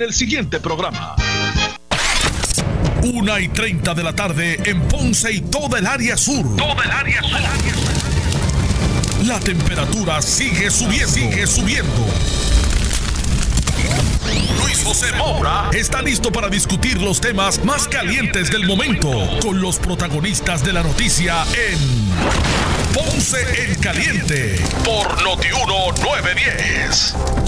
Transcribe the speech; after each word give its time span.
el 0.00 0.14
siguiente 0.14 0.60
programa. 0.60 1.16
Una 3.02 3.40
y 3.40 3.48
30 3.48 3.94
de 3.94 4.04
la 4.04 4.14
tarde 4.14 4.56
en 4.64 4.80
Ponce 4.82 5.32
y 5.32 5.40
toda 5.40 5.80
el 5.80 5.88
área 5.88 6.16
sur. 6.16 6.54
Toda 6.54 6.84
el 6.84 6.90
área 6.92 7.20
sur. 7.20 7.40
La 9.26 9.40
temperatura 9.40 10.22
sigue 10.22 10.70
subiendo. 10.70 11.08
Sigue 11.08 11.44
subiendo. 11.48 12.06
Luis 14.62 14.84
José 14.84 15.10
Moura 15.16 15.68
está 15.72 16.00
listo 16.00 16.30
para 16.30 16.48
discutir 16.48 17.02
los 17.02 17.20
temas 17.20 17.64
más 17.64 17.88
calientes 17.88 18.52
del 18.52 18.68
momento 18.68 19.10
con 19.42 19.60
los 19.60 19.80
protagonistas 19.80 20.64
de 20.64 20.74
la 20.74 20.84
noticia 20.84 21.42
en 21.70 22.94
Ponce 22.94 23.64
en 23.64 23.74
Caliente 23.80 24.60
por 24.84 25.24
Notiuno 25.24 25.90
910. 26.04 27.47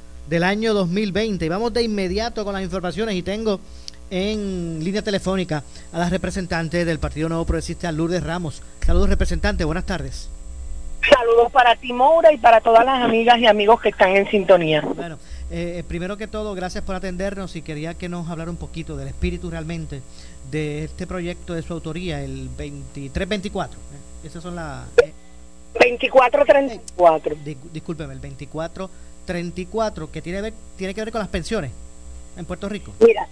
del 0.27 0.43
año 0.43 0.73
2020. 0.73 1.45
Y 1.45 1.49
vamos 1.49 1.73
de 1.73 1.83
inmediato 1.83 2.43
con 2.43 2.53
las 2.53 2.63
informaciones 2.63 3.15
y 3.15 3.21
tengo 3.21 3.59
en 4.09 4.83
línea 4.83 5.01
telefónica 5.01 5.63
a 5.93 5.99
la 5.99 6.09
representante 6.09 6.85
del 6.85 6.99
Partido 6.99 7.29
Nuevo 7.29 7.45
Progresista, 7.45 7.91
Lourdes 7.91 8.23
Ramos. 8.23 8.61
Saludos, 8.85 9.09
representante, 9.09 9.63
buenas 9.63 9.85
tardes. 9.85 10.29
Saludos 11.09 11.51
para 11.51 11.75
ti, 11.77 11.93
Moura, 11.93 12.31
y 12.31 12.37
para 12.37 12.61
todas 12.61 12.85
las 12.85 13.03
amigas 13.03 13.39
y 13.39 13.47
amigos 13.47 13.81
que 13.81 13.89
están 13.89 14.11
en 14.11 14.29
sintonía. 14.29 14.81
Bueno, 14.81 15.17
eh, 15.49 15.77
eh 15.79 15.83
primero 15.87 16.15
que 16.17 16.27
todo, 16.27 16.53
gracias 16.53 16.83
por 16.83 16.95
atendernos 16.95 17.55
y 17.55 17.63
quería 17.63 17.95
que 17.95 18.07
nos 18.07 18.29
hablara 18.29 18.51
un 18.51 18.57
poquito 18.57 18.95
del 18.97 19.07
espíritu 19.07 19.49
realmente 19.49 20.01
de 20.51 20.83
este 20.83 21.07
proyecto 21.07 21.53
de 21.53 21.63
su 21.63 21.73
autoría, 21.73 22.21
el 22.21 22.47
2324. 22.49 23.79
¿eh? 23.79 24.27
Esas 24.27 24.43
son 24.43 24.55
las... 24.55 24.85
Eh, 24.97 25.13
2434. 25.73 27.37
discúlpeme, 27.71 28.13
el 28.13 28.19
24 28.19 28.89
34 29.25 30.11
que 30.11 30.21
tiene, 30.21 30.53
tiene 30.77 30.93
que 30.93 31.01
ver 31.01 31.11
con 31.11 31.19
las 31.19 31.29
pensiones 31.29 31.71
en 32.37 32.45
Puerto 32.45 32.69
Rico? 32.69 32.93
Mira, 32.99 33.27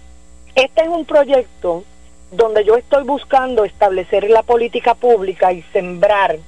este 0.54 0.82
es 0.82 0.88
un 0.88 1.04
proyecto 1.04 1.84
donde 2.30 2.64
yo 2.64 2.76
estoy 2.76 3.04
buscando 3.04 3.64
establecer 3.64 4.28
la 4.30 4.42
política 4.42 4.94
pública 4.94 5.52
y 5.52 5.62
sembrar 5.72 6.38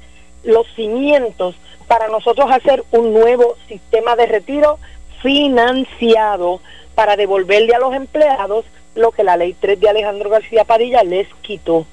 los 0.44 0.66
cimientos 0.74 1.56
para 1.88 2.08
nosotros 2.08 2.50
hacer 2.50 2.84
un 2.92 3.12
nuevo 3.12 3.56
sistema 3.68 4.16
de 4.16 4.26
retiro 4.26 4.78
financiado 5.22 6.60
para 6.94 7.16
devolverle 7.16 7.74
a 7.74 7.78
los 7.78 7.94
empleados 7.94 8.64
lo 8.94 9.10
que 9.12 9.24
la 9.24 9.36
ley 9.36 9.54
3 9.58 9.80
de 9.80 9.88
Alejandro 9.88 10.30
García 10.30 10.64
Padilla 10.64 11.02
les 11.02 11.28
quitó. 11.42 11.86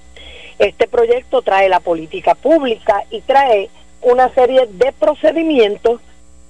Este 0.57 0.87
proyecto 0.87 1.41
trae 1.41 1.69
la 1.69 1.79
política 1.79 2.35
pública 2.35 3.03
y 3.09 3.21
trae 3.21 3.69
una 4.01 4.29
serie 4.33 4.67
de 4.67 4.91
procedimientos 4.91 6.01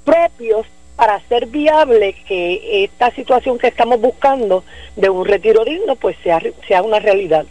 propios 0.03 0.65
para 0.99 1.15
hacer 1.15 1.45
viable 1.45 2.13
que 2.27 2.83
esta 2.83 3.09
situación 3.11 3.57
que 3.57 3.67
estamos 3.67 4.01
buscando 4.01 4.65
de 4.97 5.09
un 5.09 5.25
retiro 5.25 5.63
digno 5.63 5.95
pues 5.95 6.17
sea, 6.21 6.41
sea 6.67 6.81
una 6.81 6.99
realidad. 6.99 7.45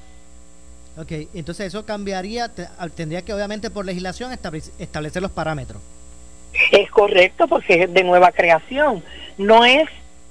Ok, 0.99 1.12
entonces 1.33 1.69
eso 1.69 1.87
cambiaría, 1.87 2.53
tendría 2.95 3.23
que 3.23 3.33
obviamente 3.33 3.71
por 3.71 3.87
legislación 3.87 4.33
establecer 4.33 5.23
los 5.23 5.31
parámetros. 5.31 5.81
Es 6.73 6.91
correcto 6.91 7.49
porque 7.49 7.84
es 7.84 7.95
de 7.95 8.05
nueva 8.05 8.33
creación, 8.33 9.03
no 9.39 9.65
es 9.65 9.89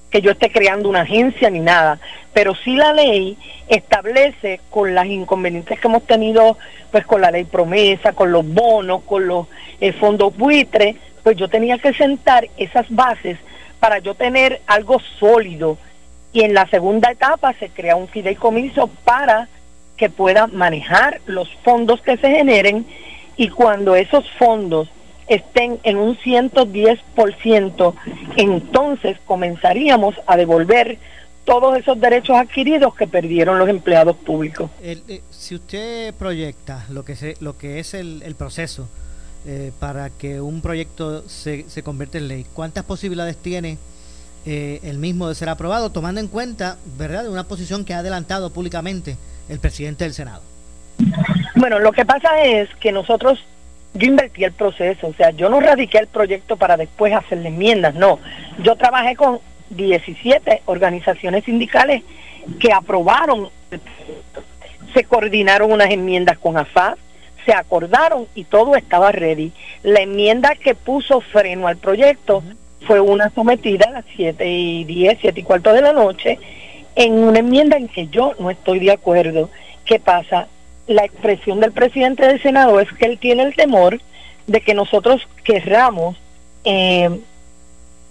que 0.10 0.22
yo 0.22 0.32
esté 0.32 0.52
creando 0.52 0.90
una 0.90 1.02
agencia 1.02 1.50
ni 1.50 1.60
nada, 1.60 2.00
pero 2.34 2.56
sí 2.56 2.76
la 2.76 2.94
ley 2.94 3.38
establece 3.68 4.62
con 4.70 4.96
las 4.96 5.08
inconvenientes 5.08 5.80
que 5.80 5.88
hemos 5.88 6.04
tenido 6.04 6.58
pues 6.92 7.06
con 7.06 7.22
la 7.22 7.32
ley 7.32 7.44
promesa, 7.44 8.14
con 8.14 8.32
los 8.32 8.48
bonos, 8.48 9.04
con 9.04 9.28
los 9.28 9.48
eh, 9.82 9.92
fondos 9.92 10.36
buitres, 10.38 10.96
pues 11.24 11.36
yo 11.36 11.50
tenía 11.50 11.78
que 11.78 11.94
sentar 11.94 12.48
esas 12.58 12.86
bases 12.90 13.38
para 13.80 14.00
yo 14.00 14.16
tener 14.16 14.62
algo 14.68 15.00
sólido. 15.20 15.78
Y 16.32 16.44
en 16.44 16.54
la 16.54 16.68
segunda 16.68 17.12
etapa 17.12 17.54
se 17.54 17.70
crea 17.70 17.96
un 17.96 18.08
fideicomiso 18.08 18.88
para 19.04 19.50
que 19.98 20.10
pueda 20.10 20.48
manejar 20.48 21.20
los 21.26 21.50
fondos 21.64 22.02
que 22.02 22.18
se 22.18 22.30
generen 22.30 22.86
y 23.36 23.50
cuando 23.50 23.96
esos 23.96 24.30
fondos 24.32 24.90
estén 25.28 25.80
en 25.84 25.98
un 25.98 26.18
110%, 26.18 27.94
entonces 28.38 29.18
comenzaríamos 29.26 30.16
a 30.26 30.38
devolver 30.38 30.98
todos 31.46 31.78
esos 31.78 32.00
derechos 32.00 32.36
adquiridos 32.38 32.94
que 32.96 33.08
perdieron 33.08 33.58
los 33.58 33.70
empleados 33.70 34.16
públicos. 34.18 34.70
Eh, 34.82 35.22
si 35.30 35.56
usted 35.56 36.14
proyecta 36.16 36.86
lo 36.90 37.06
que, 37.06 37.16
se, 37.16 37.36
lo 37.40 37.58
que 37.58 37.80
es 37.80 37.94
el, 37.94 38.22
el 38.24 38.36
proceso, 38.36 38.88
eh, 39.50 39.72
para 39.80 40.10
que 40.10 40.42
un 40.42 40.60
proyecto 40.60 41.24
se, 41.30 41.70
se 41.70 41.82
convierta 41.82 42.18
en 42.18 42.28
ley? 42.28 42.46
¿Cuántas 42.54 42.84
posibilidades 42.84 43.38
tiene 43.38 43.78
eh, 44.46 44.82
el 44.84 44.98
mismo 44.98 45.30
de 45.30 45.36
ser 45.36 45.48
aprobado, 45.48 45.90
tomando 45.90 46.20
en 46.20 46.28
cuenta, 46.28 46.78
verdad, 46.98 47.30
una 47.30 47.46
posición 47.46 47.86
que 47.86 47.94
ha 47.94 48.00
adelantado 48.00 48.50
públicamente 48.50 49.16
el 49.48 49.60
presidente 49.60 50.04
del 50.04 50.14
Senado? 50.14 50.42
Bueno, 51.56 51.80
lo 51.80 51.94
que 51.94 52.04
pasa 52.04 52.42
es 52.44 52.68
que 52.82 52.92
nosotros, 52.92 53.40
yo 53.94 54.08
invertí 54.08 54.44
el 54.44 54.52
proceso, 54.52 55.08
o 55.08 55.14
sea, 55.14 55.32
yo 55.32 55.50
no 55.50 55.60
radiqué 55.60 55.98
el 55.98 56.08
proyecto 56.08 56.58
para 56.58 56.78
después 56.78 57.14
hacerle 57.14 57.50
enmiendas, 57.50 57.96
no. 57.96 58.20
Yo 58.60 58.76
trabajé 58.76 59.16
con 59.16 59.40
17 59.70 60.64
organizaciones 60.66 61.44
sindicales 61.46 62.04
que 62.60 62.72
aprobaron, 62.72 63.50
se 64.94 65.04
coordinaron 65.04 65.72
unas 65.72 65.90
enmiendas 65.90 66.38
con 66.38 66.58
AFAS, 66.58 66.98
se 67.46 67.54
acordaron 67.54 68.28
y 68.36 68.44
todo 68.44 68.76
estaba 68.76 69.12
ready. 69.12 69.52
La 69.84 70.02
enmienda 70.02 70.56
que 70.56 70.76
puso 70.76 71.22
freno 71.22 71.68
al 71.68 71.78
proyecto 71.78 72.44
fue 72.86 73.00
una 73.00 73.30
sometida 73.30 73.86
a 73.88 73.92
las 73.92 74.06
7 74.16 74.48
y 74.48 74.84
10, 74.84 75.18
7 75.22 75.40
y 75.40 75.44
cuarto 75.44 75.74
de 75.74 75.82
la 75.82 75.94
noche, 75.94 76.40
en 76.96 77.14
una 77.14 77.40
enmienda 77.40 77.78
en 77.78 77.88
que 77.88 78.08
yo 78.08 78.34
no 78.40 78.50
estoy 78.52 78.80
de 78.80 78.92
acuerdo. 78.92 79.50
¿Qué 79.86 80.00
pasa? 80.00 80.48
La 80.88 81.04
expresión 81.04 81.60
del 81.60 81.72
presidente 81.74 82.26
del 82.26 82.42
Senado 82.42 82.80
es 82.80 82.92
que 82.94 83.06
él 83.06 83.20
tiene 83.20 83.44
el 83.44 83.56
temor 83.56 84.00
de 84.48 84.62
que 84.62 84.74
nosotros 84.74 85.28
querramos 85.44 86.18
eh, 86.64 87.10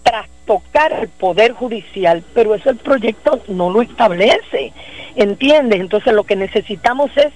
trastocar 0.03 0.93
el 0.93 1.09
poder 1.09 1.53
judicial, 1.53 2.23
pero 2.33 2.55
eso 2.55 2.69
el 2.69 2.77
proyecto 2.77 3.41
no 3.47 3.69
lo 3.69 3.81
establece, 3.81 4.71
¿entiendes? 5.15 5.79
Entonces 5.79 6.13
lo 6.13 6.23
que 6.23 6.35
necesitamos 6.35 7.11
es 7.17 7.33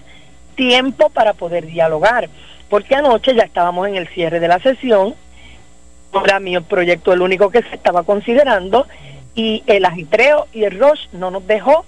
tiempo 0.55 1.09
para 1.09 1.33
poder 1.33 1.65
dialogar, 1.65 2.29
porque 2.69 2.95
anoche 2.95 3.35
ya 3.35 3.43
estábamos 3.43 3.87
en 3.87 3.95
el 3.95 4.07
cierre 4.09 4.39
de 4.39 4.47
la 4.47 4.59
sesión, 4.59 5.15
para 6.11 6.39
mí 6.39 6.55
el 6.55 6.63
proyecto 6.63 7.13
el 7.13 7.21
único 7.21 7.49
que 7.49 7.63
se 7.63 7.75
estaba 7.75 8.03
considerando 8.03 8.87
y 9.33 9.63
el 9.65 9.85
agitreo 9.85 10.47
y 10.53 10.63
el 10.63 10.79
rush 10.79 11.07
no 11.13 11.31
nos 11.31 11.47
dejó 11.47 11.85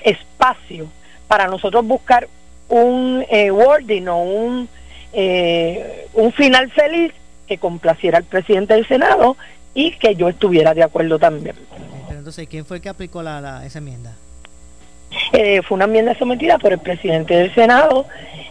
espacio 0.00 0.86
para 1.28 1.46
nosotros 1.48 1.84
buscar 1.84 2.28
un 2.68 3.24
eh, 3.30 3.50
wording 3.50 4.06
o 4.08 4.22
un, 4.22 4.68
eh, 5.12 6.06
un 6.14 6.32
final 6.32 6.70
feliz 6.70 7.12
que 7.46 7.58
complaciera 7.58 8.18
al 8.18 8.24
presidente 8.24 8.74
del 8.74 8.86
Senado 8.86 9.36
y 9.74 9.92
que 9.92 10.16
yo 10.16 10.28
estuviera 10.28 10.74
de 10.74 10.82
acuerdo 10.82 11.18
también. 11.18 11.56
entonces, 12.10 12.48
¿quién 12.48 12.64
fue 12.64 12.78
el 12.78 12.82
que 12.82 12.88
aplicó 12.88 13.22
la, 13.22 13.64
esa 13.64 13.78
enmienda? 13.78 14.14
Eh, 15.32 15.62
fue 15.62 15.76
una 15.76 15.84
enmienda 15.84 16.18
sometida 16.18 16.58
por 16.58 16.72
el 16.72 16.78
presidente 16.78 17.34
del 17.34 17.54
Senado 17.54 18.06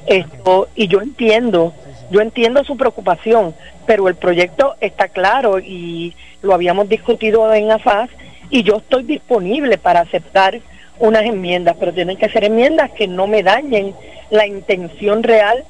esto 0.08 0.70
y 0.76 0.88
yo 0.88 1.02
entiendo 1.02 1.74
yo 2.10 2.22
entiendo 2.22 2.64
su 2.64 2.78
preocupación 2.78 3.54
pero 3.86 4.08
el 4.08 4.16
proyecto 4.16 4.76
está 4.80 5.10
claro 5.10 5.60
y 5.60 6.16
lo 6.42 6.54
habíamos 6.54 6.88
discutido 6.88 7.54
en 7.54 7.72
AFAS 7.72 8.10
y 8.50 8.64
yo 8.64 8.78
estoy 8.78 9.04
disponible 9.04 9.78
para 9.78 10.02
aceptar 10.02 10.62
unas 11.00 11.24
enmiendas 11.24 11.76
pero 11.80 11.94
tienen 11.94 12.18
que 12.18 12.30
ser 12.30 12.44
enmiendas 12.44 12.92
que 12.92 13.08
no 13.08 13.28
me 13.28 13.44
dañen 13.44 13.96
la 14.30 14.48
intención 14.48 15.24
real 15.24 15.66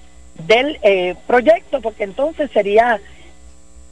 del 0.47 0.79
eh, 0.81 1.15
proyecto 1.27 1.81
porque 1.81 2.03
entonces 2.03 2.49
sería 2.51 2.99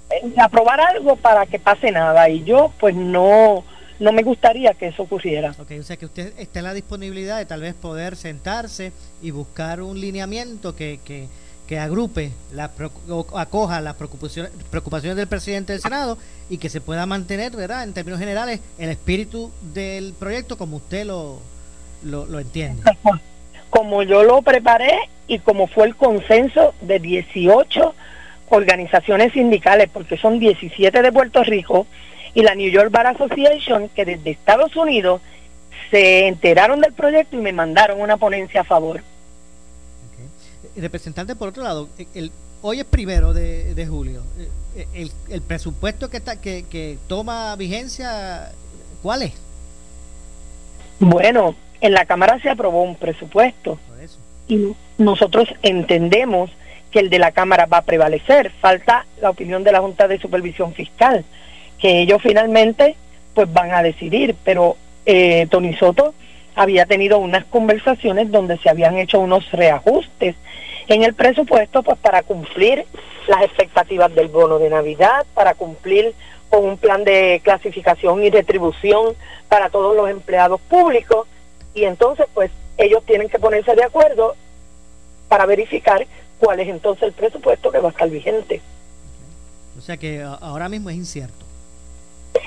eh, 0.10 0.34
aprobar 0.38 0.82
algo 0.82 1.16
para 1.16 1.46
que 1.46 1.60
pase 1.60 1.92
nada 1.92 2.30
y 2.30 2.44
yo 2.44 2.72
pues 2.80 2.96
no 2.96 3.64
no 4.00 4.12
me 4.12 4.24
gustaría 4.24 4.74
que 4.74 4.88
eso 4.88 5.04
ocurriera. 5.04 5.56
Ok, 5.60 5.72
o 5.80 5.84
sea 5.84 5.98
que 5.98 6.06
usted 6.06 6.34
está 6.38 6.60
en 6.60 6.66
la 6.66 6.74
disponibilidad 6.74 7.38
de 7.38 7.46
tal 7.46 7.62
vez 7.62 7.74
poder 7.74 8.16
sentarse 8.16 8.92
y 9.22 9.32
buscar 9.32 9.82
un 9.82 10.00
lineamiento 10.00 10.76
que, 10.76 11.00
que, 11.06 11.28
que 11.74 11.80
agrupe, 11.80 12.30
la, 12.54 12.70
acoja 13.36 13.82
las 13.82 13.96
preocupaciones, 13.96 14.52
preocupaciones 14.70 15.18
del 15.18 15.26
presidente 15.26 15.74
del 15.74 15.82
Senado 15.82 16.20
y 16.48 16.60
que 16.60 16.70
se 16.70 16.82
pueda 16.82 17.08
mantener, 17.08 17.52
¿verdad? 17.54 17.82
En 17.82 17.94
términos 17.94 18.20
generales, 18.20 18.60
el 18.78 18.90
espíritu 18.90 19.52
del 19.74 20.14
proyecto 20.14 20.56
como 20.56 20.78
usted 20.78 21.04
lo, 21.04 21.40
lo, 22.04 22.28
lo 22.28 22.40
entiende. 22.40 22.84
Como 23.72 24.04
yo 24.04 24.22
lo 24.22 24.44
preparé 24.44 25.10
y 25.28 25.40
como 25.40 25.66
fue 25.66 25.88
el 25.88 25.96
consenso 25.96 26.76
de 26.82 27.00
18 27.00 27.96
organizaciones 28.50 29.34
sindicales, 29.34 29.90
porque 29.92 30.16
son 30.16 30.38
17 30.38 31.02
de 31.02 31.12
Puerto 31.12 31.44
Rico, 31.44 31.88
y 32.36 32.44
la 32.44 32.54
New 32.54 32.70
York 32.70 32.92
Bar 32.92 33.08
Association, 33.08 33.90
que 33.90 34.06
desde 34.06 34.30
Estados 34.30 34.76
Unidos 34.76 35.22
se 35.90 36.28
enteraron 36.28 36.82
del 36.82 36.94
proyecto 36.94 37.36
y 37.36 37.40
me 37.42 37.52
mandaron 37.52 38.00
una 38.00 38.18
ponencia 38.18 38.62
a 38.62 38.64
favor. 38.64 39.02
Representante, 40.76 41.36
por 41.36 41.50
otro 41.50 41.64
lado, 41.64 41.90
el, 42.16 42.32
hoy 42.62 42.80
es 42.80 42.86
primero 42.86 43.34
de, 43.34 43.88
julio. 43.88 44.24
Eh, 44.76 44.88
el, 44.94 45.12
el, 45.30 45.42
presupuesto 45.42 46.10
que, 46.10 46.18
está, 46.18 46.42
que, 46.42 46.66
que 46.70 46.98
toma 47.08 47.56
vigencia, 47.56 48.52
¿cuál 49.02 49.24
es? 49.24 49.34
Bueno, 51.00 51.56
en 51.82 51.94
la 51.94 52.06
Cámara 52.06 52.40
se 52.42 52.50
aprobó 52.50 52.84
un 52.84 52.96
presupuesto 52.96 53.78
y 54.48 54.76
nosotros 54.98 55.48
entendemos 55.62 56.50
que 56.92 57.00
el 57.00 57.10
de 57.10 57.20
la 57.20 57.32
Cámara 57.32 57.66
va 57.66 57.78
a 57.78 57.82
prevalecer. 57.84 58.52
Falta 58.62 59.06
la 59.22 59.30
opinión 59.30 59.64
de 59.64 59.72
la 59.72 59.82
Junta 59.82 60.08
de 60.08 60.20
Supervisión 60.20 60.74
Fiscal, 60.74 61.26
que 61.80 62.02
ellos 62.02 62.22
finalmente 62.22 62.96
pues 63.34 63.52
van 63.52 63.72
a 63.72 63.84
decidir, 63.84 64.36
pero 64.44 64.78
eh, 65.06 65.48
Tony 65.50 65.74
Soto 65.74 66.14
había 66.56 66.86
tenido 66.86 67.18
unas 67.18 67.46
conversaciones 67.46 68.32
donde 68.32 68.58
se 68.58 68.70
habían 68.70 68.98
hecho 68.98 69.20
unos 69.20 69.52
reajustes 69.52 70.36
en 70.88 71.04
el 71.04 71.14
presupuesto 71.14 71.84
pues 71.84 71.98
para 71.98 72.24
cumplir 72.24 72.86
las 73.28 73.42
expectativas 73.44 74.14
del 74.14 74.28
bono 74.28 74.60
de 74.60 74.70
Navidad, 74.70 75.26
para 75.34 75.54
cumplir 75.54 76.14
con 76.50 76.66
un 76.66 76.78
plan 76.78 77.04
de 77.04 77.42
clasificación 77.44 78.24
y 78.24 78.30
retribución 78.30 79.16
para 79.50 79.70
todos 79.70 79.96
los 79.96 80.10
empleados 80.10 80.60
públicos 80.62 81.28
y 81.74 81.86
entonces 81.86 82.26
pues 82.34 82.52
ellos 82.78 83.04
tienen 83.06 83.30
que 83.30 83.40
ponerse 83.40 83.76
de 83.76 83.84
acuerdo 83.84 84.36
para 85.30 85.46
verificar 85.46 86.06
cuál 86.40 86.60
es 86.60 86.68
entonces 86.68 87.04
el 87.04 87.14
presupuesto 87.14 87.72
que 87.72 87.80
va 87.80 87.90
a 87.90 87.92
estar 87.92 88.10
vigente. 88.10 88.62
O 89.78 89.82
sea 89.82 89.98
que 89.98 90.22
ahora 90.22 90.70
mismo 90.70 90.90
es 90.90 90.96
incierto. 90.96 91.46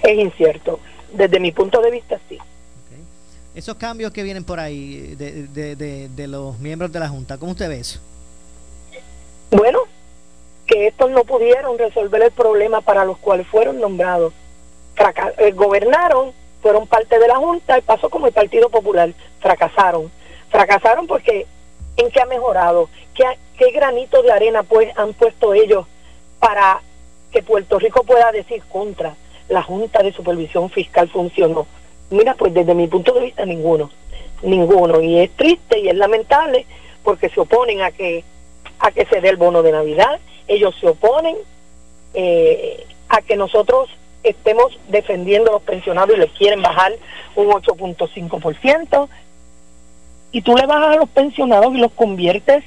Es 0.02 0.18
incierto. 0.18 0.78
Desde 1.12 1.40
mi 1.40 1.52
punto 1.52 1.80
de 1.80 1.90
vista, 1.90 2.20
sí. 2.28 2.38
Esos 3.56 3.76
cambios 3.76 4.12
que 4.12 4.22
vienen 4.22 4.44
por 4.44 4.60
ahí 4.60 5.14
de, 5.16 5.46
de, 5.46 6.08
de, 6.10 6.26
los 6.28 6.58
miembros 6.58 6.92
de 6.92 7.00
la 7.00 7.08
Junta, 7.08 7.38
¿cómo 7.38 7.52
usted 7.52 7.70
ve 7.70 7.78
eso? 7.78 7.98
Bueno, 9.50 9.78
que 10.66 10.88
estos 10.88 11.10
no 11.10 11.24
pudieron 11.24 11.78
resolver 11.78 12.20
el 12.20 12.32
problema 12.32 12.82
para 12.82 13.06
los 13.06 13.16
cuales 13.16 13.46
fueron 13.46 13.80
nombrados. 13.80 14.34
Eh, 15.38 15.52
gobernaron, 15.52 16.32
fueron 16.60 16.86
parte 16.86 17.18
de 17.18 17.26
la 17.26 17.36
Junta 17.36 17.78
y 17.78 17.80
pasó 17.80 18.10
como 18.10 18.26
el 18.26 18.34
Partido 18.34 18.68
Popular. 18.68 19.14
Fracasaron. 19.40 20.12
Fracasaron 20.50 21.06
porque 21.06 21.46
¿en 21.96 22.10
qué 22.10 22.20
ha 22.20 22.26
mejorado? 22.26 22.90
¿Qué, 23.14 23.24
qué 23.56 23.70
granito 23.70 24.20
de 24.20 24.32
arena 24.32 24.64
pues 24.64 24.94
han 24.98 25.14
puesto 25.14 25.54
ellos 25.54 25.86
para 26.40 26.82
que 27.32 27.42
Puerto 27.42 27.78
Rico 27.78 28.04
pueda 28.04 28.32
decir 28.32 28.62
contra 28.70 29.16
la 29.48 29.62
Junta 29.62 30.02
de 30.02 30.12
Supervisión 30.12 30.68
Fiscal 30.68 31.08
funcionó? 31.08 31.66
Mira, 32.10 32.34
pues 32.34 32.54
desde 32.54 32.74
mi 32.74 32.86
punto 32.86 33.12
de 33.12 33.22
vista 33.22 33.44
ninguno, 33.44 33.90
ninguno. 34.42 35.00
Y 35.00 35.18
es 35.18 35.30
triste 35.32 35.80
y 35.80 35.88
es 35.88 35.96
lamentable 35.96 36.66
porque 37.02 37.28
se 37.28 37.40
oponen 37.40 37.82
a 37.82 37.90
que 37.90 38.24
a 38.78 38.90
que 38.90 39.06
se 39.06 39.20
dé 39.20 39.30
el 39.30 39.36
bono 39.36 39.62
de 39.62 39.72
Navidad, 39.72 40.20
ellos 40.48 40.74
se 40.80 40.88
oponen 40.88 41.36
eh, 42.14 42.86
a 43.08 43.22
que 43.22 43.36
nosotros 43.36 43.88
estemos 44.22 44.78
defendiendo 44.88 45.50
a 45.50 45.54
los 45.54 45.62
pensionados 45.62 46.16
y 46.16 46.20
les 46.20 46.30
quieren 46.32 46.60
bajar 46.60 46.92
un 47.36 47.46
8.5%, 47.48 49.08
y 50.32 50.42
tú 50.42 50.56
le 50.56 50.66
bajas 50.66 50.96
a 50.96 51.00
los 51.00 51.08
pensionados 51.08 51.74
y 51.74 51.78
los 51.78 51.92
conviertes 51.92 52.64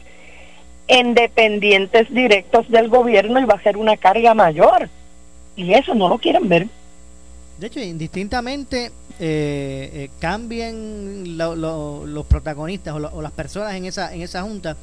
en 0.88 1.13
dependientes 1.13 2.12
directos 2.12 2.69
del 2.69 2.89
gobierno 2.89 3.39
y 3.39 3.45
va 3.45 3.56
a 3.56 3.63
ser 3.63 3.77
una 3.77 3.97
carga 3.97 4.33
mayor. 4.33 4.89
Y 5.56 5.74
eso 5.74 5.94
no 5.94 6.09
lo 6.09 6.18
quieren 6.18 6.50
ver. 6.50 6.68
De 7.59 7.67
hecho, 7.67 7.79
indistintamente 7.81 8.91
eh, 9.19 9.89
eh 9.94 10.09
cambien 10.19 11.38
los 11.38 12.25
protagonistas 12.25 12.95
o, 12.95 13.21
las 13.21 13.31
personas 13.33 13.75
en 13.75 13.85
esa 13.85 14.13
en 14.13 14.21
esa 14.21 14.44
junta, 14.44 14.77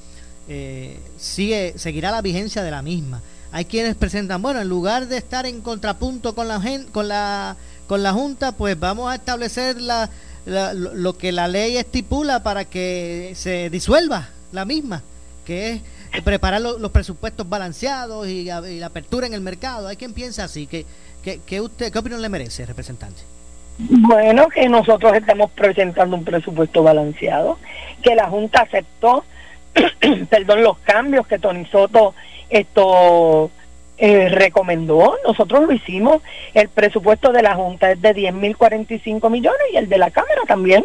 eh, 0.49 0.99
sigue 1.17 1.75
seguirá 1.77 2.11
la 2.11 2.21
vigencia 2.21 2.63
de 2.63 2.71
la 2.71 2.83
misma. 2.83 3.23
Hay 3.51 3.65
quienes 3.65 3.95
presentan, 3.95 4.43
bueno, 4.43 4.61
en 4.61 4.69
lugar 4.69 5.09
de 5.09 5.17
estar 5.17 5.47
en 5.47 5.63
contrapunto 5.63 6.35
con 6.35 6.49
la 6.49 6.61
con 6.93 7.09
la 7.09 7.57
con 7.87 8.03
la 8.03 8.13
junta, 8.13 8.53
pues 8.53 8.79
vamos 8.79 9.11
a 9.11 9.15
establecer 9.15 9.81
la, 9.81 10.11
lo 10.45 11.17
que 11.17 11.33
la 11.33 11.49
ley 11.49 11.79
estipula 11.79 12.43
para 12.43 12.67
que 12.67 13.33
se 13.37 13.71
disuelva 13.71 14.29
la 14.53 14.67
misma, 14.67 15.03
que 15.47 15.71
es 15.71 15.83
preparar 16.25 16.61
los 16.61 16.91
presupuestos 16.91 17.49
balanceados 17.49 18.29
y, 18.29 18.45
la 18.45 18.87
apertura 18.87 19.27
en 19.27 19.35
el 19.35 19.41
mercado. 19.41 19.89
Hay 19.89 19.97
quien 19.97 20.13
piensa 20.13 20.45
así, 20.45 20.67
que 20.67 20.87
¿Qué, 21.35 21.61
usted, 21.61 21.93
¿Qué 21.93 21.99
opinión 21.99 22.23
le 22.23 22.29
merece, 22.29 22.65
representante? 22.65 23.23
Bueno, 23.79 24.49
que 24.49 24.69
nosotros 24.69 25.13
estamos 25.15 25.51
presentando 25.51 26.17
un 26.17 26.25
presupuesto 26.25 26.85
balanceado, 26.85 27.59
que 28.01 28.15
la 28.15 28.29
Junta 28.29 28.63
aceptó, 28.63 29.25
perdón, 30.31 30.63
los 30.63 30.79
cambios 30.79 31.27
que 31.27 31.41
Tony 31.41 31.67
Soto 31.67 32.15
esto 32.49 33.51
eh, 33.99 34.29
recomendó, 34.29 35.17
nosotros 35.27 35.67
lo 35.67 35.73
hicimos, 35.73 36.23
el 36.55 36.69
presupuesto 36.69 37.33
de 37.33 37.43
la 37.43 37.57
Junta 37.57 37.91
es 37.91 38.01
de 38.01 38.15
10.045 38.15 39.29
millones 39.29 39.61
y 39.73 39.79
el 39.79 39.89
de 39.89 39.99
la 39.99 40.13
Cámara 40.13 40.43
también. 40.47 40.85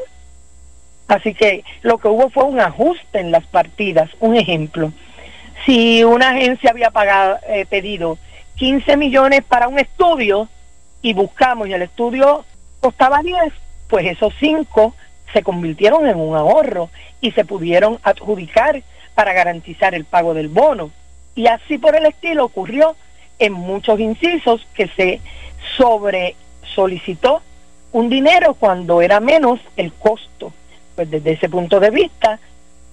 Así 1.07 1.35
que 1.35 1.63
lo 1.83 1.99
que 1.99 2.07
hubo 2.07 2.29
fue 2.29 2.45
un 2.45 2.59
ajuste 2.59 3.19
en 3.19 3.31
las 3.31 3.45
partidas. 3.45 4.09
Un 4.21 4.35
ejemplo, 4.35 4.91
si 5.65 6.03
una 6.03 6.29
agencia 6.29 6.71
había 6.71 6.91
pagado, 6.91 7.39
eh, 7.47 7.65
pedido 7.69 8.17
15 8.55 8.97
millones 8.97 9.43
para 9.43 9.67
un 9.67 9.79
estudio 9.79 10.47
y 11.01 11.13
buscamos 11.13 11.67
y 11.67 11.73
el 11.73 11.81
estudio 11.81 12.45
costaba 12.79 13.21
10, 13.21 13.53
pues 13.87 14.05
esos 14.05 14.33
5 14.39 14.95
se 15.33 15.43
convirtieron 15.43 16.07
en 16.07 16.19
un 16.19 16.35
ahorro 16.35 16.89
y 17.21 17.31
se 17.31 17.45
pudieron 17.45 17.99
adjudicar 18.03 18.83
para 19.15 19.33
garantizar 19.33 19.95
el 19.95 20.05
pago 20.05 20.33
del 20.33 20.47
bono. 20.47 20.91
Y 21.35 21.47
así 21.47 21.77
por 21.77 21.95
el 21.95 22.05
estilo 22.05 22.45
ocurrió 22.45 22.95
en 23.39 23.53
muchos 23.53 23.99
incisos 23.99 24.67
que 24.73 24.87
se 24.87 25.21
sobre 25.77 26.35
solicitó 26.75 27.41
un 27.91 28.09
dinero 28.09 28.53
cuando 28.53 29.01
era 29.01 29.19
menos 29.19 29.59
el 29.77 29.93
costo. 29.93 30.53
Pues 30.95 31.09
desde 31.09 31.31
ese 31.31 31.49
punto 31.49 31.79
de 31.79 31.89
vista 31.89 32.39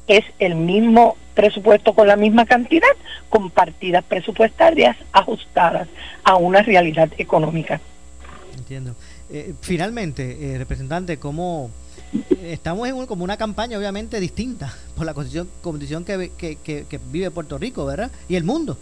es 0.07 0.25
el 0.39 0.55
mismo 0.55 1.17
presupuesto 1.39 1.95
con 1.95 2.09
la 2.09 2.17
misma 2.17 2.47
cantidad, 2.47 2.89
con 3.29 3.49
partidas 3.51 4.03
presupuestarias 4.03 4.97
ajustadas 5.13 5.87
a 6.25 6.35
una 6.35 6.63
realidad 6.63 7.09
económica. 7.17 7.81
Entiendo. 8.57 8.97
Eh, 9.31 9.55
finalmente, 9.61 10.37
eh, 10.41 10.59
representante, 10.59 11.19
¿cómo 11.19 11.71
eh, 12.13 12.51
estamos 12.55 12.89
en 12.89 13.07
como 13.07 13.23
una 13.23 13.37
campaña 13.37 13.79
obviamente 13.79 14.19
distinta 14.19 14.75
por 14.97 15.07
la 15.07 15.15
condición, 15.15 15.49
condición 15.63 16.05
que, 16.05 16.33
que, 16.37 17.01
vive 17.13 17.31
Puerto 17.31 17.57
Rico, 17.57 17.87
¿verdad? 17.87 18.11
Y 18.29 18.35
el 18.35 18.43
mundo. 18.43 18.77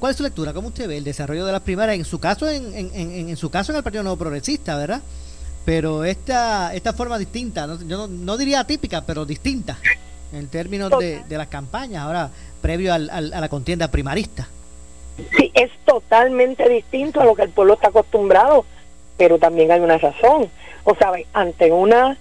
¿Cuál 0.00 0.10
es 0.10 0.16
su 0.16 0.24
lectura? 0.24 0.52
¿Cómo 0.52 0.68
usted 0.68 0.88
ve 0.88 0.96
el 0.96 1.04
desarrollo 1.04 1.46
de 1.46 1.52
las 1.52 1.62
primarias? 1.62 1.98
En 1.98 2.04
su 2.04 2.18
caso, 2.18 2.48
en, 2.48 2.74
en, 2.74 3.28
en 3.28 3.36
su 3.36 3.48
caso 3.48 3.70
en 3.70 3.76
el 3.76 3.84
Partido 3.84 4.02
Nuevo 4.02 4.18
Progresista, 4.18 4.76
¿verdad? 4.76 5.02
pero 5.66 6.04
esta, 6.04 6.72
esta 6.74 6.92
forma 6.92 7.18
distinta, 7.18 7.66
no, 7.66 7.82
yo 7.82 8.06
no, 8.06 8.36
diría 8.36 8.64
típica, 8.64 9.04
pero 9.04 9.26
distinta 9.26 9.76
en 10.36 10.48
términos 10.48 10.90
de, 10.98 11.22
las 11.28 11.48
campañas, 11.48 12.04
ahora 12.04 12.30
previo 12.62 12.92
al, 12.92 13.10
a 13.10 13.20
la 13.20 13.48
contienda 13.48 13.90
primarista. 13.90 14.48
Sí, 15.36 15.50
es 15.54 15.70
totalmente 15.84 16.68
distinto 16.68 17.20
a 17.20 17.24
lo 17.24 17.34
que 17.34 17.42
el 17.42 17.50
pueblo 17.50 17.74
está 17.74 17.88
acostumbrado, 17.88 18.64
pero 19.16 19.38
también 19.38 19.72
hay 19.72 19.80
una 19.80 19.98
razón. 19.98 20.50
O 20.84 20.94
sea, 20.94 21.12
ante 21.32 21.72
una 21.72 22.18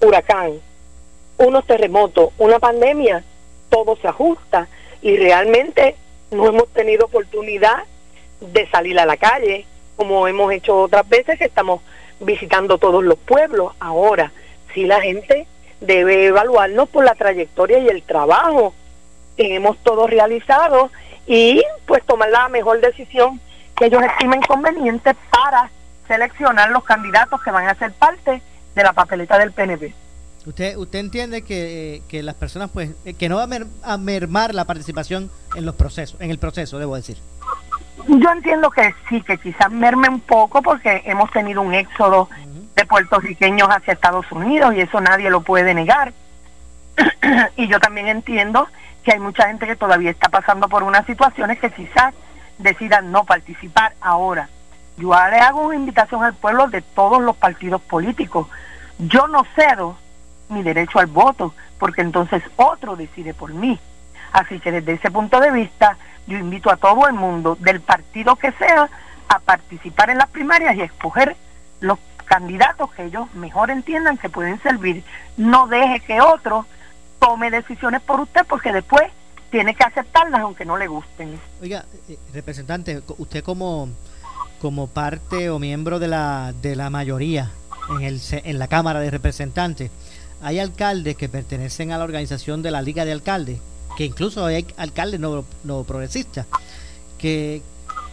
huracán, 0.00 0.60
unos 1.38 1.66
terremotos, 1.66 2.30
una 2.38 2.58
pandemia, 2.58 3.24
todo 3.68 3.96
se 3.96 4.08
ajusta 4.08 4.68
y 5.02 5.16
realmente 5.16 5.96
no 6.30 6.48
hemos 6.48 6.68
tenido 6.68 7.06
oportunidad 7.06 7.84
de 8.40 8.68
salir 8.70 8.98
a 8.98 9.06
la 9.06 9.16
calle 9.16 9.66
como 9.96 10.28
hemos 10.28 10.52
hecho 10.52 10.82
otras 10.82 11.08
veces 11.08 11.38
que 11.38 11.46
estamos 11.46 11.80
visitando 12.20 12.78
todos 12.78 13.02
los 13.02 13.18
pueblos. 13.18 13.72
Ahora, 13.80 14.32
si 14.74 14.84
la 14.84 15.00
gente 15.00 15.46
debe 15.80 16.26
evaluarnos 16.26 16.88
por 16.88 17.04
la 17.04 17.14
trayectoria 17.14 17.78
y 17.78 17.88
el 17.88 18.02
trabajo 18.02 18.74
que 19.36 19.54
hemos 19.54 19.76
todos 19.78 20.08
realizado 20.08 20.90
y 21.26 21.62
pues 21.86 22.04
tomar 22.04 22.30
la 22.30 22.48
mejor 22.48 22.80
decisión 22.80 23.40
que 23.76 23.86
ellos 23.86 24.02
estimen 24.02 24.40
conveniente 24.42 25.14
para 25.30 25.70
seleccionar 26.08 26.70
los 26.70 26.84
candidatos 26.84 27.42
que 27.42 27.50
van 27.50 27.68
a 27.68 27.74
ser 27.74 27.92
parte 27.92 28.40
de 28.74 28.82
la 28.82 28.92
papeleta 28.92 29.38
del 29.38 29.52
PNP. 29.52 29.94
¿Usted, 30.46 30.76
usted 30.76 31.00
entiende 31.00 31.42
que, 31.42 32.02
que 32.08 32.22
las 32.22 32.36
personas, 32.36 32.70
pues, 32.72 32.90
que 33.18 33.28
no 33.28 33.36
va 33.36 33.48
a, 33.82 33.98
mermar 33.98 34.54
la 34.54 34.64
participación 34.64 35.28
en 35.56 35.66
los 35.66 35.74
procesos, 35.74 36.20
en 36.20 36.30
el 36.30 36.38
proceso, 36.38 36.78
debo 36.78 36.94
decir? 36.94 37.18
Yo 38.06 38.30
entiendo 38.30 38.70
que 38.70 38.94
sí, 39.08 39.20
que 39.22 39.38
quizás 39.38 39.72
merme 39.72 40.08
un 40.08 40.20
poco 40.20 40.62
porque 40.62 41.02
hemos 41.04 41.32
tenido 41.32 41.62
un 41.62 41.74
éxodo 41.74 42.28
de 42.76 42.84
puertorriqueños 42.84 43.68
hacia 43.68 43.94
Estados 43.94 44.30
Unidos 44.30 44.74
y 44.74 44.82
eso 44.82 45.00
nadie 45.00 45.30
lo 45.30 45.40
puede 45.40 45.74
negar. 45.74 46.12
y 47.56 47.66
yo 47.66 47.80
también 47.80 48.06
entiendo 48.06 48.68
que 49.02 49.12
hay 49.12 49.18
mucha 49.18 49.48
gente 49.48 49.66
que 49.66 49.76
todavía 49.76 50.10
está 50.10 50.28
pasando 50.28 50.68
por 50.68 50.82
unas 50.82 51.06
situaciones 51.06 51.58
que 51.58 51.70
quizás 51.70 52.14
decidan 52.58 53.10
no 53.10 53.24
participar 53.24 53.94
ahora. 54.00 54.48
Yo 54.98 55.10
le 55.30 55.38
hago 55.38 55.62
una 55.62 55.74
invitación 55.76 56.22
al 56.22 56.34
pueblo 56.34 56.68
de 56.68 56.82
todos 56.82 57.20
los 57.20 57.36
partidos 57.36 57.80
políticos. 57.82 58.46
Yo 58.98 59.26
no 59.26 59.44
cedo 59.54 59.96
mi 60.48 60.62
derecho 60.62 60.98
al 60.98 61.06
voto, 61.06 61.54
porque 61.78 62.00
entonces 62.00 62.42
otro 62.56 62.96
decide 62.96 63.34
por 63.34 63.52
mí. 63.52 63.78
Así 64.32 64.58
que 64.60 64.72
desde 64.72 64.94
ese 64.94 65.10
punto 65.10 65.40
de 65.40 65.50
vista, 65.50 65.96
yo 66.26 66.38
invito 66.38 66.70
a 66.70 66.76
todo 66.76 67.06
el 67.08 67.14
mundo, 67.14 67.56
del 67.60 67.80
partido 67.80 68.36
que 68.36 68.52
sea, 68.52 68.88
a 69.28 69.38
participar 69.38 70.10
en 70.10 70.18
las 70.18 70.28
primarias 70.28 70.76
y 70.76 70.82
a 70.82 70.84
escoger 70.84 71.36
los 71.80 71.98
candidatos 72.26 72.92
que 72.92 73.04
ellos 73.04 73.32
mejor 73.34 73.70
entiendan 73.70 74.18
que 74.18 74.28
pueden 74.28 74.60
servir. 74.62 75.02
No 75.36 75.66
deje 75.66 76.00
que 76.00 76.20
otro 76.20 76.66
tome 77.18 77.50
decisiones 77.50 78.02
por 78.02 78.20
usted 78.20 78.42
porque 78.46 78.72
después 78.72 79.10
tiene 79.50 79.74
que 79.74 79.84
aceptarlas 79.84 80.42
aunque 80.42 80.64
no 80.64 80.76
le 80.76 80.86
gusten. 80.86 81.40
Oiga, 81.62 81.84
eh, 82.08 82.18
representante, 82.34 83.02
usted 83.18 83.42
como, 83.42 83.88
como 84.60 84.88
parte 84.88 85.50
o 85.50 85.58
miembro 85.58 85.98
de 85.98 86.08
la, 86.08 86.52
de 86.60 86.76
la 86.76 86.90
mayoría 86.90 87.50
en, 87.90 88.02
el, 88.02 88.20
en 88.30 88.58
la 88.58 88.68
Cámara 88.68 89.00
de 89.00 89.10
Representantes, 89.10 89.90
hay 90.42 90.58
alcaldes 90.58 91.16
que 91.16 91.28
pertenecen 91.28 91.92
a 91.92 91.98
la 91.98 92.04
organización 92.04 92.62
de 92.62 92.70
la 92.70 92.82
Liga 92.82 93.04
de 93.04 93.12
Alcaldes, 93.12 93.58
que 93.96 94.04
incluso 94.04 94.44
hay 94.44 94.66
alcaldes 94.76 95.20
no, 95.20 95.44
no 95.64 95.84
progresistas, 95.84 96.46
que, 97.18 97.62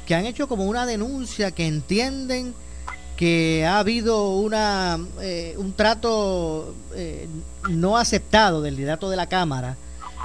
que 0.06 0.16
han 0.16 0.26
hecho 0.26 0.48
como 0.48 0.66
una 0.66 0.86
denuncia 0.86 1.52
que 1.52 1.68
entienden 1.68 2.54
que 3.18 3.66
ha 3.66 3.80
habido 3.80 4.30
una 4.30 4.98
eh, 5.22 5.56
un 5.58 5.74
trato 5.74 6.74
eh, 6.96 7.28
no 7.70 7.98
aceptado 7.98 8.62
del 8.62 8.76
liderato 8.76 9.10
de 9.10 9.18
la 9.18 9.28
Cámara 9.28 9.76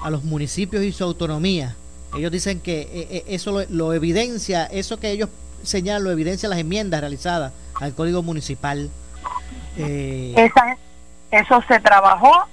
a 0.03 0.11
los 0.11 0.25
municipios 0.25 0.83
y 0.83 0.93
su 0.93 1.05
autonomía. 1.05 1.77
Ellos 2.17 2.33
dicen 2.33 2.61
que 2.61 2.89
eh, 2.93 3.25
eso 3.29 3.65
lo, 3.69 3.93
evidencia, 3.93 4.65
eso 4.65 4.99
que 4.99 5.11
ellos 5.11 5.29
señalan 5.63 6.05
lo 6.05 6.11
evidencia 6.11 6.49
las 6.49 6.59
enmiendas 6.59 7.01
realizadas 7.01 7.53
al 7.81 7.95
Código 7.95 8.23
Municipal. 8.23 8.91
eso 9.77 11.63
se 11.69 11.81
trabajó, 11.81 12.47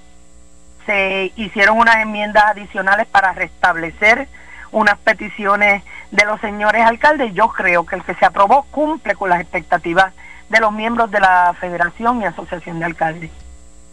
se 0.84 1.32
hicieron 1.36 1.78
unas 1.78 1.96
enmiendas 1.96 2.44
adicionales 2.44 3.06
para 3.06 3.32
restablecer 3.32 4.28
unas 4.72 4.98
peticiones 4.98 5.82
de 6.10 6.24
los 6.26 6.40
señores 6.40 6.84
alcaldes. 6.84 7.32
Yo 7.32 7.48
creo 7.48 7.86
que 7.86 7.96
el 7.96 8.04
que 8.04 8.14
se 8.14 8.26
aprobó 8.26 8.64
cumple 8.64 9.14
con 9.14 9.30
las 9.30 9.40
expectativas 9.40 10.12
de 10.48 10.60
los 10.60 10.72
miembros 10.72 11.10
de 11.10 11.20
la 11.20 11.54
Federación 11.60 12.22
y 12.22 12.24
Asociación 12.24 12.78
de 12.78 12.84
Alcaldes. 12.84 13.30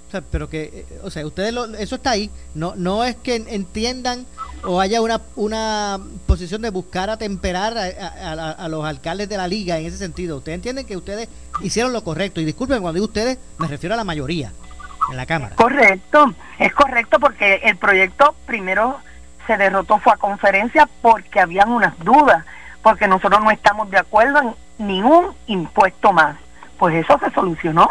O 0.07 0.11
sea, 0.11 0.21
pero 0.21 0.47
que, 0.47 0.63
eh, 0.63 0.99
o 1.03 1.09
sea, 1.09 1.25
ustedes 1.25 1.55
eso 1.79 1.95
está 1.95 2.11
ahí, 2.11 2.29
no 2.53 2.75
no 2.75 3.03
es 3.03 3.15
que 3.15 3.35
entiendan 3.35 4.27
o 4.63 4.79
haya 4.79 5.01
una, 5.01 5.19
una 5.35 5.99
posición 6.27 6.61
de 6.61 6.69
buscar 6.69 7.09
atemperar 7.09 7.75
a, 7.75 8.51
a, 8.51 8.67
los 8.67 8.85
alcaldes 8.85 9.27
de 9.27 9.37
la 9.37 9.47
liga 9.47 9.79
en 9.79 9.87
ese 9.87 9.97
sentido. 9.97 10.37
Ustedes 10.37 10.57
entienden 10.57 10.85
que 10.85 10.95
ustedes 10.95 11.29
hicieron 11.61 11.93
lo 11.93 12.03
correcto 12.03 12.39
y 12.39 12.45
disculpen 12.45 12.81
cuando 12.81 12.93
digo 12.93 13.07
ustedes, 13.07 13.39
me 13.57 13.67
refiero 13.67 13.95
a 13.95 13.97
la 13.97 14.03
mayoría 14.03 14.51
en 15.09 15.17
la 15.17 15.25
Cámara. 15.25 15.55
Correcto, 15.55 16.33
es 16.59 16.73
correcto 16.73 17.19
porque 17.19 17.55
el 17.63 17.77
proyecto 17.77 18.35
primero 18.45 18.99
se 19.47 19.57
derrotó 19.57 19.97
fue 19.99 20.13
a 20.13 20.17
conferencia 20.17 20.87
porque 21.01 21.39
habían 21.39 21.71
unas 21.71 21.97
dudas, 21.99 22.45
porque 22.81 23.07
nosotros 23.07 23.43
no 23.43 23.51
estamos 23.51 23.89
de 23.89 23.97
acuerdo 23.97 24.39
en 24.77 24.87
ningún 24.87 25.33
impuesto 25.47 26.13
más 26.13 26.37
pues 26.83 26.95
eso 26.95 27.17
se 27.17 27.31
solucionó 27.31 27.89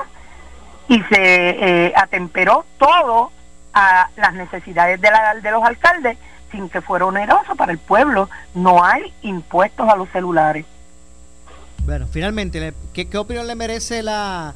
y 0.86 1.00
se 1.04 1.16
eh, 1.16 1.94
atemperó 1.96 2.66
todo 2.76 3.30
a 3.72 4.10
las 4.18 4.34
necesidades 4.34 5.00
de, 5.00 5.10
la, 5.10 5.34
de 5.36 5.50
los 5.50 5.64
alcaldes 5.64 6.18
sin 6.50 6.68
que 6.68 6.82
fuera 6.82 7.06
oneroso 7.06 7.56
para 7.56 7.72
el 7.72 7.78
pueblo. 7.78 8.28
No 8.54 8.84
hay 8.84 9.10
impuestos 9.22 9.88
a 9.88 9.96
los 9.96 10.10
celulares. 10.10 10.66
Bueno, 11.86 12.06
finalmente, 12.06 12.74
¿qué, 12.92 13.16
opinión 13.16 13.46
le 13.46 13.54
merece 13.54 14.02
la 14.02 14.52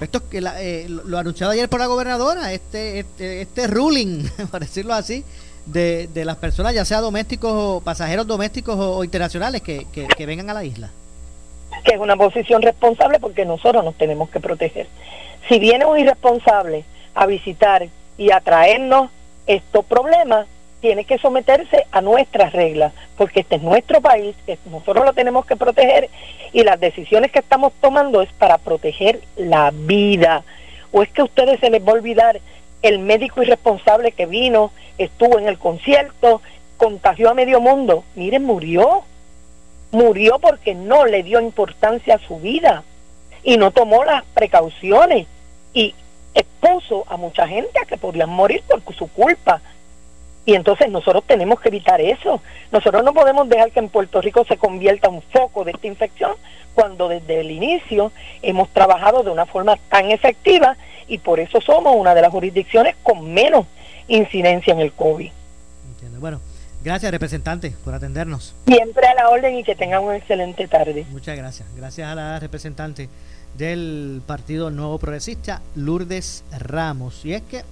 esto 0.00 0.28
que 0.28 0.38
eh, 0.38 0.86
lo 0.88 1.16
anunciado 1.16 1.52
ayer 1.52 1.68
por 1.68 1.78
la 1.78 1.86
gobernadora, 1.86 2.52
este 2.52 2.98
este, 2.98 3.42
este 3.42 3.68
ruling, 3.68 4.28
para 4.50 4.66
decirlo 4.66 4.94
así, 4.94 5.24
de, 5.64 6.10
de 6.12 6.24
las 6.24 6.38
personas, 6.38 6.74
ya 6.74 6.84
sea 6.84 7.00
domésticos 7.00 7.52
o 7.54 7.80
pasajeros 7.82 8.26
domésticos 8.26 8.74
o, 8.76 9.04
internacionales 9.04 9.62
que, 9.62 9.86
que 9.92 10.26
vengan 10.26 10.50
a 10.50 10.54
la 10.54 10.64
isla? 10.64 10.90
Que 11.86 11.94
es 11.94 12.00
una 12.00 12.16
posición 12.16 12.62
responsable 12.62 13.20
porque 13.20 13.44
nosotros 13.44 13.84
nos 13.84 13.94
tenemos 13.94 14.28
que 14.28 14.40
proteger. 14.40 14.88
Si 15.48 15.60
viene 15.60 15.86
un 15.86 15.96
irresponsable 15.96 16.84
a 17.14 17.26
visitar 17.26 17.86
y 18.18 18.32
a 18.32 18.40
traernos 18.40 19.10
estos 19.46 19.84
problemas, 19.84 20.48
tiene 20.80 21.04
que 21.04 21.16
someterse 21.18 21.86
a 21.92 22.00
nuestras 22.00 22.52
reglas, 22.52 22.92
porque 23.16 23.40
este 23.40 23.56
es 23.56 23.62
nuestro 23.62 24.00
país, 24.00 24.34
que 24.44 24.58
nosotros 24.68 25.04
lo 25.04 25.12
tenemos 25.12 25.46
que 25.46 25.54
proteger 25.54 26.10
y 26.52 26.64
las 26.64 26.80
decisiones 26.80 27.30
que 27.30 27.38
estamos 27.38 27.72
tomando 27.80 28.20
es 28.20 28.32
para 28.32 28.58
proteger 28.58 29.20
la 29.36 29.70
vida. 29.72 30.42
¿O 30.90 31.04
es 31.04 31.08
que 31.10 31.20
a 31.20 31.24
ustedes 31.24 31.60
se 31.60 31.70
les 31.70 31.86
va 31.86 31.92
a 31.92 31.94
olvidar 31.94 32.40
el 32.82 32.98
médico 32.98 33.42
irresponsable 33.42 34.10
que 34.10 34.26
vino, 34.26 34.72
estuvo 34.98 35.38
en 35.38 35.46
el 35.46 35.58
concierto, 35.58 36.42
contagió 36.78 37.30
a 37.30 37.34
medio 37.34 37.60
mundo? 37.60 38.02
Miren, 38.16 38.44
murió 38.44 39.04
murió 39.96 40.38
porque 40.38 40.74
no 40.74 41.06
le 41.06 41.22
dio 41.22 41.40
importancia 41.40 42.16
a 42.16 42.26
su 42.26 42.38
vida 42.38 42.84
y 43.42 43.56
no 43.56 43.70
tomó 43.70 44.04
las 44.04 44.24
precauciones 44.34 45.26
y 45.72 45.94
expuso 46.34 47.04
a 47.08 47.16
mucha 47.16 47.48
gente 47.48 47.80
a 47.80 47.86
que 47.86 47.96
podían 47.96 48.28
morir 48.28 48.62
por 48.68 48.94
su 48.94 49.08
culpa. 49.08 49.62
Y 50.44 50.54
entonces 50.54 50.90
nosotros 50.90 51.24
tenemos 51.26 51.60
que 51.60 51.70
evitar 51.70 52.00
eso. 52.00 52.42
Nosotros 52.70 53.02
no 53.04 53.14
podemos 53.14 53.48
dejar 53.48 53.72
que 53.72 53.78
en 53.78 53.88
Puerto 53.88 54.20
Rico 54.20 54.44
se 54.44 54.58
convierta 54.58 55.08
un 55.08 55.22
foco 55.22 55.64
de 55.64 55.72
esta 55.72 55.86
infección 55.86 56.32
cuando 56.74 57.08
desde 57.08 57.40
el 57.40 57.50
inicio 57.50 58.12
hemos 58.42 58.68
trabajado 58.68 59.22
de 59.22 59.30
una 59.30 59.46
forma 59.46 59.76
tan 59.88 60.10
efectiva 60.10 60.76
y 61.08 61.18
por 61.18 61.40
eso 61.40 61.62
somos 61.62 61.96
una 61.96 62.14
de 62.14 62.20
las 62.20 62.30
jurisdicciones 62.30 62.96
con 63.02 63.32
menos 63.32 63.64
incidencia 64.08 64.74
en 64.74 64.80
el 64.80 64.92
COVID. 64.92 65.30
Entiendo. 65.88 66.20
Bueno, 66.20 66.40
Gracias, 66.86 67.10
representante, 67.10 67.74
por 67.84 67.94
atendernos. 67.94 68.54
Siempre 68.64 69.08
a 69.08 69.14
la 69.14 69.28
orden 69.28 69.56
y 69.56 69.64
que 69.64 69.74
tengan 69.74 70.04
una 70.04 70.18
excelente 70.18 70.68
tarde. 70.68 71.04
Muchas 71.10 71.36
gracias. 71.36 71.66
Gracias 71.74 72.08
a 72.08 72.14
la 72.14 72.38
representante 72.38 73.08
del 73.58 74.22
Partido 74.24 74.70
Nuevo 74.70 74.96
Progresista, 75.00 75.62
Lourdes 75.74 76.44
Ramos. 76.56 77.24
Y 77.24 77.34
es 77.34 77.42
que 77.42 77.64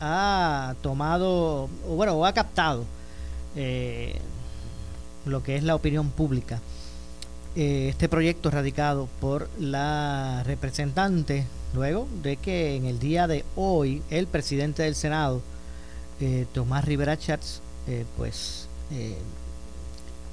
ha 0.00 0.74
tomado, 0.82 1.68
o 1.88 1.94
bueno, 1.94 2.14
o 2.14 2.26
ha 2.26 2.32
captado 2.32 2.84
eh, 3.54 4.16
lo 5.26 5.44
que 5.44 5.54
es 5.54 5.62
la 5.62 5.76
opinión 5.76 6.10
pública. 6.10 6.58
Eh, 7.54 7.86
este 7.90 8.08
proyecto 8.08 8.50
radicado 8.50 9.08
por 9.20 9.48
la 9.60 10.42
representante, 10.44 11.44
luego 11.72 12.08
de 12.20 12.36
que 12.36 12.74
en 12.74 12.86
el 12.86 12.98
día 12.98 13.28
de 13.28 13.44
hoy 13.54 14.02
el 14.10 14.26
presidente 14.26 14.82
del 14.82 14.96
Senado, 14.96 15.40
eh, 16.20 16.46
Tomás 16.52 16.84
Rivera 16.84 17.16
Chats, 17.16 17.62
eh, 17.88 18.04
pues 18.16 18.66
eh, 18.90 19.16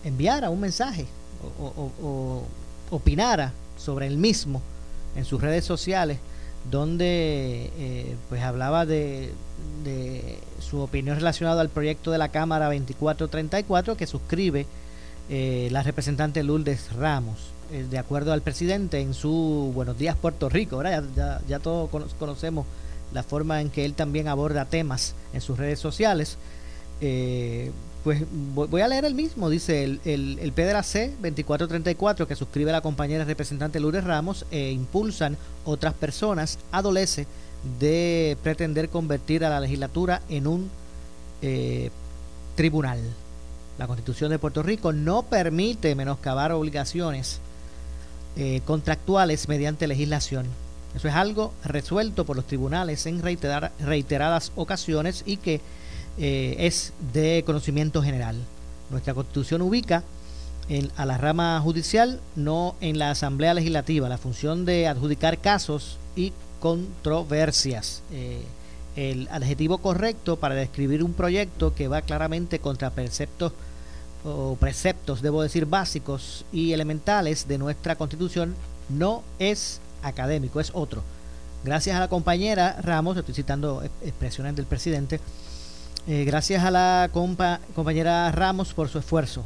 enviara 0.03 0.49
un 0.49 0.59
mensaje 0.59 1.05
o, 1.59 2.43
opinara 2.89 3.53
sobre 3.77 4.07
el 4.07 4.17
mismo 4.17 4.61
en 5.15 5.23
sus 5.25 5.41
redes 5.41 5.63
sociales 5.63 6.17
donde 6.71 7.69
eh, 7.77 8.15
pues 8.29 8.41
hablaba 8.41 8.85
de, 8.85 9.33
de, 9.83 10.39
su 10.59 10.79
opinión 10.79 11.17
relacionada 11.17 11.61
al 11.61 11.69
proyecto 11.69 12.11
de 12.11 12.17
la 12.17 12.29
Cámara 12.29 12.65
2434 12.65 13.97
que 13.97 14.07
suscribe 14.07 14.65
la 15.29 15.83
representante 15.83 16.43
Lourdes 16.43 16.93
Ramos. 16.93 17.51
de 17.71 17.97
acuerdo 17.97 18.33
al 18.33 18.41
presidente 18.41 18.99
en 18.99 19.13
su 19.13 19.71
Buenos 19.73 19.97
días 19.97 20.15
Puerto 20.15 20.49
Rico, 20.49 20.81
ya, 20.83 21.41
ya 21.47 21.59
todos 21.59 21.89
conocemos 22.17 22.65
la 23.13 23.23
forma 23.23 23.61
en 23.61 23.69
que 23.69 23.85
él 23.85 23.93
también 23.93 24.27
aborda 24.27 24.65
temas 24.65 25.13
en 25.33 25.41
sus 25.41 25.57
redes 25.57 25.79
sociales. 25.79 26.37
Eh, 27.05 27.69
pues 28.05 28.23
voy 28.31 28.79
a 28.81 28.87
leer 28.87 29.03
el 29.03 29.13
mismo, 29.13 29.49
dice 29.49 29.83
el, 29.83 29.99
el, 30.05 30.39
el 30.39 30.53
PDRAC 30.53 31.11
2434 31.19 32.27
que 32.27 32.35
suscribe 32.35 32.71
la 32.71 32.79
compañera 32.79 33.25
representante 33.25 33.81
Lourdes 33.81 34.05
Ramos 34.05 34.45
e 34.51 34.71
impulsan 34.71 35.37
otras 35.65 35.93
personas, 35.93 36.59
adolece 36.71 37.27
de 37.79 38.37
pretender 38.41 38.87
convertir 38.87 39.43
a 39.43 39.49
la 39.49 39.59
legislatura 39.59 40.21
en 40.29 40.47
un 40.47 40.69
eh, 41.41 41.91
tribunal. 42.55 42.99
La 43.77 43.87
constitución 43.87 44.31
de 44.31 44.39
Puerto 44.39 44.63
Rico 44.63 44.93
no 44.93 45.23
permite 45.23 45.93
menoscabar 45.95 46.53
obligaciones 46.53 47.41
eh, 48.37 48.61
contractuales 48.65 49.49
mediante 49.49 49.87
legislación. 49.87 50.45
Eso 50.95 51.09
es 51.09 51.15
algo 51.15 51.53
resuelto 51.65 52.23
por 52.23 52.37
los 52.37 52.47
tribunales 52.47 53.05
en 53.07 53.21
reiteradas 53.21 54.51
ocasiones 54.55 55.23
y 55.25 55.37
que 55.37 55.59
eh, 56.17 56.55
es 56.59 56.93
de 57.13 57.43
conocimiento 57.45 58.01
general. 58.01 58.35
Nuestra 58.89 59.13
constitución 59.13 59.61
ubica 59.61 60.03
en, 60.69 60.91
a 60.95 61.05
la 61.05 61.17
rama 61.17 61.59
judicial, 61.61 62.19
no 62.35 62.75
en 62.81 62.99
la 62.99 63.11
Asamblea 63.11 63.53
Legislativa, 63.53 64.09
la 64.09 64.17
función 64.17 64.65
de 64.65 64.87
adjudicar 64.87 65.39
casos 65.39 65.97
y 66.15 66.33
controversias. 66.59 68.03
Eh, 68.11 68.43
el 68.95 69.27
adjetivo 69.31 69.79
correcto 69.79 70.37
para 70.37 70.55
describir 70.55 71.03
un 71.03 71.13
proyecto 71.13 71.73
que 71.73 71.87
va 71.87 72.03
claramente 72.03 72.59
contra 72.59 72.91
preceptos 72.91 73.53
o 74.23 74.55
preceptos, 74.55 75.21
debo 75.21 75.41
decir, 75.41 75.65
básicos 75.65 76.45
y 76.53 76.71
elementales 76.71 77.47
de 77.47 77.57
nuestra 77.57 77.95
constitución 77.95 78.55
no 78.89 79.23
es 79.39 79.81
académico, 80.01 80.59
es 80.59 80.71
otro. 80.73 81.03
Gracias 81.63 81.95
a 81.95 81.99
la 81.99 82.07
compañera 82.07 82.77
Ramos, 82.81 83.17
estoy 83.17 83.33
citando 83.33 83.83
expresiones 84.01 84.55
del 84.55 84.65
presidente, 84.65 85.19
eh, 86.07 86.23
gracias 86.25 86.63
a 86.63 86.71
la 86.71 87.09
compañera 87.13 88.31
Ramos 88.31 88.73
por 88.73 88.89
su 88.89 88.99
esfuerzo. 88.99 89.43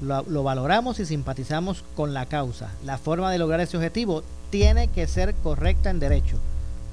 Lo, 0.00 0.22
lo, 0.24 0.42
valoramos 0.42 1.00
y 1.00 1.06
simpatizamos 1.06 1.84
con 1.94 2.12
la 2.12 2.26
causa. 2.26 2.70
La 2.84 2.98
forma 2.98 3.30
de 3.30 3.38
lograr 3.38 3.60
ese 3.60 3.76
objetivo 3.76 4.22
tiene 4.50 4.88
que 4.88 5.06
ser 5.06 5.34
correcta 5.42 5.90
en 5.90 5.98
derecho. 5.98 6.36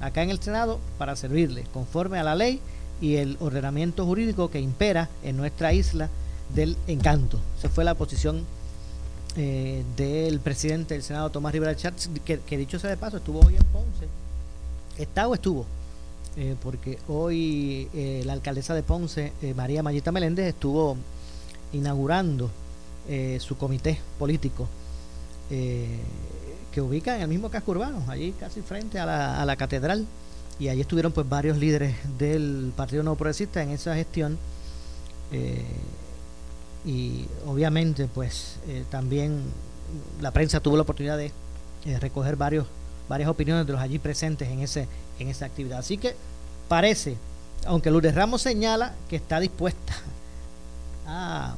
Acá 0.00 0.22
en 0.22 0.30
el 0.30 0.40
Senado 0.40 0.80
para 0.98 1.16
servirle, 1.16 1.64
conforme 1.72 2.18
a 2.18 2.24
la 2.24 2.34
ley 2.34 2.60
y 3.00 3.16
el 3.16 3.36
ordenamiento 3.40 4.06
jurídico 4.06 4.50
que 4.50 4.60
impera 4.60 5.08
en 5.22 5.36
nuestra 5.36 5.72
isla 5.72 6.08
del 6.54 6.76
encanto. 6.86 7.38
Esa 7.58 7.68
fue 7.68 7.84
la 7.84 7.94
posición 7.94 8.44
eh, 9.36 9.84
del 9.96 10.40
presidente 10.40 10.94
del 10.94 11.02
Senado, 11.02 11.30
Tomás 11.30 11.52
Rivera 11.52 11.74
Chávez, 11.74 12.08
que, 12.24 12.56
dicho 12.56 12.78
sea 12.78 12.90
de 12.90 12.96
paso, 12.96 13.16
estuvo 13.16 13.40
hoy 13.40 13.56
en 13.56 13.64
Ponce. 13.64 14.06
¿Está 14.96 15.26
o 15.26 15.34
estuvo? 15.34 15.66
Eh, 16.36 16.56
porque 16.62 16.98
hoy 17.08 17.88
eh, 17.94 18.22
la 18.24 18.32
alcaldesa 18.32 18.74
de 18.74 18.82
Ponce, 18.82 19.32
María 19.54 19.82
Mayita 19.82 20.10
Meléndez, 20.12 20.46
estuvo 20.46 20.96
inaugurando 21.72 22.50
su 23.38 23.58
comité 23.58 24.00
político 24.18 24.66
que 25.48 26.80
ubica 26.80 27.16
en 27.16 27.22
el 27.22 27.28
mismo 27.28 27.50
casco 27.50 27.72
urbano, 27.72 28.02
allí 28.08 28.32
casi 28.32 28.62
frente 28.62 28.98
a 28.98 29.04
la, 29.04 29.42
a 29.42 29.44
la 29.44 29.56
catedral. 29.56 30.06
Y 30.58 30.68
allí 30.68 30.80
estuvieron 30.80 31.12
pues 31.12 31.28
varios 31.28 31.58
líderes 31.58 31.94
del 32.18 32.72
Partido 32.74 33.02
No 33.02 33.14
Progresista 33.14 33.62
en 33.62 33.70
esa 33.70 33.94
gestión 33.94 34.38
y 36.84 37.26
obviamente 37.46 38.08
pues 38.12 38.56
eh, 38.68 38.84
también 38.90 39.40
la 40.20 40.30
prensa 40.32 40.60
tuvo 40.60 40.76
la 40.76 40.82
oportunidad 40.82 41.16
de 41.16 41.32
eh, 41.86 41.98
recoger 41.98 42.36
varios 42.36 42.66
varias 43.08 43.28
opiniones 43.28 43.66
de 43.66 43.72
los 43.72 43.80
allí 43.80 43.98
presentes 43.98 44.48
en 44.48 44.60
ese 44.60 44.86
en 45.18 45.28
esa 45.28 45.46
actividad. 45.46 45.78
Así 45.78 45.98
que 45.98 46.14
parece 46.68 47.16
aunque 47.66 47.90
Lourdes 47.90 48.14
Ramos 48.14 48.42
señala 48.42 48.94
que 49.08 49.16
está 49.16 49.40
dispuesta 49.40 49.94
a 51.06 51.54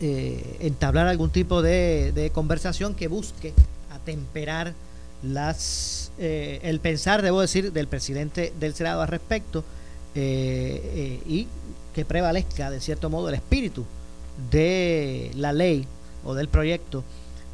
eh, 0.00 0.56
entablar 0.60 1.06
algún 1.08 1.30
tipo 1.30 1.62
de, 1.62 2.30
conversación 2.34 2.94
que 2.94 3.08
busque 3.08 3.54
atemperar 3.92 4.74
las 5.22 6.12
el 6.18 6.80
pensar 6.80 7.22
debo 7.22 7.40
decir 7.40 7.72
del 7.72 7.86
presidente 7.86 8.52
del 8.58 8.74
Senado 8.74 9.02
al 9.02 9.08
respecto 9.08 9.64
y 10.14 11.46
que 11.94 12.04
prevalezca 12.04 12.70
de 12.70 12.80
cierto 12.80 13.08
modo 13.08 13.28
el 13.28 13.36
espíritu 13.36 13.84
de 14.50 15.30
la 15.34 15.52
ley 15.52 15.86
o 16.24 16.34
del 16.34 16.48
proyecto 16.48 17.04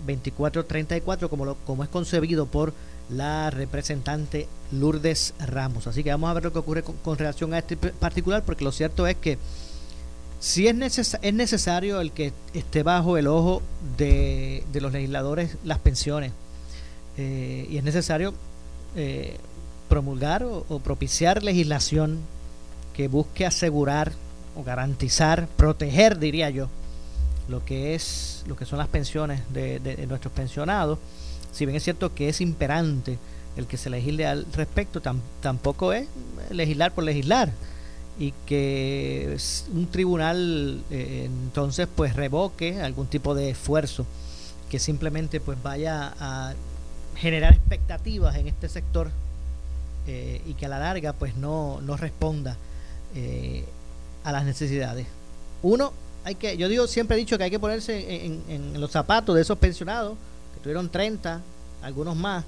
2434 0.07 1.29
como, 1.29 1.45
lo, 1.45 1.55
como 1.67 1.85
es 1.85 1.91
concebido 1.91 2.47
por 2.47 2.73
la 3.11 3.51
representante 3.51 4.49
Lourdes 4.73 5.35
Ramos. 5.39 5.87
Así 5.87 6.03
que 6.03 6.11
vamos 6.11 6.31
a 6.31 6.35
ver 6.35 6.45
lo 6.45 6.53
que 6.53 6.59
ocurre 6.59 6.83
con, 6.83 7.19
relación 7.19 7.55
a 7.55 7.59
este 7.59 7.77
particular, 7.77 8.43
porque 8.45 8.65
lo 8.65 8.73
cierto 8.73 9.07
es 9.07 9.17
que 9.17 9.39
si 10.41 10.67
es, 10.67 11.17
es 11.21 11.35
necesario 11.35 12.01
el 12.01 12.13
que 12.13 12.33
esté 12.53 12.83
bajo 12.83 13.17
el 13.17 13.27
ojo 13.27 13.63
de, 13.97 14.65
los 14.75 14.93
legisladores 14.93 15.57
las 15.65 15.79
pensiones, 15.79 16.33
eh, 17.17 17.67
y 17.71 17.79
es 17.79 17.85
necesario 17.85 18.35
eh, 18.97 19.37
promulgar 19.89 20.45
o 20.45 20.81
propiciar 20.81 21.43
legislación 21.43 22.19
que 22.95 23.09
busque 23.09 23.47
asegurar 23.47 24.13
o 24.57 24.65
garantizar, 24.65 25.47
proteger, 25.57 26.19
diría 26.19 26.51
yo, 26.51 26.69
lo 27.49 27.65
que 27.65 27.95
es 27.95 28.43
lo 28.47 28.57
que 28.57 28.65
son 28.65 28.79
las 28.79 28.89
pensiones 28.89 29.41
de, 29.53 30.07
nuestros 30.09 30.33
pensionados. 30.33 30.99
Si 31.55 31.65
bien 31.65 31.77
es 31.77 31.85
cierto 31.85 32.15
que 32.15 32.29
es 32.29 32.41
imperante 32.41 33.19
el 33.57 33.67
que 33.67 33.77
se 33.77 33.89
legisle 33.89 34.27
al 34.27 34.47
respecto, 34.53 35.01
tampoco 35.41 35.93
es 35.93 36.09
legislar 36.51 36.93
por 36.93 37.05
legislar 37.05 37.53
y 38.19 38.33
que 38.47 39.37
un 39.73 39.87
tribunal 39.89 40.83
eh, 40.91 41.25
entonces 41.25 41.89
pues 41.95 42.15
revoque 42.15 42.81
algún 42.81 43.09
tipo 43.09 43.35
de 43.35 43.51
esfuerzo 43.51 44.07
que 44.71 44.79
simplemente 44.79 45.41
pues 45.41 45.61
vaya 45.63 46.15
a 46.21 46.55
generar 47.17 47.55
expectativas 47.55 48.37
en 48.37 48.49
este 48.49 48.69
sector 48.69 49.11
eh, 50.07 50.43
y 50.47 50.55
que 50.55 50.67
a 50.67 50.69
la 50.69 50.79
larga 50.79 51.13
pues 51.13 51.37
no, 51.37 51.81
no 51.81 51.97
responda 51.97 52.57
eh, 53.15 53.65
a 54.23 54.33
las 54.33 54.45
necesidades. 54.45 55.07
Uno, 55.63 55.93
hay 56.25 56.35
que, 56.35 56.57
yo 56.57 56.69
digo, 56.69 56.87
siempre 56.87 57.17
he 57.17 57.21
dicho 57.21 57.39
que 57.39 57.45
hay 57.45 57.51
que 57.51 57.59
ponerse 57.59 58.27
en, 58.27 58.81
los 58.81 58.91
zapatos 58.91 59.35
de 59.35 59.43
esos 59.43 59.59
pensionados, 59.59 60.17
que 60.65 60.71
tuvieron 60.71 60.89
30, 60.89 61.41
algunos 61.83 62.17
más, 62.17 62.45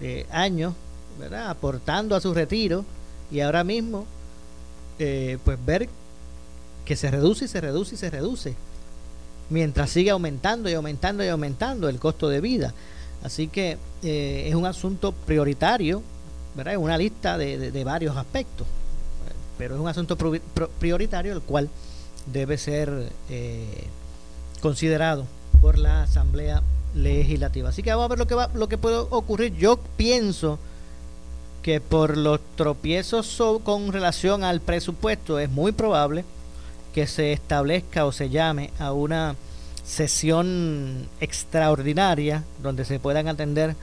de 0.00 0.26
años, 0.30 0.74
¿verdad? 1.18 1.50
Aportando 1.50 2.14
a 2.16 2.20
su 2.20 2.34
retiro 2.34 2.84
y 3.30 3.40
ahora 3.40 3.64
mismo, 3.64 4.04
eh, 4.98 5.38
pues 5.44 5.58
ver 5.64 5.88
que 6.84 6.96
se 6.96 7.10
reduce 7.10 7.44
y 7.44 7.48
se 7.48 7.60
reduce 7.60 7.94
y 7.94 7.98
se 7.98 8.10
reduce, 8.10 8.54
mientras 9.50 9.90
sigue 9.90 10.10
aumentando 10.10 10.68
y 10.68 10.74
aumentando 10.74 11.24
y 11.24 11.28
aumentando 11.28 11.88
el 11.88 11.98
costo 11.98 12.28
de 12.28 12.40
vida. 12.40 12.74
Así 13.22 13.48
que 13.48 13.78
eh, 14.02 14.46
es 14.48 14.54
un 14.54 14.66
asunto 14.66 15.12
prioritario, 15.12 16.02
¿verdad? 16.54 16.74
Es 16.74 16.80
una 16.80 16.98
lista 16.98 17.38
de 17.38 17.84
varios 17.84 18.16
aspectos 18.16 18.66
pero 19.58 19.74
es 19.74 19.80
un 19.80 19.88
asunto 19.88 20.16
prioritario 20.78 21.32
el 21.32 21.42
cual 21.42 21.68
debe 22.32 22.56
ser 22.56 23.10
eh, 23.28 23.84
considerado 24.60 25.26
por 25.60 25.76
la 25.76 26.04
Asamblea 26.04 26.62
Legislativa. 26.94 27.68
Así 27.68 27.82
que 27.82 27.90
vamos 27.90 28.06
a 28.06 28.08
ver 28.08 28.18
lo 28.18 28.26
que 28.26 28.34
va, 28.34 28.50
lo 28.54 28.68
que 28.68 28.78
puede 28.78 28.96
ocurrir. 28.96 29.54
Yo 29.56 29.78
pienso 29.96 30.58
que 31.62 31.80
por 31.80 32.16
los 32.16 32.40
tropiezos 32.56 33.42
con 33.62 33.92
relación 33.92 34.44
al 34.44 34.60
presupuesto 34.60 35.38
es 35.38 35.50
muy 35.50 35.72
probable 35.72 36.24
que 36.94 37.06
se 37.06 37.32
establezca 37.32 38.06
o 38.06 38.12
se 38.12 38.30
llame 38.30 38.70
a 38.78 38.92
una 38.92 39.36
sesión 39.84 41.08
extraordinaria 41.20 42.44
donde 42.62 42.84
se 42.84 42.98
puedan 43.00 43.28
atender 43.28 43.74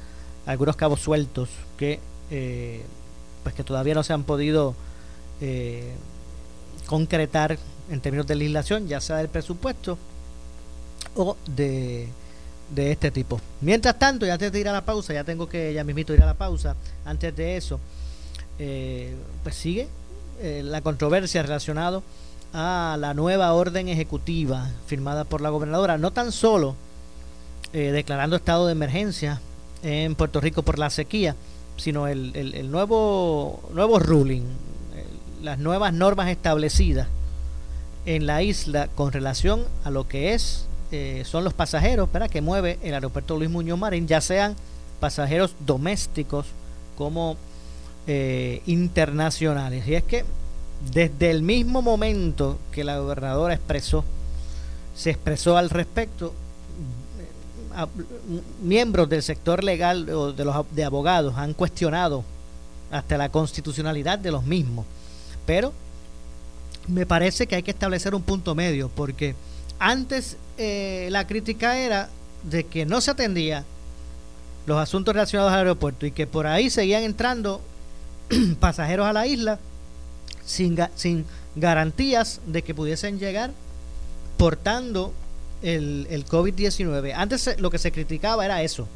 algunos 0.45 0.75
cabos 0.75 1.01
sueltos 1.01 1.49
que 1.77 1.99
eh, 2.31 2.83
pues 3.43 3.55
que 3.55 3.63
todavía 3.63 3.93
no 3.93 4.03
se 4.03 4.13
han 4.13 4.23
podido 4.23 4.75
eh, 5.41 5.93
concretar 6.87 7.57
en 7.89 8.01
términos 8.01 8.25
de 8.25 8.35
legislación, 8.35 8.87
ya 8.87 8.99
sea 8.99 9.17
del 9.17 9.29
presupuesto 9.29 9.97
o 11.15 11.37
de, 11.47 12.07
de 12.69 12.91
este 12.91 13.11
tipo. 13.11 13.39
Mientras 13.61 13.97
tanto, 13.99 14.25
y 14.25 14.29
antes 14.29 14.51
de 14.51 14.59
ir 14.59 14.69
a 14.69 14.73
la 14.73 14.85
pausa, 14.85 15.13
ya 15.13 15.23
tengo 15.23 15.47
que 15.47 15.73
ya 15.73 15.83
mismito 15.83 16.13
ir 16.13 16.21
a 16.21 16.25
la 16.25 16.33
pausa, 16.33 16.75
antes 17.05 17.35
de 17.35 17.57
eso, 17.57 17.79
eh, 18.59 19.15
pues 19.43 19.55
sigue 19.55 19.87
eh, 20.41 20.61
la 20.63 20.81
controversia 20.81 21.43
relacionada 21.43 22.01
a 22.53 22.97
la 22.99 23.13
nueva 23.13 23.53
orden 23.53 23.89
ejecutiva 23.89 24.69
firmada 24.87 25.25
por 25.25 25.41
la 25.41 25.49
gobernadora, 25.49 25.97
no 25.97 26.11
tan 26.11 26.31
solo 26.31 26.75
declarando 27.73 28.37
estado 28.37 28.67
de 28.67 28.71
emergencia 28.71 29.41
en 29.83 30.15
Puerto 30.15 30.39
Rico 30.39 30.61
por 30.63 30.79
la 30.79 30.89
sequía, 30.89 31.35
sino 31.75 32.07
el, 32.07 32.31
el, 32.33 32.53
el 32.53 32.71
nuevo, 32.71 33.61
nuevo 33.73 33.99
ruling, 33.99 34.43
las 35.43 35.59
nuevas 35.59 35.91
normas 35.91 36.29
establecidas 36.29 37.09
en 38.05 38.25
la 38.27 38.41
isla 38.43 38.87
con 38.95 39.11
relación 39.11 39.65
a 39.83 39.91
lo 39.91 40.07
que 40.07 40.33
es 40.33 40.65
eh, 40.91 41.23
son 41.25 41.43
los 41.43 41.53
pasajeros 41.53 42.09
para 42.09 42.29
que 42.29 42.41
mueve 42.41 42.79
el 42.83 42.93
aeropuerto 42.93 43.37
Luis 43.37 43.49
Muñoz 43.49 43.79
Marín, 43.79 44.07
ya 44.07 44.21
sean 44.21 44.55
pasajeros 44.99 45.55
domésticos 45.65 46.47
como 46.97 47.37
eh, 48.07 48.61
internacionales. 48.65 49.87
Y 49.87 49.95
es 49.95 50.03
que 50.03 50.25
desde 50.93 51.31
el 51.31 51.41
mismo 51.41 51.81
momento 51.81 52.59
que 52.71 52.83
la 52.83 52.99
gobernadora 52.99 53.53
expresó, 53.53 54.03
se 54.95 55.09
expresó 55.09 55.57
al 55.57 55.69
respecto, 55.69 56.33
miembros 58.61 59.09
del 59.09 59.21
sector 59.21 59.63
legal 59.63 60.09
o 60.09 60.31
de 60.31 60.45
los 60.45 60.65
de 60.71 60.83
abogados 60.85 61.35
han 61.37 61.53
cuestionado 61.53 62.23
hasta 62.91 63.17
la 63.17 63.29
constitucionalidad 63.29 64.19
de 64.19 64.31
los 64.31 64.45
mismos. 64.45 64.85
Pero 65.45 65.73
me 66.87 67.05
parece 67.05 67.47
que 67.47 67.55
hay 67.55 67.63
que 67.63 67.71
establecer 67.71 68.15
un 68.15 68.21
punto 68.21 68.55
medio, 68.55 68.89
porque 68.89 69.35
antes 69.79 70.37
eh, 70.57 71.07
la 71.11 71.27
crítica 71.27 71.77
era 71.77 72.09
de 72.43 72.65
que 72.65 72.85
no 72.85 73.01
se 73.01 73.11
atendía 73.11 73.63
los 74.65 74.79
asuntos 74.79 75.13
relacionados 75.13 75.53
al 75.53 75.59
aeropuerto 75.59 76.05
y 76.05 76.11
que 76.11 76.27
por 76.27 76.47
ahí 76.47 76.69
seguían 76.69 77.03
entrando 77.03 77.61
pasajeros 78.59 79.05
a 79.05 79.13
la 79.13 79.27
isla 79.27 79.59
sin, 80.45 80.77
garantías 81.55 82.41
de 82.45 82.61
que 82.61 82.73
pudiesen 82.73 83.19
llegar 83.19 83.51
portando 84.37 85.13
el, 85.61 86.07
el 86.09 86.25
COVID-19. 86.25 87.13
Antes 87.15 87.59
lo 87.59 87.69
que 87.69 87.77
se 87.77 87.91
criticaba 87.91 88.45
era 88.45 88.61
eso. 88.61 88.87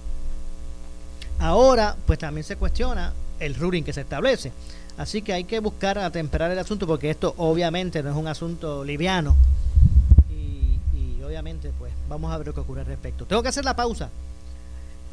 Ahora, 1.40 1.96
pues 2.06 2.20
también 2.20 2.44
se 2.44 2.58
cuestiona 2.58 3.14
el 3.40 3.56
ruling 3.56 3.84
que 3.84 3.94
se 3.94 4.02
establece. 4.02 4.52
Así 4.98 5.22
que 5.22 5.32
hay 5.32 5.46
que 5.46 5.60
buscar 5.60 5.98
atemperar 5.98 6.52
el 6.52 6.60
asunto 6.60 6.86
porque 6.86 7.10
esto 7.10 7.34
obviamente 7.38 8.04
no 8.04 8.10
es 8.10 8.16
un 8.16 8.28
asunto 8.28 8.84
liviano. 8.84 9.38
Obviamente, 11.30 11.72
pues 11.78 11.94
vamos 12.10 12.32
a 12.34 12.38
ver 12.40 12.48
lo 12.48 12.56
que 12.56 12.62
ocurre 12.62 12.82
al 12.82 12.88
respecto. 12.88 13.24
Tengo 13.24 13.44
que 13.44 13.50
hacer 13.50 13.64
la 13.64 13.76
pausa. 13.76 14.10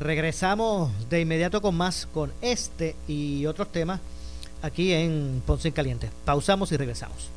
Regresamos 0.00 0.90
de 1.10 1.20
inmediato 1.20 1.60
con 1.60 1.74
más, 1.74 2.08
con 2.14 2.32
este 2.40 2.96
y 3.06 3.44
otros 3.44 3.70
temas 3.70 4.00
aquí 4.62 4.94
en 4.94 5.42
Ponce 5.44 5.68
en 5.68 5.74
Caliente. 5.74 6.10
Pausamos 6.24 6.72
y 6.72 6.78
regresamos. 6.78 7.28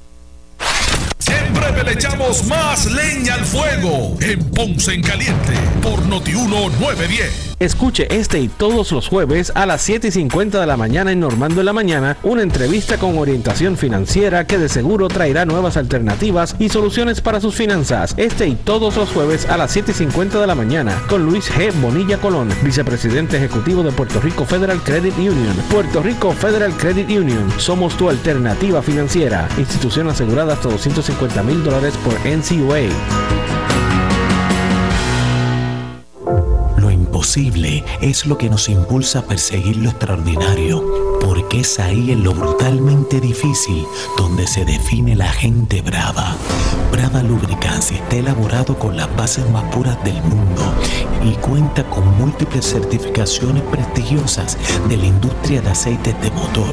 Siempre 1.30 1.84
le 1.84 1.94
echamos 1.94 2.44
más 2.46 2.86
leña 2.92 3.36
al 3.36 3.46
fuego 3.46 4.18
en 4.20 4.44
Ponce 4.52 4.94
en 4.94 5.04
Caliente 5.04 5.54
por 5.82 6.04
Notiuno 6.08 6.70
910. 6.80 7.50
Escuche 7.60 8.08
este 8.10 8.40
y 8.40 8.48
todos 8.48 8.94
los 8.94 9.10
jueves 9.10 9.52
a 9.54 9.66
las 9.66 9.82
7 9.82 10.08
y 10.08 10.12
50 10.12 10.62
de 10.62 10.66
la 10.66 10.78
mañana 10.78 11.12
en 11.12 11.20
Normando 11.20 11.60
en 11.60 11.66
la 11.66 11.74
Mañana 11.74 12.16
una 12.24 12.42
entrevista 12.42 12.98
con 12.98 13.18
orientación 13.18 13.76
financiera 13.76 14.48
que 14.48 14.58
de 14.58 14.70
seguro 14.70 15.10
traerá 15.10 15.44
nuevas 15.44 15.76
alternativas 15.76 16.56
y 16.58 16.70
soluciones 16.70 17.20
para 17.20 17.42
sus 17.42 17.56
finanzas. 17.56 18.14
Este 18.16 18.48
y 18.48 18.56
todos 18.56 18.96
los 18.96 19.10
jueves 19.10 19.46
a 19.50 19.58
las 19.58 19.72
7 19.72 19.92
y 19.92 19.94
50 19.94 20.40
de 20.40 20.48
la 20.48 20.56
mañana 20.56 21.04
con 21.10 21.26
Luis 21.26 21.52
G. 21.52 21.74
Bonilla 21.82 22.18
Colón, 22.18 22.50
vicepresidente 22.64 23.36
ejecutivo 23.36 23.84
de 23.84 23.92
Puerto 23.92 24.22
Rico 24.22 24.46
Federal 24.46 24.82
Credit 24.82 25.18
Union. 25.18 25.54
Puerto 25.70 26.02
Rico 26.02 26.32
Federal 26.32 26.72
Credit 26.78 27.10
Union. 27.10 27.52
Somos 27.58 27.98
tu 27.98 28.10
alternativa 28.10 28.82
financiera. 28.82 29.50
Institución 29.58 30.08
asegurada 30.08 30.54
hasta 30.54 30.70
250 30.70 31.19
mil 31.44 31.64
dólares 31.64 31.96
por 31.98 32.14
NCUA. 32.26 32.90
posible 37.20 37.84
es 38.02 38.26
lo 38.26 38.38
que 38.38 38.50
nos 38.50 38.70
impulsa 38.70 39.20
a 39.20 39.22
perseguir 39.24 39.76
lo 39.76 39.90
extraordinario, 39.90 40.82
porque 41.50 41.62
es 41.62 41.80
ahí 41.80 42.12
en 42.12 42.24
lo 42.24 42.32
brutalmente 42.36 43.20
difícil 43.20 43.84
donde 44.18 44.46
se 44.46 44.66
define 44.66 45.16
la 45.16 45.30
gente 45.30 45.82
brava. 45.82 46.36
Brava 46.92 47.24
Lubricants 47.24 47.92
está 47.92 48.18
elaborado 48.18 48.78
con 48.78 48.96
las 48.96 49.16
bases 49.16 49.50
más 49.50 49.64
puras 49.74 49.98
del 50.04 50.22
mundo 50.22 50.62
y 51.24 51.32
cuenta 51.38 51.84
con 51.90 52.06
múltiples 52.20 52.66
certificaciones 52.66 53.64
prestigiosas 53.64 54.60
de 54.90 54.98
la 54.98 55.06
industria 55.08 55.60
de 55.62 55.70
aceites 55.72 56.22
de 56.22 56.30
motor. 56.30 56.72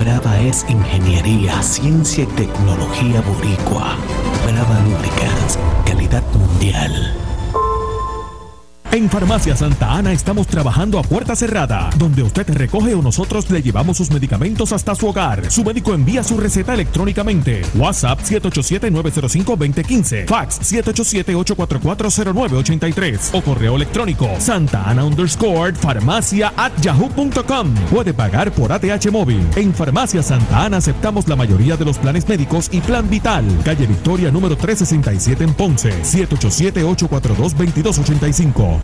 Brava 0.00 0.40
es 0.40 0.64
ingeniería, 0.70 1.62
ciencia 1.62 2.24
y 2.24 2.28
tecnología 2.28 3.20
boricua. 3.20 3.98
Brava 4.46 4.80
Lubricants, 4.86 5.58
calidad 5.84 6.22
mundial. 6.32 7.14
En 8.94 9.10
Farmacia 9.10 9.54
Santa 9.56 9.92
Ana 9.92 10.12
estamos 10.12 10.46
trabajando 10.46 11.00
a 11.00 11.02
puerta 11.02 11.34
cerrada, 11.34 11.90
donde 11.98 12.22
usted 12.22 12.48
recoge 12.54 12.94
o 12.94 13.02
nosotros 13.02 13.50
le 13.50 13.60
llevamos 13.60 13.96
sus 13.96 14.12
medicamentos 14.12 14.72
hasta 14.72 14.94
su 14.94 15.08
hogar. 15.08 15.50
Su 15.50 15.64
médico 15.64 15.94
envía 15.94 16.22
su 16.22 16.36
receta 16.36 16.74
electrónicamente. 16.74 17.62
WhatsApp 17.74 18.20
787-905-2015. 18.20 20.28
Fax 20.28 20.60
787-844-0983. 20.72 23.30
O 23.32 23.42
correo 23.42 23.74
electrónico 23.74 24.28
Santa 24.38 24.88
Ana 24.88 25.04
underscore 25.04 25.74
farmacia 25.74 26.52
at 26.56 26.70
yahoo.com. 26.80 27.74
Puede 27.90 28.14
pagar 28.14 28.52
por 28.52 28.70
ATH 28.70 29.10
móvil. 29.10 29.44
En 29.56 29.74
Farmacia 29.74 30.22
Santa 30.22 30.66
Ana 30.66 30.76
aceptamos 30.76 31.26
la 31.26 31.34
mayoría 31.34 31.76
de 31.76 31.84
los 31.84 31.98
planes 31.98 32.28
médicos 32.28 32.68
y 32.70 32.80
plan 32.80 33.10
vital. 33.10 33.44
Calle 33.64 33.88
Victoria 33.88 34.30
número 34.30 34.56
367 34.56 35.42
en 35.42 35.52
Ponce. 35.54 35.90
787-842-2285. 36.04 38.83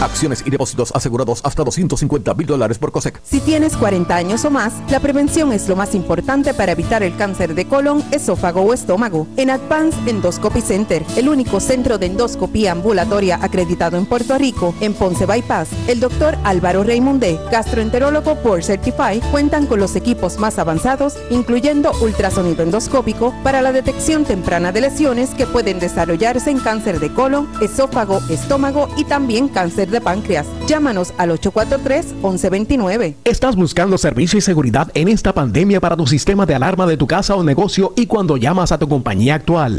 Acciones 0.00 0.44
y 0.46 0.50
depósitos 0.50 0.92
asegurados 0.94 1.40
hasta 1.42 1.64
250 1.64 2.32
mil 2.34 2.46
dólares 2.46 2.78
por 2.78 2.92
COSEC. 2.92 3.20
Si 3.24 3.40
tienes 3.40 3.76
40 3.76 4.14
años 4.14 4.44
o 4.44 4.50
más, 4.50 4.72
la 4.90 5.00
prevención 5.00 5.52
es 5.52 5.68
lo 5.68 5.74
más 5.74 5.92
importante 5.92 6.54
para 6.54 6.70
evitar 6.70 7.02
el 7.02 7.16
cáncer 7.16 7.56
de 7.56 7.66
colon, 7.66 8.04
esófago 8.12 8.60
o 8.60 8.72
estómago. 8.72 9.26
En 9.36 9.50
Advanced 9.50 10.06
Endoscopy 10.06 10.60
Center, 10.60 11.04
el 11.16 11.28
único 11.28 11.58
centro 11.58 11.98
de 11.98 12.06
endoscopía 12.06 12.70
ambulatoria 12.70 13.40
acreditado 13.42 13.96
en 13.96 14.06
Puerto 14.06 14.38
Rico, 14.38 14.72
en 14.80 14.94
Ponce 14.94 15.26
Bypass, 15.26 15.70
el 15.88 15.98
doctor 15.98 16.38
Álvaro 16.44 16.84
Raymondé, 16.84 17.40
gastroenterólogo 17.50 18.36
por 18.36 18.62
Certify, 18.62 19.20
cuentan 19.32 19.66
con 19.66 19.80
los 19.80 19.96
equipos 19.96 20.38
más 20.38 20.60
avanzados, 20.60 21.16
incluyendo 21.30 21.90
ultrasonido 22.00 22.62
endoscópico, 22.62 23.34
para 23.42 23.62
la 23.62 23.72
detección 23.72 24.24
temprana 24.24 24.70
de 24.70 24.82
lesiones 24.82 25.30
que 25.30 25.48
pueden 25.48 25.80
desarrollarse 25.80 26.50
en 26.50 26.60
cáncer 26.60 27.00
de 27.00 27.12
colon, 27.12 27.48
esófago, 27.60 28.20
estómago 28.30 28.88
y 28.96 29.02
también 29.02 29.48
cáncer 29.48 29.87
de 29.90 30.00
páncreas. 30.00 30.46
Llámanos 30.66 31.12
al 31.18 31.30
843-1129. 31.30 33.14
¿Estás 33.24 33.56
buscando 33.56 33.98
servicio 33.98 34.38
y 34.38 34.42
seguridad 34.42 34.90
en 34.94 35.08
esta 35.08 35.32
pandemia 35.32 35.80
para 35.80 35.96
tu 35.96 36.06
sistema 36.06 36.46
de 36.46 36.54
alarma 36.54 36.86
de 36.86 36.96
tu 36.96 37.06
casa 37.06 37.34
o 37.34 37.42
negocio 37.42 37.92
y 37.96 38.06
cuando 38.06 38.36
llamas 38.36 38.72
a 38.72 38.78
tu 38.78 38.88
compañía 38.88 39.34
actual? 39.34 39.78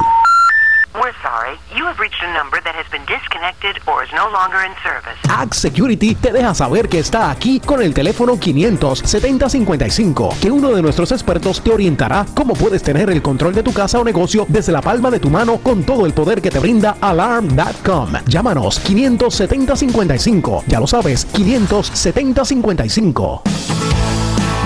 We're 0.96 1.14
sorry. 1.22 1.60
You 1.76 1.86
have 1.86 2.00
reached 2.00 2.24
a 2.24 2.34
number 2.34 2.60
that 2.64 2.74
has 2.76 2.90
been 2.90 3.06
disconnected 3.06 3.78
or 3.86 4.04
is 4.04 4.10
no 4.12 4.28
longer 4.32 4.58
in 4.66 4.74
service. 4.82 5.20
Act 5.30 5.54
Security 5.54 6.16
te 6.16 6.32
deja 6.32 6.56
saber 6.56 6.90
que 6.90 6.98
está 7.00 7.30
aquí 7.30 7.60
con 7.60 7.80
el 7.82 7.94
teléfono 7.94 8.40
57055, 8.40 10.30
que 10.42 10.50
uno 10.50 10.72
de 10.72 10.82
nuestros 10.82 11.12
expertos 11.12 11.62
te 11.62 11.72
orientará 11.72 12.26
cómo 12.34 12.56
puedes 12.56 12.82
tener 12.82 13.12
el 13.12 13.22
control 13.22 13.54
de 13.54 13.62
tu 13.64 13.72
casa 13.72 14.00
o 14.00 14.04
negocio 14.04 14.48
desde 14.50 14.72
la 14.72 14.82
palma 14.82 15.12
de 15.12 15.20
tu 15.20 15.30
mano 15.30 15.60
con 15.60 15.84
todo 15.84 16.08
el 16.08 16.14
poder 16.14 16.42
que 16.42 16.50
te 16.50 16.58
brinda 16.60 16.98
Alarm.com. 17.02 18.14
Llámanos 18.26 18.80
57055. 18.80 20.64
Ya 20.68 20.80
lo 20.80 20.88
sabes, 20.88 21.26
57055. 21.26 23.44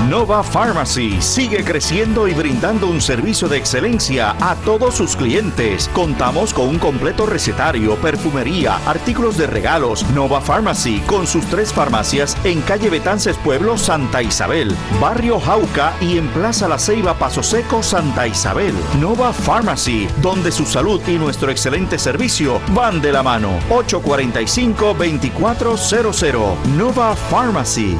Nova 0.09 0.43
Pharmacy 0.43 1.21
sigue 1.21 1.63
creciendo 1.63 2.27
y 2.27 2.33
brindando 2.33 2.87
un 2.87 2.99
servicio 2.99 3.47
de 3.47 3.55
excelencia 3.57 4.35
a 4.41 4.55
todos 4.55 4.95
sus 4.95 5.15
clientes. 5.15 5.89
Contamos 5.93 6.53
con 6.53 6.67
un 6.67 6.77
completo 6.77 7.25
recetario, 7.25 7.95
perfumería, 7.95 8.81
artículos 8.85 9.37
de 9.37 9.47
regalos. 9.47 10.05
Nova 10.09 10.41
Pharmacy 10.41 10.99
con 11.07 11.25
sus 11.25 11.45
tres 11.45 11.71
farmacias 11.71 12.35
en 12.43 12.59
calle 12.61 12.89
Betances 12.89 13.37
Pueblo, 13.37 13.77
Santa 13.77 14.21
Isabel, 14.21 14.75
Barrio 14.99 15.39
Jauca 15.39 15.93
y 16.01 16.17
en 16.17 16.27
Plaza 16.29 16.67
La 16.67 16.79
Ceiba, 16.79 17.13
Paso 17.13 17.41
Seco, 17.41 17.81
Santa 17.81 18.27
Isabel. 18.27 18.73
Nova 18.99 19.31
Pharmacy, 19.31 20.09
donde 20.21 20.51
su 20.51 20.65
salud 20.65 20.99
y 21.07 21.13
nuestro 21.13 21.49
excelente 21.49 21.97
servicio 21.97 22.59
van 22.73 23.01
de 23.01 23.13
la 23.13 23.23
mano. 23.23 23.57
845-2400. 23.69 26.57
Nova 26.75 27.15
Pharmacy. 27.15 27.95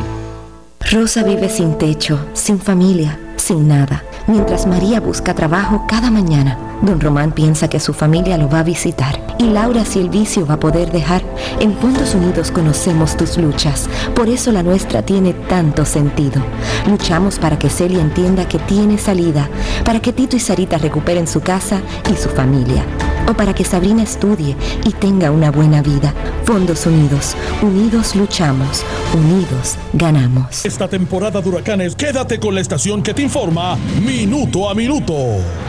Rosa 0.91 1.23
vive 1.23 1.49
sin 1.49 1.77
techo, 1.77 2.19
sin 2.33 2.59
familia, 2.59 3.17
sin 3.37 3.67
nada. 3.67 4.03
Mientras 4.27 4.67
María 4.67 4.99
busca 4.99 5.33
trabajo 5.33 5.85
cada 5.87 6.11
mañana, 6.11 6.57
don 6.81 6.99
Román 6.99 7.31
piensa 7.31 7.67
que 7.67 7.79
su 7.79 7.93
familia 7.93 8.37
lo 8.37 8.49
va 8.49 8.59
a 8.59 8.63
visitar. 8.63 9.19
Y 9.39 9.45
Laura 9.45 9.85
si 9.85 9.99
el 9.99 10.09
vicio 10.09 10.45
va 10.45 10.55
a 10.55 10.59
poder 10.59 10.91
dejar. 10.91 11.23
En 11.59 11.73
Puntos 11.73 12.13
Unidos 12.15 12.51
conocemos 12.51 13.17
tus 13.17 13.37
luchas. 13.37 13.89
Por 14.13 14.29
eso 14.29 14.51
la 14.51 14.61
nuestra 14.61 15.01
tiene 15.01 15.33
tanto 15.33 15.85
sentido. 15.85 16.41
Luchamos 16.87 17.39
para 17.39 17.57
que 17.57 17.69
Celia 17.69 18.01
entienda 18.01 18.47
que 18.47 18.59
tiene 18.59 18.97
salida. 18.97 19.49
Para 19.85 19.99
que 19.99 20.13
Tito 20.13 20.35
y 20.35 20.39
Sarita 20.39 20.77
recuperen 20.77 21.27
su 21.27 21.41
casa 21.41 21.81
y 22.11 22.15
su 22.15 22.29
familia 22.29 22.83
o 23.27 23.33
para 23.33 23.53
que 23.53 23.63
Sabrina 23.63 24.03
estudie 24.03 24.55
y 24.85 24.91
tenga 24.91 25.31
una 25.31 25.51
buena 25.51 25.81
vida. 25.81 26.13
Fondos 26.45 26.85
Unidos, 26.85 27.35
unidos 27.61 28.15
luchamos, 28.15 28.83
unidos 29.13 29.77
ganamos. 29.93 30.65
Esta 30.65 30.87
temporada 30.87 31.41
de 31.41 31.49
huracanes, 31.49 31.95
quédate 31.95 32.39
con 32.39 32.53
la 32.55 32.61
estación 32.61 33.01
que 33.01 33.13
te 33.13 33.21
informa 33.21 33.77
minuto 34.01 34.69
a 34.69 34.75
minuto. 34.75 35.13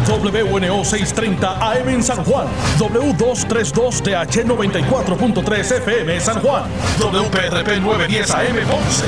WNO 0.08 0.84
630 0.84 1.72
AM 1.72 1.88
en 1.88 2.02
San 2.02 2.24
Juan, 2.24 2.48
W232TH 2.78 4.44
94.3 4.44 5.76
FM 5.78 6.20
San 6.20 6.40
Juan, 6.40 6.64
WPRP 6.98 7.80
910 7.80 8.30
AM 8.30 8.56
Ponce, 8.68 9.06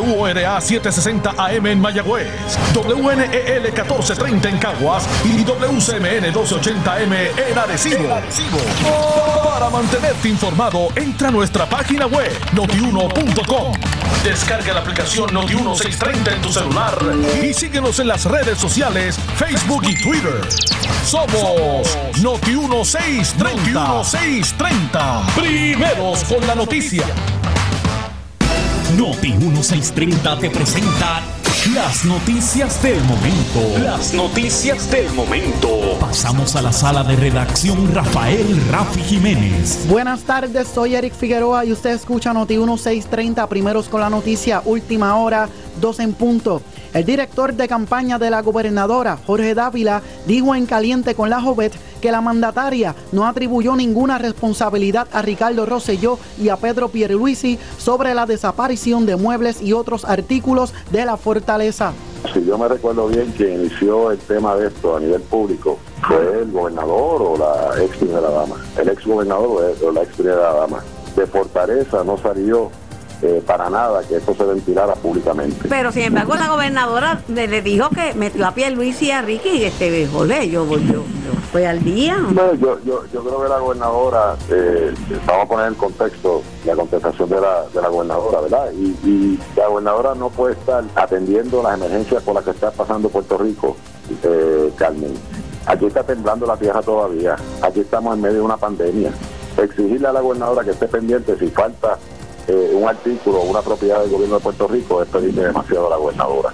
WORA 0.00 0.60
760 0.60 1.34
AM 1.36 1.66
en 1.66 1.80
Mayagüez, 1.80 2.28
WNEL 2.74 3.62
1430 3.62 4.48
en 4.48 4.58
Caguas. 4.58 5.06
Y 5.24 5.44
WCMN 5.44 6.32
1280M 6.32 7.14
en 7.50 7.58
Para 9.42 9.68
mantenerte 9.68 10.28
informado, 10.28 10.90
entra 10.94 11.26
a 11.26 11.30
nuestra 11.32 11.68
página 11.68 12.06
web 12.06 12.30
notiuno.com. 12.52 13.72
Descarga 14.22 14.74
la 14.74 14.78
aplicación 14.78 15.28
Noti1630 15.30 16.34
en 16.34 16.40
tu 16.40 16.52
celular 16.52 16.96
y 17.42 17.52
síguenos 17.52 17.98
en 17.98 18.06
las 18.06 18.26
redes 18.26 18.58
sociales, 18.58 19.18
Facebook 19.36 19.82
y 19.88 20.00
Twitter. 20.00 20.40
Somos 21.04 21.98
Noti1630. 22.22 23.72
Noti1630. 23.72 25.34
Primeros 25.34 26.22
con 26.24 26.46
la 26.46 26.54
noticia. 26.54 27.04
Noti 28.96 29.32
1630 29.32 30.38
te 30.38 30.50
presenta 30.50 31.22
las 31.72 32.04
noticias 32.04 32.82
del 32.82 33.02
momento. 33.04 33.78
Las 33.82 34.12
noticias 34.12 34.90
del 34.90 35.10
momento. 35.14 35.96
Pasamos 35.98 36.56
a 36.56 36.62
la 36.62 36.72
sala 36.72 37.02
de 37.02 37.16
redacción 37.16 37.94
Rafael 37.94 38.60
Rafi 38.70 39.00
Jiménez. 39.00 39.86
Buenas 39.88 40.24
tardes, 40.24 40.68
soy 40.68 40.94
Eric 40.94 41.14
Figueroa 41.14 41.64
y 41.64 41.72
usted 41.72 41.90
escucha 41.90 42.34
Noti 42.34 42.58
1630, 42.58 43.48
primeros 43.48 43.88
con 43.88 44.02
la 44.02 44.10
noticia, 44.10 44.60
última 44.66 45.16
hora, 45.16 45.48
dos 45.80 46.00
en 46.00 46.12
punto. 46.12 46.60
El 46.94 47.04
director 47.04 47.52
de 47.52 47.66
campaña 47.66 48.20
de 48.20 48.30
la 48.30 48.40
gobernadora, 48.40 49.18
Jorge 49.26 49.52
Dávila, 49.52 50.00
dijo 50.28 50.54
en 50.54 50.64
Caliente 50.64 51.16
con 51.16 51.28
la 51.28 51.40
Jovet 51.40 51.72
que 52.00 52.12
la 52.12 52.20
mandataria 52.20 52.94
no 53.10 53.26
atribuyó 53.26 53.74
ninguna 53.74 54.16
responsabilidad 54.18 55.08
a 55.10 55.20
Ricardo 55.20 55.66
Rosselló 55.66 56.20
y 56.40 56.50
a 56.50 56.56
Pedro 56.56 56.90
Pierluisi 56.90 57.58
sobre 57.78 58.14
la 58.14 58.26
desaparición 58.26 59.06
de 59.06 59.16
muebles 59.16 59.60
y 59.60 59.72
otros 59.72 60.04
artículos 60.04 60.72
de 60.92 61.04
la 61.04 61.16
fortaleza. 61.16 61.94
Si 62.32 62.44
yo 62.44 62.56
me 62.56 62.68
recuerdo 62.68 63.08
bien, 63.08 63.32
quien 63.36 63.62
inició 63.62 64.12
el 64.12 64.18
tema 64.18 64.54
de 64.54 64.68
esto 64.68 64.96
a 64.96 65.00
nivel 65.00 65.22
público 65.22 65.80
fue 66.06 66.42
el 66.42 66.52
gobernador 66.52 67.22
o 67.22 67.36
la 67.36 67.82
ex 67.82 67.96
primera 67.96 68.30
dama. 68.30 68.54
El 68.78 68.88
ex 68.88 69.04
gobernador 69.04 69.74
o 69.84 69.90
la 69.90 70.02
ex 70.02 70.14
primera 70.14 70.52
dama. 70.52 70.78
De 71.16 71.26
Fortaleza 71.26 72.04
no 72.04 72.16
salió 72.18 72.70
eh, 73.24 73.42
para 73.46 73.70
nada 73.70 74.02
que 74.06 74.16
esto 74.16 74.34
se 74.34 74.44
ventilara 74.44 74.94
públicamente. 74.94 75.66
Pero 75.68 75.90
sin 75.90 76.02
embargo 76.02 76.34
la 76.34 76.48
gobernadora 76.48 77.22
le, 77.28 77.48
le 77.48 77.62
dijo 77.62 77.88
que 77.88 78.12
metió 78.14 78.46
a 78.46 78.52
pie 78.52 78.70
Luis 78.70 79.00
y 79.00 79.10
a 79.10 79.22
Ricky 79.22 79.48
y 79.48 79.64
este 79.64 80.06
jolé, 80.06 80.50
yo, 80.50 80.68
yo, 80.68 80.78
yo 80.82 81.02
fue 81.50 81.66
al 81.66 81.82
día. 81.82 82.18
No, 82.18 82.54
yo, 82.54 82.78
yo, 82.84 83.04
yo 83.12 83.24
creo 83.24 83.42
que 83.42 83.48
la 83.48 83.58
gobernadora, 83.60 84.36
eh, 84.50 84.92
vamos 85.26 85.44
a 85.44 85.48
poner 85.48 85.68
en 85.68 85.74
contexto 85.74 86.42
la 86.66 86.74
contestación 86.74 87.28
de 87.30 87.40
la, 87.40 87.64
de 87.72 87.80
la 87.80 87.88
gobernadora, 87.88 88.40
¿verdad? 88.42 88.72
Y, 88.72 88.86
y 89.08 89.38
la 89.56 89.68
gobernadora 89.68 90.14
no 90.14 90.28
puede 90.30 90.54
estar 90.54 90.84
atendiendo 90.94 91.62
las 91.62 91.74
emergencias 91.74 92.22
por 92.22 92.34
las 92.34 92.44
que 92.44 92.50
está 92.50 92.70
pasando 92.72 93.08
Puerto 93.08 93.38
Rico, 93.38 93.76
eh, 94.22 94.70
Carmen. 94.76 95.14
Aquí 95.66 95.86
está 95.86 96.02
temblando 96.02 96.44
la 96.44 96.58
tierra 96.58 96.82
todavía, 96.82 97.36
aquí 97.62 97.80
estamos 97.80 98.14
en 98.14 98.20
medio 98.20 98.36
de 98.36 98.42
una 98.42 98.58
pandemia. 98.58 99.10
Exigirle 99.56 100.08
a 100.08 100.12
la 100.12 100.20
gobernadora 100.20 100.64
que 100.64 100.72
esté 100.72 100.88
pendiente 100.88 101.38
si 101.38 101.46
falta 101.46 101.96
eh, 102.46 102.72
un 102.74 102.88
artículo 102.88 103.40
una 103.40 103.62
propiedad 103.62 104.00
del 104.00 104.10
gobierno 104.10 104.36
de 104.36 104.42
Puerto 104.42 104.68
Rico 104.68 105.02
es 105.02 105.08
pedirle 105.08 105.44
demasiado 105.44 105.86
a 105.86 105.90
la 105.90 105.96
gobernadora. 105.96 106.52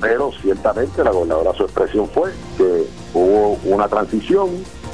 Pero 0.00 0.30
ciertamente 0.40 1.02
la 1.02 1.10
gobernadora 1.10 1.52
su 1.54 1.64
expresión 1.64 2.08
fue 2.08 2.32
que 2.56 2.86
hubo 3.14 3.58
una 3.64 3.88
transición 3.88 4.50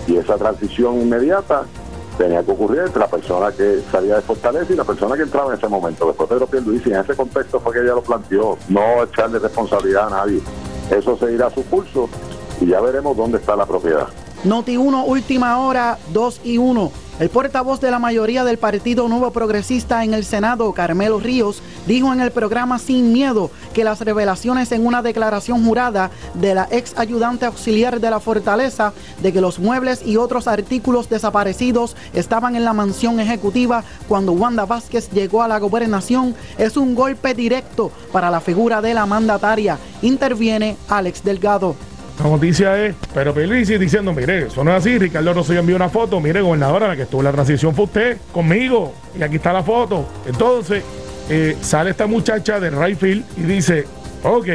y 0.06 0.16
esa 0.16 0.36
transición 0.36 1.00
inmediata 1.00 1.64
tenía 2.16 2.42
que 2.42 2.50
ocurrir 2.50 2.80
entre 2.80 2.98
la 2.98 3.06
persona 3.06 3.52
que 3.52 3.80
salía 3.92 4.16
de 4.16 4.22
Fortaleza 4.22 4.72
y 4.72 4.76
la 4.76 4.84
persona 4.84 5.16
que 5.16 5.22
entraba 5.22 5.52
en 5.52 5.58
ese 5.58 5.68
momento. 5.68 6.06
Después 6.06 6.28
Pedro 6.28 6.46
Pierluisi, 6.46 6.90
en 6.90 7.00
ese 7.00 7.14
contexto 7.14 7.60
fue 7.60 7.72
que 7.72 7.80
ella 7.80 7.94
lo 7.94 8.02
planteó, 8.02 8.58
no 8.68 9.04
echarle 9.04 9.38
responsabilidad 9.38 10.08
a 10.08 10.10
nadie. 10.10 10.40
Eso 10.90 11.16
se 11.16 11.32
irá 11.32 11.46
a 11.46 11.50
su 11.50 11.64
curso 11.66 12.08
y 12.60 12.66
ya 12.66 12.80
veremos 12.80 13.16
dónde 13.16 13.38
está 13.38 13.54
la 13.54 13.66
propiedad. 13.66 14.08
Noti 14.44 14.76
1, 14.76 15.04
última 15.04 15.58
hora, 15.58 15.98
2 16.12 16.40
y 16.44 16.58
1. 16.58 16.92
El 17.18 17.28
portavoz 17.28 17.80
de 17.80 17.90
la 17.90 17.98
mayoría 17.98 18.44
del 18.44 18.58
Partido 18.58 19.08
Nuevo 19.08 19.32
Progresista 19.32 20.04
en 20.04 20.14
el 20.14 20.24
Senado, 20.24 20.72
Carmelo 20.72 21.18
Ríos, 21.18 21.60
dijo 21.88 22.12
en 22.12 22.20
el 22.20 22.30
programa 22.30 22.78
Sin 22.78 23.12
Miedo 23.12 23.50
que 23.74 23.82
las 23.82 24.00
revelaciones 24.00 24.70
en 24.70 24.86
una 24.86 25.02
declaración 25.02 25.64
jurada 25.64 26.12
de 26.34 26.54
la 26.54 26.68
ex 26.70 26.96
ayudante 26.96 27.46
auxiliar 27.46 27.98
de 27.98 28.10
la 28.10 28.20
Fortaleza 28.20 28.92
de 29.20 29.32
que 29.32 29.40
los 29.40 29.58
muebles 29.58 30.06
y 30.06 30.16
otros 30.16 30.46
artículos 30.46 31.08
desaparecidos 31.08 31.96
estaban 32.12 32.54
en 32.54 32.64
la 32.64 32.72
mansión 32.72 33.18
ejecutiva 33.18 33.82
cuando 34.06 34.30
Wanda 34.30 34.64
Vázquez 34.64 35.10
llegó 35.10 35.42
a 35.42 35.48
la 35.48 35.58
gobernación 35.58 36.36
es 36.58 36.76
un 36.76 36.94
golpe 36.94 37.34
directo 37.34 37.90
para 38.12 38.30
la 38.30 38.40
figura 38.40 38.80
de 38.80 38.94
la 38.94 39.06
mandataria. 39.06 39.76
Interviene 40.02 40.76
Alex 40.88 41.24
Delgado. 41.24 41.74
La 42.22 42.28
noticia 42.28 42.84
es, 42.84 42.96
pero 43.14 43.32
Pierluisi 43.32 43.78
diciendo, 43.78 44.12
mire, 44.12 44.46
eso 44.46 44.64
no 44.64 44.72
es 44.72 44.78
así, 44.78 44.98
Ricardo 44.98 45.32
Rosselló 45.32 45.60
envió 45.60 45.76
una 45.76 45.88
foto, 45.88 46.20
mire, 46.20 46.40
gobernadora, 46.40 46.88
la 46.88 46.96
que 46.96 47.02
estuvo 47.02 47.20
en 47.20 47.26
la 47.26 47.32
transición 47.32 47.74
fue 47.74 47.84
usted, 47.84 48.18
conmigo, 48.32 48.92
y 49.16 49.22
aquí 49.22 49.36
está 49.36 49.52
la 49.52 49.62
foto. 49.62 50.04
Entonces, 50.26 50.82
eh, 51.30 51.56
sale 51.60 51.90
esta 51.90 52.06
muchacha 52.06 52.58
de 52.58 52.70
Rayfield 52.70 53.24
y 53.36 53.42
dice, 53.42 53.84
ok, 54.24 54.46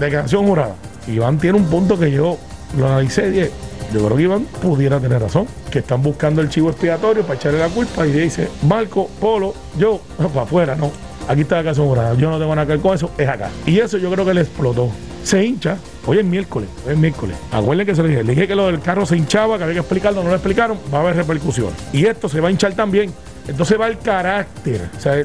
declaración 0.00 0.46
jurada. 0.46 0.74
Iván 1.06 1.38
tiene 1.38 1.58
un 1.58 1.66
punto 1.66 1.98
que 1.98 2.10
yo 2.10 2.38
lo 2.78 2.86
analicé 2.86 3.28
y 3.28 3.94
yo 3.94 4.06
creo 4.06 4.16
que 4.16 4.22
Iván 4.22 4.44
pudiera 4.62 4.98
tener 4.98 5.20
razón, 5.20 5.46
que 5.70 5.80
están 5.80 6.02
buscando 6.02 6.40
el 6.40 6.48
chivo 6.48 6.70
expiatorio 6.70 7.24
para 7.24 7.34
echarle 7.34 7.58
la 7.58 7.68
culpa 7.68 8.06
y 8.06 8.12
dice, 8.12 8.48
Marco, 8.66 9.10
Polo, 9.20 9.52
yo, 9.76 10.00
para 10.16 10.42
afuera, 10.42 10.76
no. 10.76 10.90
Aquí 11.28 11.42
está 11.42 11.56
la 11.56 11.62
declaración 11.62 11.86
jurada, 11.86 12.14
yo 12.14 12.30
no 12.30 12.38
tengo 12.38 12.54
nada 12.54 12.66
que 12.66 12.72
ver 12.72 12.80
con 12.80 12.94
eso, 12.94 13.10
es 13.16 13.28
acá. 13.28 13.50
Y 13.66 13.78
eso 13.78 13.98
yo 13.98 14.10
creo 14.10 14.24
que 14.24 14.34
le 14.34 14.42
explotó 14.42 14.90
se 15.22 15.44
hincha. 15.44 15.76
Hoy 16.04 16.18
es 16.18 16.24
miércoles, 16.24 16.68
hoy 16.84 16.92
es 16.92 16.98
miércoles. 16.98 17.36
Acuérdense 17.52 17.92
que 17.92 17.96
se 17.96 18.02
le 18.02 18.08
dije, 18.08 18.24
le 18.24 18.34
dije 18.34 18.48
que 18.48 18.56
lo 18.56 18.66
del 18.66 18.80
carro 18.80 19.06
se 19.06 19.16
hinchaba, 19.16 19.56
que 19.56 19.64
había 19.64 19.74
que 19.74 19.80
explicarlo, 19.80 20.22
no 20.22 20.30
lo 20.30 20.34
explicaron, 20.34 20.78
va 20.92 20.98
a 20.98 21.00
haber 21.02 21.16
repercusiones. 21.16 21.74
Y 21.92 22.06
esto 22.06 22.28
se 22.28 22.40
va 22.40 22.48
a 22.48 22.50
hinchar 22.50 22.74
también. 22.74 23.12
Entonces 23.46 23.80
va 23.80 23.88
el 23.88 23.98
carácter. 23.98 24.88
O 24.96 25.00
sea, 25.00 25.24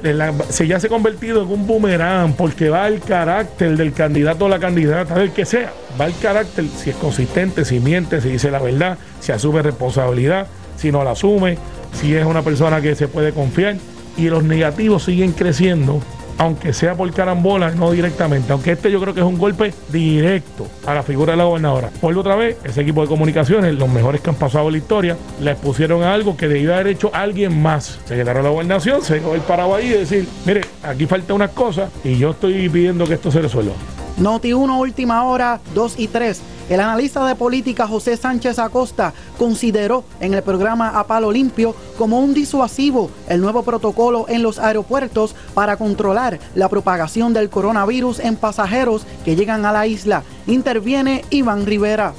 se 0.50 0.68
ya 0.68 0.80
se 0.80 0.88
ha 0.88 0.90
convertido 0.90 1.44
en 1.44 1.50
un 1.50 1.68
boomerang 1.68 2.34
porque 2.34 2.70
va 2.70 2.88
el 2.88 3.00
carácter 3.00 3.78
del 3.78 3.94
candidato 3.94 4.46
o 4.46 4.50
la 4.50 4.60
candidata, 4.60 5.16
del 5.16 5.32
que 5.32 5.46
sea. 5.46 5.72
Va 6.00 6.06
el 6.06 6.18
carácter 6.18 6.66
si 6.66 6.90
es 6.90 6.96
consistente, 6.96 7.64
si 7.64 7.80
miente, 7.80 8.20
si 8.22 8.30
dice 8.30 8.50
la 8.50 8.60
verdad, 8.60 8.98
si 9.20 9.32
asume 9.32 9.62
responsabilidad, 9.62 10.48
si 10.78 10.92
no 10.92 11.04
la 11.04 11.12
asume, 11.12 11.58
si 11.94 12.16
es 12.16 12.26
una 12.26 12.42
persona 12.42 12.82
que 12.82 12.96
se 12.96 13.08
puede 13.08 13.34
confiar. 13.34 13.78
Y 14.18 14.30
los 14.30 14.44
negativos 14.44 15.04
siguen 15.04 15.32
creciendo 15.32 16.02
aunque 16.38 16.74
sea 16.74 16.96
por 16.96 17.12
carambola, 17.14 17.72
no 17.72 17.92
directamente. 17.92 18.52
Aunque 18.52 18.72
este 18.72 18.92
yo 18.92 19.02
creo 19.02 19.14
que 19.14 19.22
es 19.22 19.26
un 19.26 19.38
golpe 19.38 19.74
directo 19.90 20.68
a 20.86 20.94
la 20.94 21.04
figura 21.04 21.34
de 21.34 21.38
la 21.38 21.46
gobernadora. 21.46 21.90
Por 22.00 22.18
otra 22.18 22.36
vez, 22.36 22.58
ese 22.64 22.82
equipo 22.82 23.02
de 23.02 23.08
comunicaciones, 23.08 23.76
los 23.76 23.90
mejores 23.90 24.22
que 24.22 24.30
han 24.30 24.36
pasado 24.36 24.68
en 24.68 24.74
la 24.74 24.78
historia, 24.78 25.18
le 25.42 25.52
expusieron 25.52 26.04
a 26.04 26.14
algo 26.14 26.38
que 26.38 26.48
debía 26.48 26.76
haber 26.76 26.88
hecho 26.88 27.12
alguien 27.14 27.62
más. 27.62 28.00
Se 28.06 28.16
quedaron 28.16 28.44
la 28.44 28.50
gobernación, 28.50 29.02
se 29.02 29.20
quedó 29.20 29.36
el 29.36 29.42
parado 29.42 29.76
ahí 29.76 29.88
y 29.88 29.90
decir, 29.90 30.28
mire, 30.46 30.62
aquí 30.84 31.06
falta 31.06 31.34
unas 31.34 31.52
cosas 31.52 31.90
y 32.04 32.18
yo 32.18 32.32
estoy 32.32 32.70
pidiendo 32.70 33.06
que 33.06 33.16
esto 33.16 33.32
se 33.32 33.42
resuelva. 33.42 33.74
Noti 34.18 34.52
1, 34.54 34.80
última 34.80 35.24
hora, 35.26 35.60
2 35.76 35.96
y 36.00 36.08
3. 36.08 36.42
El 36.70 36.80
analista 36.82 37.26
de 37.26 37.36
política 37.36 37.88
José 37.88 38.18
Sánchez 38.18 38.60
Acosta 38.60 39.14
consideró 39.38 40.04
en 40.20 40.34
el 40.34 40.42
programa 40.44 41.00
A 41.00 41.06
Palo 41.08 41.32
Limpio 41.32 41.76
como 41.98 42.20
un 42.20 42.34
disuasivo 42.34 43.10
el 43.30 43.40
nuevo 43.42 43.64
protocolo 43.64 44.26
en 44.28 44.44
los 44.44 44.60
aeropuertos 44.60 45.34
para 45.54 45.78
controlar 45.78 46.40
la 46.56 46.68
propagación 46.68 47.32
del 47.32 47.50
coronavirus 47.50 48.20
en 48.20 48.36
pasajeros 48.36 49.06
que 49.24 49.36
llegan 49.36 49.66
a 49.66 49.72
la 49.72 49.88
isla. 49.88 50.24
Interviene 50.48 51.24
Iván 51.30 51.66
Rivera. 51.66 52.14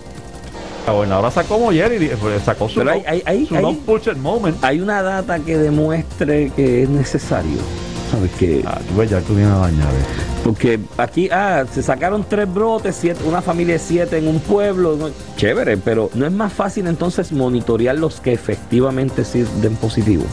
La 0.87 0.93
gobernadora 0.95 1.31
sacó 1.31 1.59
moller 1.59 2.01
y 2.03 2.09
pues, 2.17 2.43
sacó 2.43 2.67
su, 2.69 2.81
hay, 2.81 3.03
hay, 3.07 3.23
hay, 3.27 3.47
su 3.47 3.55
hay- 3.57 4.17
moment. 4.17 4.65
hay 4.65 4.81
una 4.81 5.03
data 5.03 5.39
que 5.41 5.59
demuestre 5.59 6.51
que 6.57 6.85
es 6.85 6.89
necesario. 6.89 7.59
¿Sabes 8.11 8.31
qué? 8.39 8.63
Ah, 8.67 8.79
tú 8.89 8.97
ves, 8.97 9.11
ya 9.11 9.21
tú 9.21 9.35
vienes 9.35 9.53
a 9.53 9.59
dañar. 9.59 9.89
eh. 9.89 10.07
Porque 10.45 10.81
aquí, 10.97 11.29
ah, 11.31 11.65
se 11.71 11.83
sacaron 11.83 12.25
tres 12.29 12.53
brotes, 12.53 12.97
siete- 12.99 13.23
una 13.25 13.43
familia 13.43 13.75
de 13.75 13.81
siete 13.81 14.17
en 14.19 14.29
un 14.29 14.41
pueblo. 14.41 14.97
¿no? 14.97 15.11
Chévere, 15.37 15.77
pero 15.77 16.11
¿no 16.15 16.25
es 16.27 16.33
más 16.33 16.53
fácil 16.53 16.87
entonces 16.87 17.33
monitorear 17.33 17.97
los 17.99 18.21
que 18.21 18.33
efectivamente 18.33 19.25
sí 19.25 19.45
den 19.61 19.77
positivo? 19.77 20.25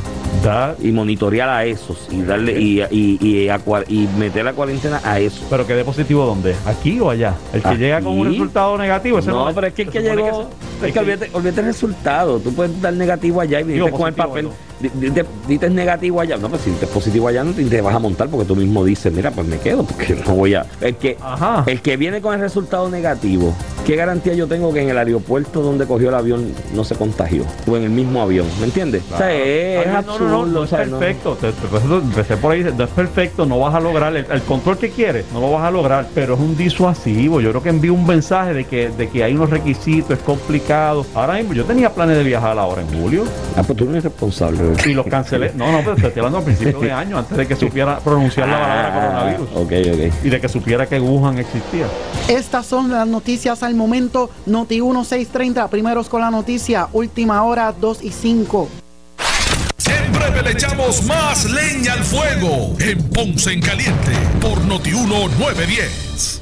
Y 0.80 0.92
monitorear 0.92 1.50
a 1.50 1.66
esos 1.66 2.08
y 2.12 2.22
darle 2.22 2.62
y, 2.62 2.80
y, 2.92 3.18
y, 3.20 3.50
a 3.50 3.60
y 3.88 4.08
meter 4.20 4.46
la 4.46 4.54
cuarentena 4.54 5.02
a 5.04 5.20
eso. 5.20 5.44
¿Pero 5.50 5.66
qué 5.66 5.74
de 5.74 5.84
positivo 5.84 6.24
dónde? 6.24 6.54
¿Aquí 6.68 7.00
o 7.00 7.10
allá? 7.10 7.34
El 7.52 7.64
que 7.64 7.76
llega 7.78 8.00
con 8.00 8.20
un 8.20 8.28
resultado 8.28 8.78
negativo, 8.78 9.18
ese 9.18 9.32
No, 9.32 9.46
no, 9.46 9.56
pero 9.56 9.66
es 9.68 9.74
que 9.74 9.82
el 9.84 9.90
que 9.90 10.02
llegó, 10.02 10.48
Es 10.84 10.94
que 10.94 11.00
olvídate, 11.00 11.32
olvídate 11.34 11.62
el 11.62 11.66
resultado. 11.66 12.40
Tú 12.40 12.54
puedes 12.54 12.80
dar 12.80 12.94
negativo 12.94 13.42
allá 13.42 13.60
y 13.62 13.64
dices 13.64 13.92
con 13.92 14.08
el 14.08 14.14
papel. 14.14 14.50
Dices 15.48 15.72
negativo 15.72 16.22
allá. 16.22 16.38
No, 16.38 16.50
pues 16.50 16.62
si 16.64 16.70
dices 16.72 16.90
positivo 16.90 17.28
allá 17.28 17.44
no 17.44 17.52
te, 17.54 17.64
te 17.66 17.82
vas 17.82 17.96
a 17.96 18.00
montar 18.00 18.28
porque 18.30 18.46
tú 18.46 18.56
mismo 18.56 18.84
dices, 18.84 19.12
mira, 19.14 19.32
pues 19.32 19.48
me 19.48 19.58
quedo 19.58 19.84
porque 19.84 20.16
no 20.26 20.36
voy 20.36 20.54
a. 20.56 20.66
El 20.82 20.96
que, 20.96 21.18
el 21.68 21.82
que 21.82 21.98
viene 21.98 22.22
con 22.22 22.34
el 22.34 22.40
resultado 22.42 22.90
negativo, 22.90 23.54
¿qué 23.86 23.96
garantía 23.96 24.34
yo 24.34 24.48
tengo 24.48 24.74
que 24.74 24.82
en 24.82 24.90
el 24.90 24.98
aeropuerto 24.98 25.62
donde 25.62 25.86
cogió 25.86 26.10
el 26.10 26.16
avión 26.16 26.52
no 26.74 26.84
se 26.84 26.96
contagió? 26.96 27.44
O 27.68 27.78
en 27.78 27.84
el 27.84 27.90
mismo 27.90 28.22
avión, 28.22 28.46
¿me 28.60 28.66
entiendes? 28.66 29.04
O 29.14 29.18
sea, 29.18 29.34
es, 29.34 29.88
Ah, 29.88 30.02
no, 30.06 30.18
no, 30.20 30.26
no, 30.28 30.36
absurdo, 30.42 30.46
no 30.48 30.60
o 30.60 30.64
es 30.64 30.70
sea, 30.70 30.86
no- 30.86 31.00
perfecto. 31.00 31.38
Te- 31.40 31.52
te- 31.52 31.94
empecé 31.96 32.38
por 32.38 32.52
ahí, 32.52 32.64
no 32.78 32.84
es 32.84 32.90
perfecto, 32.90 33.46
no 33.46 33.60
vas 33.60 33.74
a 33.76 33.80
lograr 33.80 34.16
el, 34.16 34.26
el 34.30 34.42
control 34.42 34.78
que 34.78 34.90
quieres, 34.90 35.26
no 35.34 35.40
lo 35.42 35.52
vas 35.52 35.64
a 35.64 35.72
lograr, 35.72 36.08
pero 36.14 36.34
es 36.34 36.40
un 36.40 36.56
disuasivo. 36.58 37.40
Yo 37.42 37.50
creo 37.52 37.64
que 37.64 37.70
envío 37.70 37.94
un 37.94 38.06
mensaje 38.06 38.54
de 38.54 38.66
que, 38.66 38.90
de 38.90 39.10
que 39.10 39.24
hay 39.24 39.34
unos 39.36 39.50
requisitos, 39.50 40.18
es 40.18 40.24
complicado. 40.24 41.06
Ahora 41.14 41.36
mismo, 41.36 41.54
yo 41.54 41.64
tenía 41.66 41.90
planes 41.94 42.18
de 42.18 42.24
viajar 42.24 42.58
ahora 42.58 42.82
en 42.82 43.02
julio. 43.02 43.24
Ah, 43.56 43.64
pues 43.64 43.78
tú 43.78 43.86
no 43.86 43.92
eres 43.92 44.04
responsable. 44.06 44.66
Y 44.86 44.94
los 44.94 45.06
cancelé. 45.08 45.52
No, 45.56 45.72
no, 45.72 45.80
pero 45.80 45.96
te 45.96 46.08
estoy 46.08 46.20
hablando 46.20 46.40
a 46.40 46.42
principios 46.46 46.82
de 46.82 46.92
año, 46.92 47.18
antes 47.18 47.38
de 47.38 47.48
que 47.48 47.56
supiera 47.56 48.00
pronunciar 48.00 48.48
la 48.48 48.60
palabra 48.60 48.88
Ah, 48.88 49.36
coronavirus. 49.38 49.50
Ok, 49.56 49.72
ok. 50.12 50.26
Y 50.26 50.30
de 50.30 50.42
que 50.42 50.50
supiera 50.50 50.86
que 50.88 51.00
Wuhan 51.00 51.38
existía. 51.40 51.88
Estas 52.28 52.66
son 52.66 52.92
las 52.92 53.08
noticias 53.08 53.64
al 53.64 53.76
momento. 53.76 54.30
Noti 54.46 54.82
1630, 54.82 55.68
primeros 55.70 56.10
con 56.10 56.22
la 56.22 56.30
noticia, 56.32 56.88
última 56.94 57.42
hora 57.44 57.74
2 57.80 58.04
y 58.04 58.12
5. 58.12 58.70
En 59.88 60.14
breve 60.14 60.42
le 60.44 60.52
echamos 60.52 61.04
más 61.06 61.46
leña 61.46 61.94
al 61.94 62.04
fuego 62.04 62.74
en 62.80 63.02
Ponce 63.10 63.54
en 63.54 63.62
Caliente 63.62 64.12
por 64.42 64.64
Notiuno 64.66 65.28
910. 65.40 66.42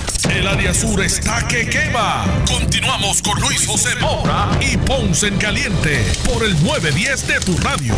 El 0.29 0.47
área 0.47 0.73
sur 0.73 1.01
está 1.01 1.47
que 1.47 1.67
quema. 1.67 2.25
Continuamos 2.47 3.21
con 3.21 3.39
Luis 3.41 3.65
José 3.65 3.95
Moura 3.99 4.49
y 4.61 4.77
Ponce 4.77 5.27
en 5.27 5.37
Caliente 5.37 6.05
por 6.25 6.43
el 6.43 6.53
910 6.63 7.27
de 7.27 7.39
tu 7.39 7.57
radio. 7.57 7.93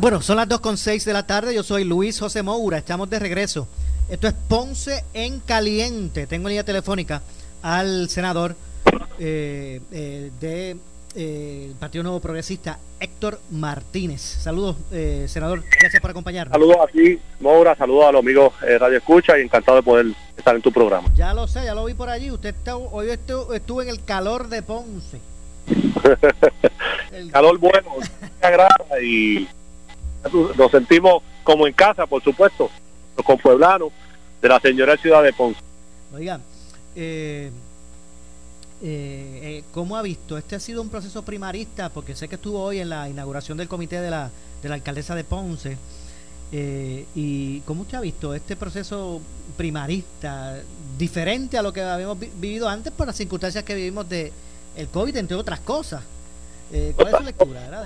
Bueno, 0.00 0.22
son 0.22 0.36
las 0.36 0.48
2.6 0.48 1.04
de 1.04 1.12
la 1.12 1.26
tarde. 1.26 1.54
Yo 1.54 1.62
soy 1.62 1.84
Luis 1.84 2.18
José 2.18 2.42
Moura. 2.42 2.78
Estamos 2.78 3.10
de 3.10 3.18
regreso. 3.18 3.68
Esto 4.08 4.28
es 4.28 4.34
Ponce 4.48 5.04
en 5.12 5.40
Caliente. 5.40 6.26
Tengo 6.26 6.48
en 6.48 6.52
línea 6.52 6.64
telefónica 6.64 7.22
al 7.66 8.08
senador 8.08 8.54
eh, 9.18 9.80
eh, 9.90 10.30
de 10.40 10.76
eh, 11.16 11.72
Partido 11.80 12.04
Nuevo 12.04 12.20
Progresista, 12.20 12.78
Héctor 13.00 13.40
Martínez. 13.50 14.20
Saludos, 14.20 14.76
eh, 14.92 15.26
senador. 15.28 15.64
Gracias 15.80 16.00
por 16.00 16.10
acompañarnos. 16.12 16.52
Saludos 16.52 16.76
a 16.80 16.86
ti, 16.92 17.18
Moura, 17.40 17.74
saludos 17.74 18.04
a 18.06 18.12
los 18.12 18.20
amigos 18.20 18.52
Radio 18.78 18.98
Escucha 18.98 19.36
y 19.38 19.42
encantado 19.42 19.78
de 19.78 19.82
poder 19.82 20.06
estar 20.36 20.54
en 20.54 20.62
tu 20.62 20.70
programa. 20.70 21.08
Ya 21.16 21.34
lo 21.34 21.48
sé, 21.48 21.64
ya 21.64 21.74
lo 21.74 21.84
vi 21.86 21.94
por 21.94 22.08
allí. 22.08 22.30
Usted 22.30 22.50
está, 22.54 22.76
hoy 22.76 23.08
estu- 23.08 23.52
estuvo 23.54 23.82
en 23.82 23.88
el 23.88 24.04
calor 24.04 24.48
de 24.48 24.62
Ponce. 24.62 25.18
Calor 27.32 27.58
bueno, 27.58 27.90
me 28.40 28.46
agrada 28.46 28.76
y 29.02 29.48
nos 30.56 30.70
sentimos 30.70 31.22
como 31.42 31.66
en 31.66 31.72
casa, 31.72 32.06
por 32.06 32.22
supuesto, 32.22 32.70
los 33.16 33.26
conpueblanos 33.26 33.90
de 34.40 34.48
la 34.48 34.60
señora 34.60 34.96
ciudad 34.96 35.22
de 35.24 35.32
Ponce. 35.32 35.58
Oiga, 36.14 36.40
eh, 36.96 37.50
eh, 38.82 39.40
eh, 39.42 39.64
¿cómo 39.72 39.96
ha 39.96 40.02
visto? 40.02 40.36
Este 40.36 40.56
ha 40.56 40.60
sido 40.60 40.82
un 40.82 40.88
proceso 40.88 41.22
primarista, 41.22 41.88
porque 41.90 42.14
sé 42.14 42.28
que 42.28 42.34
estuvo 42.34 42.60
hoy 42.60 42.80
en 42.80 42.88
la 42.88 43.08
inauguración 43.08 43.56
del 43.58 43.68
comité 43.68 44.00
de 44.00 44.10
la, 44.10 44.30
de 44.62 44.68
la 44.68 44.74
alcaldesa 44.74 45.14
de 45.14 45.24
Ponce. 45.24 45.76
Eh, 46.52 47.06
¿Y 47.14 47.60
cómo 47.60 47.82
usted 47.82 47.98
ha 47.98 48.00
visto 48.00 48.34
este 48.34 48.54
proceso 48.56 49.20
primarista, 49.56 50.60
diferente 50.98 51.58
a 51.58 51.62
lo 51.62 51.72
que 51.72 51.82
habíamos 51.82 52.20
vi- 52.20 52.30
vivido 52.38 52.68
antes 52.68 52.92
por 52.92 53.06
las 53.06 53.16
circunstancias 53.16 53.64
que 53.64 53.74
vivimos 53.74 54.08
de 54.08 54.32
el 54.76 54.88
COVID, 54.88 55.16
entre 55.16 55.36
otras 55.36 55.60
cosas? 55.60 56.02
Eh, 56.72 56.92
¿Cuál 56.96 57.10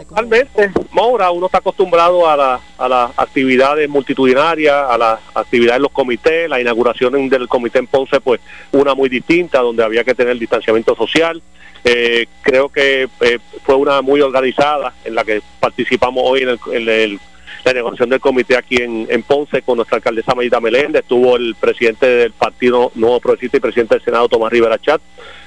Totalmente, 0.08 0.70
Moura, 0.90 1.30
uno 1.30 1.46
está 1.46 1.58
acostumbrado 1.58 2.28
a, 2.28 2.36
la- 2.36 2.60
a 2.78 2.88
las 2.88 3.10
actividades 3.18 3.88
multitudinarias, 3.88 4.74
a 4.88 4.96
las 4.96 5.20
actividades 5.34 5.76
en 5.76 5.82
los 5.82 5.90
comités, 5.92 6.48
la 6.48 6.60
inauguración 6.60 7.28
del 7.28 7.46
comité 7.48 7.78
en 7.78 7.86
Ponce, 7.86 8.20
pues 8.20 8.40
una 8.72 8.94
muy 8.94 9.08
distinta, 9.08 9.60
donde 9.60 9.84
había 9.84 10.02
que 10.04 10.14
tener 10.14 10.38
distanciamiento 10.38 10.94
social. 10.96 11.42
Eh, 11.84 12.26
creo 12.42 12.68
que 12.68 13.08
eh, 13.20 13.38
fue 13.64 13.74
una 13.74 14.00
muy 14.02 14.20
organizada 14.20 14.94
en 15.04 15.14
la 15.14 15.24
que 15.24 15.42
participamos 15.60 16.22
hoy 16.26 16.42
en, 16.42 16.48
el, 16.50 16.58
en 16.72 16.88
el- 16.88 17.20
la 17.64 17.72
inauguración 17.72 18.08
del 18.08 18.20
comité 18.20 18.56
aquí 18.56 18.76
en, 18.76 19.06
en 19.10 19.22
Ponce 19.22 19.62
con 19.62 19.76
nuestra 19.76 19.96
alcaldesa 19.96 20.34
Mayita 20.34 20.60
Meléndez, 20.60 21.02
estuvo 21.02 21.36
el 21.36 21.54
presidente 21.54 22.06
del 22.06 22.32
Partido 22.32 22.90
Nuevo 22.94 23.20
Progresista 23.20 23.56
y 23.56 23.60
presidente 23.60 23.94
del 23.94 24.04
Senado 24.04 24.28
Tomás 24.28 24.52
Rivera 24.52 24.78
Chat, 24.78 25.00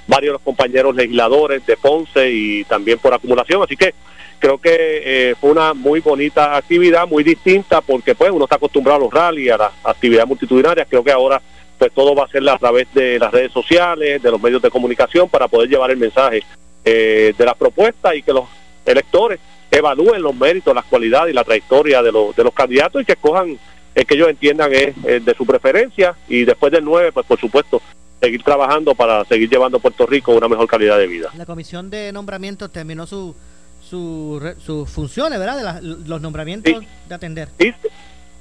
varios 0.08 0.32
de 0.32 0.34
los 0.34 0.42
compañeros 0.42 0.96
legisladores 0.96 1.66
de 1.66 1.78
Ponce 1.78 2.32
y 2.32 2.64
también 2.66 3.00
por 3.00 3.14
acumulación, 3.14 3.64
así 3.64 3.76
que 3.76 3.94
creo 4.40 4.58
que 4.58 4.72
eh, 4.76 5.36
fue 5.40 5.52
una 5.52 5.74
muy 5.74 6.02
bonita 6.02 6.58
actividad, 6.58 7.08
muy 7.08 7.24
distinta, 7.24 7.82
porque 7.82 8.14
pues 8.14 8.32
uno 8.32 8.44
está 8.46 8.58
acostumbrado 8.58 9.00
a 9.00 9.04
los 9.04 9.14
rallies, 9.14 9.54
a 9.54 9.58
las 9.58 9.72
actividades 9.84 10.28
multitudinarias, 10.28 10.88
creo 10.90 11.04
que 11.04 11.12
ahora 11.12 11.42
pues 11.78 11.92
todo 11.94 12.16
va 12.16 12.26
a 12.26 12.28
ser 12.28 12.48
a 12.48 12.58
través 12.58 12.94
de 12.94 13.20
las 13.20 13.32
redes 13.32 13.52
sociales, 13.52 14.22
de 14.22 14.32
los 14.32 14.42
medios 14.42 14.62
de 14.62 14.70
comunicación, 14.70 15.30
para 15.30 15.48
poder 15.48 15.70
llevar 15.70 15.92
el 15.92 15.98
mensaje 15.98 16.44
eh, 16.86 17.34
de 17.38 17.46
las 17.46 17.56
propuestas 17.56 18.16
y 18.16 18.22
que 18.22 18.34
los 18.34 18.46
electores 18.86 19.40
evalúen 19.78 20.22
los 20.22 20.36
méritos, 20.36 20.74
las 20.76 20.86
cualidades 20.86 21.32
y 21.32 21.36
la 21.36 21.44
trayectoria 21.44 22.02
de 22.02 22.12
los, 22.12 22.36
de 22.36 22.44
los 22.44 22.54
candidatos 22.54 23.02
y 23.02 23.06
que 23.06 23.14
escojan 23.14 23.58
el 23.96 24.06
que 24.06 24.16
ellos 24.16 24.30
entiendan 24.30 24.74
es 24.74 24.94
eh, 25.06 25.20
de 25.24 25.34
su 25.36 25.46
preferencia 25.46 26.16
y 26.28 26.46
después 26.46 26.72
del 26.72 26.84
9, 26.86 27.12
pues 27.12 27.26
por 27.26 27.40
supuesto, 27.40 27.82
seguir 28.22 28.42
trabajando 28.44 28.96
para 28.96 29.24
seguir 29.26 29.50
llevando 29.50 29.78
a 29.78 29.82
Puerto 29.82 30.06
Rico 30.06 30.32
una 30.32 30.48
mejor 30.48 30.68
calidad 30.68 30.98
de 30.98 31.08
vida. 31.08 31.30
La 31.38 31.46
comisión 31.46 31.90
de 31.90 32.12
nombramientos 32.12 32.72
terminó 32.72 33.06
su, 33.06 33.36
su 33.82 34.54
sus 34.66 34.90
funciones, 34.90 35.38
¿verdad? 35.40 35.58
De 35.58 35.64
la- 35.64 35.82
los 35.82 36.22
nombramientos 36.22 36.74
de 37.10 37.16
atender. 37.16 37.50
Y 37.60 37.74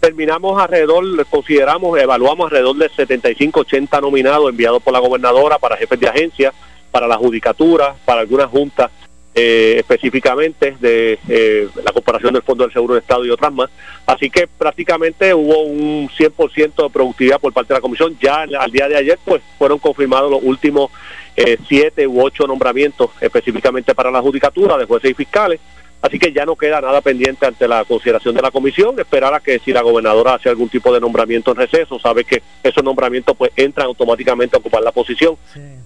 terminamos 0.00 0.60
alrededor, 0.60 1.04
consideramos, 1.26 1.98
evaluamos 1.98 2.46
alrededor 2.46 2.76
de 2.76 2.88
75, 2.88 3.60
80 3.60 4.00
nominados 4.00 4.48
enviados 4.50 4.82
por 4.82 4.92
la 4.92 4.98
gobernadora 5.00 5.58
para 5.58 5.76
jefes 5.76 5.98
de 6.00 6.08
agencia, 6.08 6.52
para 6.90 7.06
la 7.06 7.16
judicatura, 7.16 7.94
para 8.04 8.20
algunas 8.22 8.48
juntas 8.48 8.90
eh, 9.34 9.76
específicamente 9.78 10.76
de 10.78 11.18
eh, 11.26 11.66
la 11.82 11.92
comparación 11.92 12.34
del 12.34 12.42
Fondo 12.42 12.64
del 12.64 12.72
Seguro 12.72 12.94
del 12.94 13.00
Estado 13.00 13.24
y 13.24 13.30
otras 13.30 13.52
más. 13.52 13.70
Así 14.06 14.28
que 14.28 14.46
prácticamente 14.46 15.32
hubo 15.32 15.62
un 15.62 16.10
100% 16.10 16.82
de 16.82 16.90
productividad 16.90 17.40
por 17.40 17.52
parte 17.52 17.72
de 17.72 17.78
la 17.78 17.80
comisión. 17.80 18.16
Ya 18.20 18.42
al 18.42 18.70
día 18.70 18.88
de 18.88 18.96
ayer 18.96 19.18
pues 19.24 19.42
fueron 19.58 19.78
confirmados 19.78 20.30
los 20.30 20.42
últimos 20.42 20.90
eh, 21.34 21.56
siete 21.66 22.06
u 22.06 22.22
ocho 22.22 22.46
nombramientos 22.46 23.10
específicamente 23.22 23.94
para 23.94 24.10
la 24.10 24.20
judicatura 24.20 24.76
de 24.76 24.84
jueces 24.84 25.12
y 25.12 25.14
fiscales. 25.14 25.60
Así 26.02 26.18
que 26.18 26.32
ya 26.32 26.44
no 26.44 26.56
queda 26.56 26.80
nada 26.80 27.00
pendiente 27.00 27.46
ante 27.46 27.68
la 27.68 27.84
consideración 27.84 28.34
de 28.34 28.42
la 28.42 28.50
comisión, 28.50 28.98
esperar 28.98 29.32
a 29.34 29.40
que 29.40 29.60
si 29.60 29.72
la 29.72 29.82
gobernadora 29.82 30.34
hace 30.34 30.48
algún 30.48 30.68
tipo 30.68 30.92
de 30.92 31.00
nombramiento 31.00 31.52
en 31.52 31.58
receso, 31.58 31.98
sabe 32.00 32.24
que 32.24 32.42
esos 32.60 32.82
nombramientos 32.82 33.36
pues 33.36 33.52
entran 33.54 33.86
automáticamente 33.86 34.56
a 34.56 34.58
ocupar 34.58 34.82
la 34.82 34.90
posición. 34.90 35.36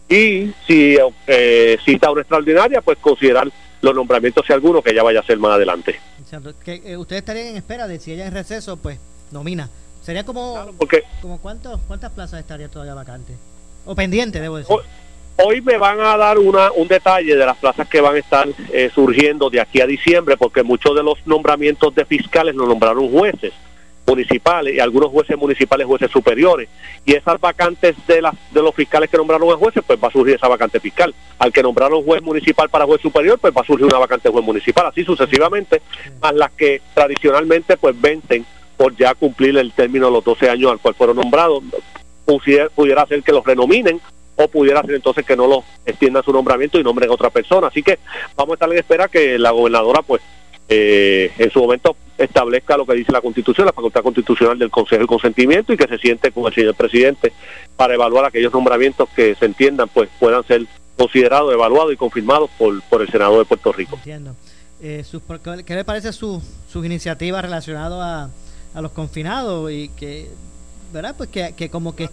Y 0.08 0.52
si 0.66 0.96
eh, 1.26 1.78
cita 1.84 2.10
una 2.10 2.22
extraordinaria, 2.22 2.80
pues 2.80 2.96
considerar 2.98 3.50
los 3.82 3.94
nombramientos 3.94 4.46
si 4.46 4.54
alguno 4.54 4.82
que 4.82 4.94
ya 4.94 5.02
vaya 5.02 5.20
a 5.20 5.22
ser 5.22 5.38
más 5.38 5.52
adelante. 5.52 6.00
Exacto. 6.18 6.54
Que 6.64 6.80
eh, 6.84 6.96
ustedes 6.96 7.20
estarían 7.20 7.48
en 7.48 7.56
espera 7.56 7.86
de 7.86 8.00
si 8.00 8.12
ella 8.12 8.26
en 8.26 8.32
receso, 8.32 8.78
pues 8.78 8.98
nomina. 9.30 9.68
Sería 10.02 10.24
como, 10.24 10.72
porque 10.78 11.02
como 11.20 11.38
cuántos, 11.38 11.78
cuántas 11.86 12.12
plazas 12.12 12.40
estaría 12.40 12.68
todavía 12.68 12.94
vacante 12.94 13.34
o 13.84 13.94
pendiente, 13.94 14.40
debo 14.40 14.56
decir. 14.56 14.76
Hoy 15.38 15.60
me 15.60 15.76
van 15.76 16.00
a 16.00 16.16
dar 16.16 16.38
una, 16.38 16.72
un 16.72 16.88
detalle 16.88 17.36
de 17.36 17.44
las 17.44 17.58
plazas 17.58 17.86
que 17.88 18.00
van 18.00 18.16
a 18.16 18.18
estar 18.18 18.48
eh, 18.72 18.90
surgiendo 18.94 19.50
de 19.50 19.60
aquí 19.60 19.82
a 19.82 19.86
diciembre, 19.86 20.38
porque 20.38 20.62
muchos 20.62 20.94
de 20.94 21.02
los 21.02 21.18
nombramientos 21.26 21.94
de 21.94 22.06
fiscales 22.06 22.54
los 22.54 22.66
nombraron 22.66 23.10
jueces. 23.10 23.52
municipales 24.06 24.74
y 24.74 24.80
algunos 24.80 25.10
jueces 25.10 25.36
municipales, 25.36 25.86
jueces 25.86 26.10
superiores. 26.10 26.68
Y 27.04 27.14
esas 27.14 27.38
vacantes 27.38 27.96
de, 28.06 28.22
las 28.22 28.34
de 28.52 28.62
los 28.62 28.74
fiscales 28.74 29.10
que 29.10 29.18
nombraron 29.18 29.50
a 29.50 29.56
jueces, 29.56 29.82
pues 29.86 29.98
va 30.02 30.08
a 30.08 30.12
surgir 30.12 30.36
esa 30.36 30.48
vacante 30.48 30.80
fiscal. 30.80 31.14
Al 31.38 31.52
que 31.52 31.62
nombraron 31.62 32.02
juez 32.02 32.22
municipal 32.22 32.70
para 32.70 32.86
juez 32.86 33.02
superior, 33.02 33.38
pues 33.38 33.52
va 33.54 33.60
a 33.60 33.66
surgir 33.66 33.86
una 33.86 33.98
vacante 33.98 34.30
juez 34.30 34.44
municipal, 34.44 34.86
así 34.86 35.04
sucesivamente, 35.04 35.82
más 36.22 36.34
las 36.34 36.52
que 36.52 36.80
tradicionalmente 36.94 37.76
pues 37.76 38.00
vencen 38.00 38.46
por 38.76 38.96
ya 38.96 39.14
cumplir 39.14 39.58
el 39.58 39.72
término 39.72 40.06
de 40.06 40.12
los 40.12 40.24
12 40.24 40.48
años 40.48 40.70
al 40.70 40.78
cual 40.78 40.94
fueron 40.94 41.16
nombrados. 41.16 41.62
Pudiera 42.24 43.06
ser 43.06 43.22
que 43.22 43.32
los 43.32 43.44
renominen 43.44 44.00
o 44.36 44.48
pudiera 44.48 44.82
ser 44.82 44.94
entonces 44.94 45.24
que 45.24 45.36
no 45.36 45.46
los 45.46 45.64
extiendan 45.84 46.22
su 46.22 46.32
nombramiento 46.32 46.78
y 46.78 46.84
nombren 46.84 47.10
a 47.10 47.14
otra 47.14 47.30
persona. 47.30 47.68
Así 47.68 47.82
que 47.82 47.98
vamos 48.36 48.52
a 48.52 48.54
estar 48.54 48.70
en 48.70 48.78
espera 48.78 49.08
que 49.08 49.38
la 49.38 49.50
gobernadora 49.50 50.02
pues 50.02 50.22
eh, 50.68 51.32
en 51.38 51.50
su 51.50 51.60
momento 51.60 51.96
establezca 52.18 52.76
lo 52.76 52.86
que 52.86 52.94
dice 52.94 53.12
la 53.12 53.20
Constitución, 53.20 53.66
la 53.66 53.72
facultad 53.72 54.02
constitucional 54.02 54.58
del 54.58 54.70
Consejo 54.70 55.02
de 55.02 55.06
Consentimiento 55.06 55.72
y 55.72 55.76
que 55.76 55.86
se 55.86 55.98
siente 55.98 56.32
con 56.32 56.46
el 56.46 56.54
señor 56.54 56.74
presidente 56.74 57.32
para 57.76 57.94
evaluar 57.94 58.24
aquellos 58.24 58.52
nombramientos 58.52 59.08
que 59.14 59.34
se 59.34 59.44
entiendan 59.44 59.88
pues 59.88 60.08
puedan 60.18 60.44
ser 60.46 60.66
considerados, 60.96 61.52
evaluados 61.52 61.92
y 61.92 61.96
confirmados 61.96 62.50
por, 62.58 62.82
por 62.84 63.02
el 63.02 63.10
Senado 63.10 63.38
de 63.38 63.44
Puerto 63.44 63.72
Rico. 63.72 63.96
Entiendo. 63.96 64.34
Eh, 64.80 65.04
¿Qué 65.64 65.74
le 65.74 65.84
parece 65.84 66.12
su, 66.12 66.42
sus 66.70 66.84
iniciativas 66.84 67.42
relacionadas 67.42 67.98
a, 68.00 68.78
a 68.78 68.80
los 68.82 68.92
confinados 68.92 69.70
y 69.70 69.88
que, 69.90 70.28
¿verdad? 70.92 71.14
Pues 71.16 71.30
que, 71.30 71.54
que 71.56 71.70
como 71.70 71.96
que 71.96 72.04
eh, 72.04 72.08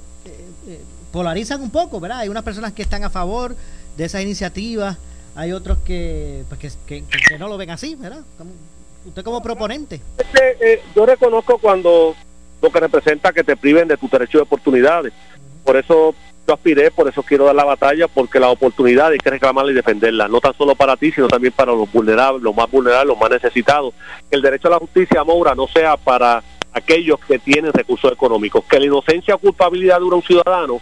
eh, 0.68 0.80
polarizan 1.18 1.62
un 1.62 1.70
poco, 1.70 2.00
¿verdad? 2.02 2.20
Hay 2.20 2.30
unas 2.30 2.44
personas 2.44 2.74
que 2.74 2.82
están 2.82 3.04
a 3.06 3.10
favor 3.10 3.56
de 3.96 4.04
esas 4.04 4.22
iniciativas, 4.24 4.98
hay 5.36 5.52
otros 5.54 5.78
que, 5.86 6.44
pues 6.50 6.78
que, 6.88 7.04
que- 7.30 7.38
no 7.38 7.48
lo 7.48 7.56
ven 7.58 7.70
así, 7.70 7.96
¿verdad? 7.96 8.22
Como- 8.38 8.52
usted 9.06 9.24
como 9.24 9.42
proponente. 9.42 10.02
Este, 10.18 10.74
eh, 10.74 10.82
yo 10.96 11.06
reconozco 11.06 11.60
cuando 11.60 12.16
lo 12.62 12.70
que 12.72 12.80
representa 12.80 13.32
que 13.32 13.44
te 13.44 13.56
priven 13.56 13.88
de 13.88 13.96
tu 13.98 14.10
derecho 14.10 14.40
de 14.40 14.44
oportunidades. 14.44 15.14
Por 15.64 15.78
eso 15.78 16.16
yo 16.48 16.54
aspiré, 16.56 16.90
por 16.92 17.08
eso 17.08 17.22
quiero 17.22 17.46
dar 17.46 17.56
la 17.56 17.64
batalla, 17.64 18.08
porque 18.08 18.40
la 18.40 18.50
oportunidad 18.50 19.12
hay 19.12 19.18
que 19.20 19.30
reclamarla 19.30 19.72
y 19.72 19.76
defenderla, 19.76 20.28
no 20.28 20.42
tan 20.42 20.54
solo 20.58 20.74
para 20.74 20.98
ti, 20.98 21.12
sino 21.12 21.28
también 21.28 21.54
para 21.54 21.74
los 21.74 21.92
vulnerables, 21.92 22.42
los 22.42 22.56
más 22.56 22.70
vulnerables, 22.72 23.08
los 23.08 23.18
más 23.20 23.30
necesitados. 23.30 23.94
Que 24.30 24.36
el 24.38 24.42
derecho 24.42 24.68
a 24.68 24.72
la 24.72 24.80
justicia, 24.80 25.24
Moura, 25.24 25.54
no 25.54 25.68
sea 25.68 25.96
para 25.96 26.42
aquellos 26.74 27.20
que 27.28 27.38
tienen 27.40 27.72
recursos 27.72 28.12
económicos, 28.12 28.64
que 28.66 28.80
la 28.80 28.86
inocencia 28.88 29.36
o 29.36 29.38
culpabilidad 29.38 30.00
de 30.00 30.06
un 30.06 30.24
ciudadano 30.24 30.82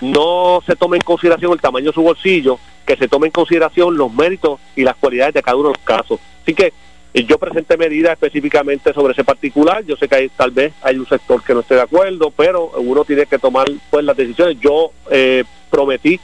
no 0.00 0.62
se 0.66 0.76
tome 0.76 0.96
en 0.96 1.02
consideración 1.02 1.52
el 1.52 1.60
tamaño 1.60 1.86
de 1.86 1.92
su 1.92 2.02
bolsillo, 2.02 2.58
que 2.86 2.96
se 2.96 3.08
tome 3.08 3.26
en 3.26 3.32
consideración 3.32 3.96
los 3.96 4.12
méritos 4.12 4.60
y 4.76 4.82
las 4.82 4.96
cualidades 4.96 5.34
de 5.34 5.42
cada 5.42 5.56
uno 5.56 5.68
de 5.68 5.74
los 5.74 5.84
casos. 5.84 6.20
Así 6.42 6.54
que 6.54 6.72
eh, 7.14 7.24
yo 7.24 7.38
presenté 7.38 7.76
medidas 7.76 8.12
específicamente 8.12 8.92
sobre 8.92 9.12
ese 9.12 9.24
particular. 9.24 9.84
Yo 9.84 9.96
sé 9.96 10.08
que 10.08 10.16
hay, 10.16 10.28
tal 10.30 10.50
vez 10.50 10.72
hay 10.82 10.98
un 10.98 11.06
sector 11.06 11.42
que 11.42 11.54
no 11.54 11.60
esté 11.60 11.76
de 11.76 11.82
acuerdo, 11.82 12.32
pero 12.36 12.72
uno 12.76 13.04
tiene 13.04 13.26
que 13.26 13.38
tomar 13.38 13.66
pues 13.90 14.04
las 14.04 14.16
decisiones. 14.16 14.58
Yo 14.60 14.90
eh, 15.10 15.44
prometí 15.70 16.20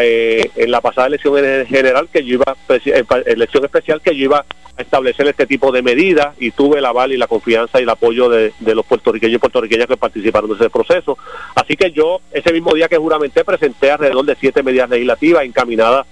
eh, 0.00 0.50
en 0.56 0.70
la 0.70 0.80
pasada 0.80 1.08
elección 1.08 1.36
en 1.44 1.66
general 1.66 2.08
que 2.10 2.24
yo 2.24 2.34
iba 2.34 2.56
elección 3.26 3.64
especial 3.64 4.00
que 4.00 4.16
yo 4.16 4.24
iba 4.24 4.46
a 4.76 4.82
establecer 4.82 5.26
este 5.28 5.46
tipo 5.46 5.70
de 5.70 5.82
medidas 5.82 6.34
y 6.38 6.50
tuve 6.50 6.78
el 6.78 6.86
aval 6.86 7.12
y 7.12 7.18
la 7.18 7.26
confianza 7.26 7.78
y 7.78 7.82
el 7.82 7.90
apoyo 7.90 8.30
de, 8.30 8.52
los 8.60 8.86
puertorriqueños 8.86 9.36
y 9.36 9.38
puertorriqueñas 9.38 9.86
que 9.86 9.98
participaron 9.98 10.48
de 10.48 10.56
ese 10.56 10.70
proceso. 10.70 11.18
Así 11.54 11.76
que 11.76 11.90
yo 11.90 12.20
ese 12.32 12.52
mismo 12.52 12.72
día 12.72 12.88
que 12.88 12.96
juramenté 12.96 13.44
presenté 13.44 13.90
alrededor 13.90 14.24
de 14.24 14.36
siete 14.36 14.62
medidas 14.62 14.88
legislativas 14.88 15.44
encaminadas 15.44 16.06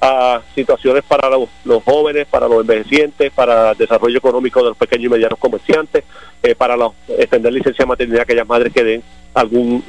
a 0.00 0.40
situaciones 0.54 1.04
para 1.04 1.28
los, 1.28 1.48
jóvenes, 1.84 2.26
para 2.26 2.48
los 2.48 2.60
envejecientes, 2.60 3.32
para 3.32 3.72
el 3.72 3.78
desarrollo 3.78 4.18
económico 4.18 4.62
de 4.62 4.70
los 4.70 4.78
pequeños 4.78 5.06
y 5.06 5.08
medianos 5.10 5.38
comerciantes, 5.38 6.04
eh, 6.42 6.54
para 6.54 6.76
los, 6.76 6.92
extender 7.08 7.52
licencia 7.52 7.84
de 7.84 7.88
maternidad 7.88 8.20
a 8.20 8.22
aquellas 8.22 8.48
madres 8.48 8.72
que 8.72 8.84
den 8.84 9.02
algún, 9.34 9.82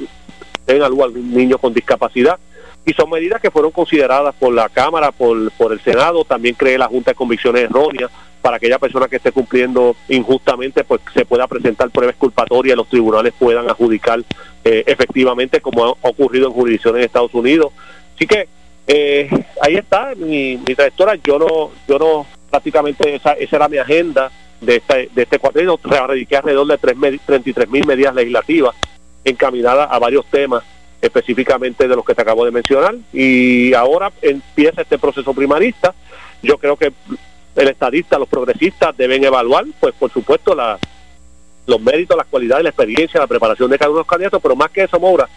den 0.66 0.82
algún 0.82 1.32
niño 1.32 1.56
con 1.58 1.72
discapacidad. 1.72 2.38
Y 2.86 2.92
son 2.94 3.10
medidas 3.10 3.40
que 3.40 3.50
fueron 3.50 3.70
consideradas 3.70 4.34
por 4.34 4.52
la 4.54 4.68
Cámara, 4.68 5.12
por, 5.12 5.50
por 5.52 5.72
el 5.72 5.80
Senado, 5.80 6.24
también 6.24 6.54
cree 6.54 6.78
la 6.78 6.86
Junta 6.88 7.10
de 7.10 7.14
Convicciones 7.16 7.64
Erróneas, 7.64 8.10
para 8.40 8.56
aquella 8.56 8.78
persona 8.78 9.08
que 9.08 9.16
esté 9.16 9.30
cumpliendo 9.32 9.94
injustamente, 10.08 10.84
pues 10.84 11.00
se 11.12 11.26
pueda 11.26 11.46
presentar 11.48 11.90
pruebas 11.90 12.16
culpatorias 12.16 12.76
los 12.76 12.88
tribunales 12.88 13.34
puedan 13.38 13.68
adjudicar 13.68 14.22
eh, 14.64 14.84
efectivamente, 14.86 15.60
como 15.60 15.84
ha 15.84 15.90
ocurrido 16.08 16.46
en 16.46 16.52
jurisdicciones 16.54 17.00
en 17.00 17.04
Estados 17.06 17.34
Unidos. 17.34 17.72
Así 18.14 18.26
que 18.26 18.48
eh, 18.86 19.28
ahí 19.60 19.74
está 19.76 20.14
mi, 20.16 20.56
mi 20.56 20.74
trayectoria. 20.74 21.16
Yo 21.22 21.38
no, 21.38 21.70
yo 21.86 21.98
no 21.98 22.26
prácticamente 22.48 23.16
esa, 23.16 23.32
esa 23.32 23.56
era 23.56 23.68
mi 23.68 23.76
agenda 23.76 24.30
de 24.60 24.76
este, 24.76 25.10
de 25.14 25.22
este 25.22 25.38
cuatrienio. 25.38 25.78
Radiqué 25.82 26.36
alrededor 26.36 26.66
de 26.68 26.78
tres 26.78 26.96
med- 26.96 27.20
33 27.26 27.68
mil 27.68 27.86
medidas 27.86 28.14
legislativas 28.14 28.74
encaminadas 29.24 29.88
a 29.90 29.98
varios 29.98 30.24
temas 30.26 30.62
específicamente 31.00 31.86
de 31.86 31.96
los 31.96 32.04
que 32.04 32.14
te 32.14 32.22
acabo 32.22 32.44
de 32.44 32.50
mencionar. 32.50 32.96
Y 33.12 33.74
ahora 33.74 34.12
empieza 34.22 34.82
este 34.82 34.98
proceso 34.98 35.32
primarista. 35.34 35.94
Yo 36.42 36.58
creo 36.58 36.76
que 36.76 36.92
el 37.58 37.68
estadista 37.68 38.18
los 38.18 38.28
progresistas 38.28 38.96
deben 38.96 39.24
evaluar 39.24 39.64
pues 39.80 39.94
por 39.94 40.12
supuesto 40.12 40.54
la, 40.54 40.78
los 41.66 41.80
méritos 41.80 42.16
las 42.16 42.26
cualidades 42.26 42.62
la 42.62 42.70
experiencia 42.70 43.18
la 43.18 43.26
preparación 43.26 43.68
de 43.70 43.78
cada 43.78 43.90
uno 43.90 43.98
de 43.98 44.00
los 44.02 44.06
candidatos 44.06 44.40
pero 44.40 44.54
más 44.54 44.70
que 44.70 44.84
eso 44.84 45.00
Moura 45.00 45.28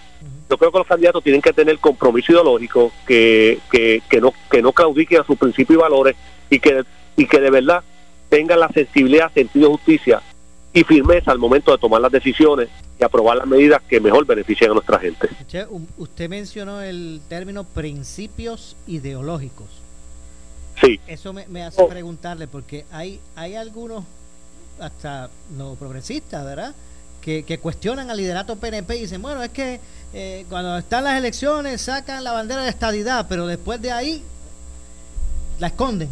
yo 0.50 0.58
creo 0.58 0.72
que 0.72 0.78
los 0.78 0.88
candidatos 0.88 1.24
tienen 1.24 1.42
que 1.42 1.54
tener 1.54 1.80
compromiso 1.80 2.32
ideológico 2.32 2.92
que, 3.08 3.58
que, 3.72 4.04
que 4.08 4.22
no 4.22 4.34
que 4.52 4.62
no 4.62 4.72
claudiquen 4.72 5.22
a 5.22 5.24
sus 5.24 5.38
principios 5.38 5.80
y 5.80 5.82
valores 5.82 6.16
y 6.50 6.60
que 6.60 6.84
y 7.18 7.26
que 7.26 7.40
de 7.40 7.50
verdad 7.50 7.84
tengan 8.30 8.60
la 8.60 8.70
sensibilidad 8.70 9.34
sentido 9.34 9.70
de 9.70 9.76
justicia 9.76 10.22
y 10.74 10.84
firmeza 10.84 11.32
al 11.32 11.40
momento 11.40 11.72
de 11.72 11.80
tomar 11.80 12.02
las 12.02 12.12
decisiones 12.12 12.70
y 13.02 13.04
aprobar 13.04 13.38
las 13.38 13.48
medidas 13.48 13.82
que 13.90 14.00
mejor 14.00 14.26
beneficien 14.28 14.70
a 14.70 14.74
nuestra 14.76 15.00
gente. 15.00 15.28
Usted, 15.42 15.68
usted 15.98 16.30
mencionó 16.30 16.82
el 16.82 17.20
término 17.28 17.64
principios 17.64 18.76
ideológicos. 18.86 19.68
Sí. 20.80 21.00
Eso 21.08 21.34
me, 21.34 21.48
me 21.48 21.64
hace 21.64 21.84
preguntarle, 21.86 22.48
porque 22.48 22.86
hay, 22.92 23.20
hay 23.36 23.56
algunos, 23.56 24.04
hasta 24.80 25.30
no 25.58 25.74
progresistas, 25.76 26.46
¿verdad? 26.46 26.76
Que, 27.22 27.44
que 27.44 27.58
cuestionan 27.58 28.10
al 28.12 28.18
liderato 28.18 28.56
PNP 28.56 28.98
y 28.98 29.02
dicen, 29.02 29.22
bueno, 29.22 29.42
es 29.42 29.50
que 29.50 29.80
eh, 30.14 30.46
cuando 30.50 30.78
están 30.78 31.04
las 31.04 31.18
elecciones 31.18 31.82
sacan 31.82 32.24
la 32.24 32.34
bandera 32.34 32.64
de 32.64 32.70
estadidad, 32.70 33.26
pero 33.28 33.48
después 33.48 33.82
de 33.82 33.92
ahí 33.92 34.24
la 35.60 35.68
esconden. 35.68 36.10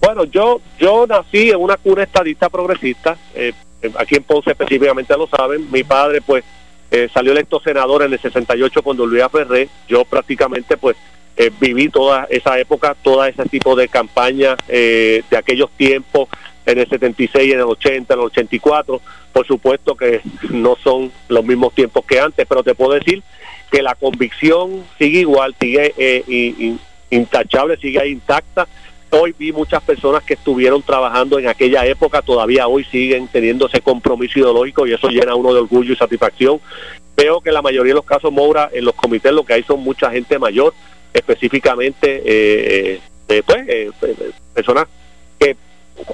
Bueno, 0.00 0.24
yo 0.24 0.60
yo 0.78 1.06
nací 1.06 1.50
en 1.50 1.56
una 1.56 1.76
cuna 1.76 2.04
estadista 2.04 2.48
progresista, 2.48 3.18
eh, 3.34 3.52
aquí 3.98 4.16
en 4.16 4.22
Ponce 4.24 4.50
específicamente 4.50 5.16
lo 5.16 5.26
saben, 5.26 5.70
mi 5.70 5.84
padre 5.84 6.20
pues 6.20 6.44
eh, 6.90 7.08
salió 7.12 7.32
electo 7.32 7.60
senador 7.60 8.02
en 8.02 8.12
el 8.12 8.20
68 8.20 8.82
cuando 8.82 9.06
Luis 9.06 9.24
Ferré, 9.30 9.68
yo 9.88 10.04
prácticamente 10.04 10.76
pues 10.76 10.96
eh, 11.36 11.52
viví 11.60 11.88
toda 11.88 12.26
esa 12.30 12.58
época, 12.58 12.96
todo 13.00 13.24
ese 13.24 13.44
tipo 13.44 13.76
de 13.76 13.88
campaña 13.88 14.56
eh, 14.66 15.22
de 15.30 15.36
aquellos 15.36 15.70
tiempos, 15.70 16.28
en 16.66 16.80
el 16.80 16.88
76, 16.88 17.52
en 17.52 17.60
el 17.60 17.64
80, 17.64 18.12
en 18.12 18.20
el 18.20 18.26
84, 18.26 19.00
por 19.32 19.46
supuesto 19.46 19.94
que 19.94 20.20
no 20.50 20.76
son 20.82 21.12
los 21.28 21.44
mismos 21.44 21.74
tiempos 21.74 22.04
que 22.04 22.20
antes, 22.20 22.44
pero 22.46 22.62
te 22.62 22.74
puedo 22.74 22.92
decir 22.92 23.22
que 23.70 23.82
la 23.82 23.94
convicción 23.94 24.84
sigue 24.98 25.20
igual, 25.20 25.54
sigue 25.60 25.94
eh, 25.96 26.76
intachable, 27.10 27.76
sigue 27.76 28.08
intacta. 28.08 28.66
Hoy 29.10 29.34
vi 29.38 29.52
muchas 29.52 29.82
personas 29.82 30.22
que 30.22 30.34
estuvieron 30.34 30.82
trabajando 30.82 31.38
en 31.38 31.48
aquella 31.48 31.86
época, 31.86 32.20
todavía 32.20 32.68
hoy 32.68 32.84
siguen 32.84 33.26
teniendo 33.28 33.66
ese 33.66 33.80
compromiso 33.80 34.38
ideológico 34.38 34.86
y 34.86 34.92
eso 34.92 35.08
llena 35.08 35.32
a 35.32 35.34
uno 35.34 35.54
de 35.54 35.60
orgullo 35.60 35.92
y 35.92 35.96
satisfacción. 35.96 36.60
Veo 37.16 37.40
que 37.40 37.50
la 37.50 37.62
mayoría 37.62 37.92
de 37.92 37.96
los 37.96 38.04
casos, 38.04 38.30
Moura, 38.30 38.68
en 38.72 38.84
los 38.84 38.94
comités 38.94 39.32
lo 39.32 39.44
que 39.44 39.54
hay 39.54 39.62
son 39.62 39.80
mucha 39.80 40.10
gente 40.10 40.38
mayor, 40.38 40.74
específicamente 41.12 42.22
eh, 42.24 43.00
eh, 43.28 43.42
pues, 43.44 43.58
eh, 43.66 43.90
eh, 44.02 44.30
personas 44.54 44.86
que 45.38 45.56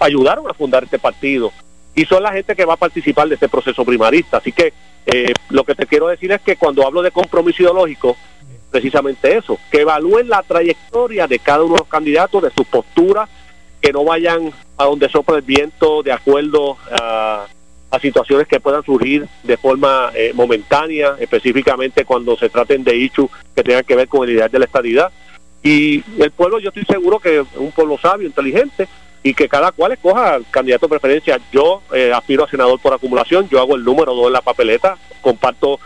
ayudaron 0.01 0.49
a 0.49 0.55
fundar 0.55 0.85
este 0.85 0.99
partido 0.99 1.53
y 1.95 2.05
son 2.05 2.23
la 2.23 2.33
gente 2.33 2.57
que 2.57 2.65
va 2.65 2.75
a 2.75 2.79
participar 2.79 3.29
de 3.29 3.35
este 3.35 3.49
proceso 3.49 3.85
primarista. 3.85 4.39
Así 4.39 4.53
que 4.53 4.73
eh, 5.07 5.33
lo 5.51 5.65
que 5.65 5.75
te 5.75 5.87
quiero 5.87 6.09
decir 6.09 6.33
es 6.33 6.41
que 6.41 6.57
cuando 6.57 6.87
hablo 6.87 7.03
de 7.03 7.11
compromiso 7.11 7.63
ideológico, 7.63 8.17
precisamente 8.75 9.37
eso, 9.37 9.57
que 9.70 9.83
evalúen 9.83 10.29
la 10.29 10.43
trayectoria 10.43 11.29
de 11.29 11.39
cada 11.39 11.62
uno 11.62 11.75
de 11.75 11.81
los 11.83 11.89
candidatos, 11.89 12.43
de 12.43 12.51
sus 12.51 12.66
posturas, 12.66 13.29
que 13.81 13.93
no 13.93 14.03
vayan 14.03 14.51
a 14.77 14.87
donde 14.87 15.09
sopla 15.09 15.37
el 15.37 15.43
viento 15.43 16.03
de 16.03 16.11
acuerdo 16.11 16.77
a, 16.91 17.47
situaciones 18.03 18.49
que 18.49 18.59
puedan 18.59 18.83
surgir 18.83 19.29
de 19.45 19.57
forma 19.57 20.11
eh, 20.16 20.33
momentánea, 20.35 21.14
específicamente 21.20 22.05
cuando 22.05 22.37
se 22.37 22.49
traten 22.49 22.83
de 22.83 22.97
issues 22.97 23.31
que 23.55 23.62
tengan 23.62 23.85
que 23.85 23.95
ver 23.95 24.09
con 24.09 24.25
el 24.25 24.35
ideal 24.35 24.51
de 24.51 24.59
la 24.59 24.64
estadidad. 24.64 25.12
Y 25.62 26.03
el 26.20 26.33
pueblo, 26.33 26.59
yo 26.59 26.70
estoy 26.70 26.85
seguro 26.87 27.20
que 27.20 27.39
es 27.39 27.47
un 27.55 27.70
pueblo 27.70 27.97
sabio, 27.97 28.27
inteligente, 28.27 28.89
y 29.22 29.33
que 29.33 29.49
cada 29.49 29.70
cual 29.70 29.93
escoja 29.93 30.35
el 30.35 30.47
candidato 30.51 30.87
de 30.87 30.91
preferencia. 30.91 31.41
Yo 31.53 31.83
eh, 31.93 32.12
aspiro 32.12 32.43
a 32.43 32.51
senador 32.51 32.81
por 32.81 32.93
acumulación, 32.93 33.49
yo 33.49 33.61
hago 33.61 33.77
el 33.77 33.85
número 33.85 34.12
dos 34.12 34.27
en 34.27 34.33
la 34.33 34.43
papeleta, 34.43 34.99
comparto 35.20 35.79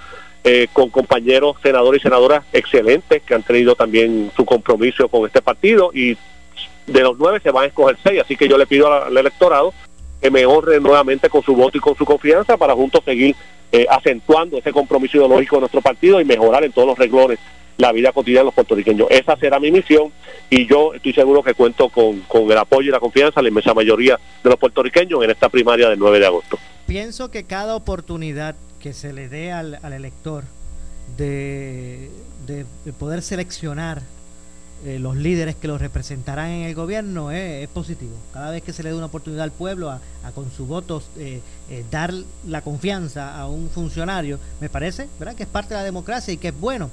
eh, 0.45 0.68
con 0.72 0.89
compañeros 0.91 1.57
senadores 1.62 2.01
y 2.01 2.05
senadoras 2.05 2.45
excelentes 2.53 3.22
que 3.22 3.34
han 3.34 3.43
tenido 3.43 3.74
también 3.74 4.30
su 4.36 4.45
compromiso 4.45 5.09
con 5.09 5.26
este 5.26 5.43
partido 5.43 5.91
y 5.93 6.16
de 6.86 7.03
los 7.03 7.18
nueve 7.18 7.41
se 7.43 7.51
van 7.51 7.64
a 7.64 7.66
escoger 7.66 7.99
seis, 8.03 8.20
así 8.20 8.36
que 8.36 8.49
yo 8.49 8.57
le 8.57 8.66
pido 8.66 8.93
al, 8.93 9.16
electorado 9.16 9.74
que 10.20 10.30
me 10.30 10.47
honre 10.47 10.80
nuevamente 10.80 11.28
con 11.28 11.43
su 11.43 11.55
voto 11.55 11.76
y 11.76 11.80
con 11.80 11.97
su 11.97 12.05
confianza 12.05 12.57
para 12.57 12.74
juntos 12.74 13.03
seguir 13.05 13.36
eh, 13.70 13.86
acentuando 13.91 14.59
ese 14.59 14.72
compromiso 14.72 15.18
ideológico 15.18 15.57
de 15.57 15.61
nuestro 15.61 15.82
partido 15.82 16.20
y 16.20 16.24
mejorar 16.24 16.64
en 16.64 16.72
todos 16.72 16.89
los 16.89 16.99
renglones 16.99 17.39
la 17.76 17.93
vida 17.93 18.12
cotidiana 18.12 18.41
de 18.41 18.47
los 18.47 18.55
puertorriqueños. 18.55 19.07
Esa 19.11 19.36
será 19.36 19.61
mi 19.61 19.70
misión 19.70 20.12
y 20.51 20.66
yo 20.66 20.95
estoy 20.95 21.12
seguro 21.12 21.43
que 21.43 21.55
cuento 21.55 21.89
con, 21.89 22.20
con 22.22 22.51
el 22.51 22.59
apoyo 22.59 22.89
y 22.89 22.93
la 22.93 23.01
confianza 23.01 23.41
de 23.41 23.45
la 23.45 23.49
inmensa 23.51 23.72
mayoría 23.74 24.18
de 24.43 24.51
los 24.51 24.59
puertorriqueños 24.59 25.22
en 25.22 25.30
esta 25.30 25.49
primaria 25.49 25.89
del 25.89 25.99
9 25.99 26.18
de 26.18 26.26
agosto. 26.26 26.59
Pienso 26.86 27.30
que 27.30 27.45
cada 27.45 27.76
oportunidad 27.76 28.57
que 28.81 28.93
se 28.93 29.12
le 29.12 29.29
dé 29.29 29.53
al, 29.53 29.79
al 29.83 29.93
elector 29.93 30.45
de, 31.16 32.11
de, 32.47 32.64
de 32.85 32.93
poder 32.93 33.22
seleccionar 33.22 34.03
eh, 34.85 35.01
los 35.01 35.16
líderes 35.16 35.57
que 35.57 35.66
los 35.66 35.81
representarán 35.81 36.51
en 36.51 36.62
el 36.62 36.74
gobierno 36.74 37.33
es, 37.33 37.64
es, 37.64 37.68
positivo. 37.68 38.12
Cada 38.33 38.53
vez 38.53 38.62
que 38.62 38.72
se 38.72 38.85
le 38.85 38.91
dé 38.91 38.95
una 38.95 39.07
oportunidad 39.07 39.43
al 39.43 39.51
pueblo 39.51 39.91
a, 39.91 40.01
a 40.22 40.31
con 40.31 40.53
sus 40.53 40.68
votos 40.68 41.05
eh, 41.16 41.41
eh, 41.68 41.85
dar 41.91 42.14
la 42.47 42.62
confianza 42.62 43.37
a 43.37 43.49
un 43.49 43.68
funcionario, 43.70 44.39
me 44.61 44.68
parece 44.68 45.09
¿verdad? 45.18 45.35
que 45.35 45.43
es 45.43 45.49
parte 45.49 45.74
de 45.74 45.81
la 45.81 45.85
democracia 45.85 46.33
y 46.33 46.37
que 46.37 46.49
es 46.49 46.61
bueno. 46.61 46.91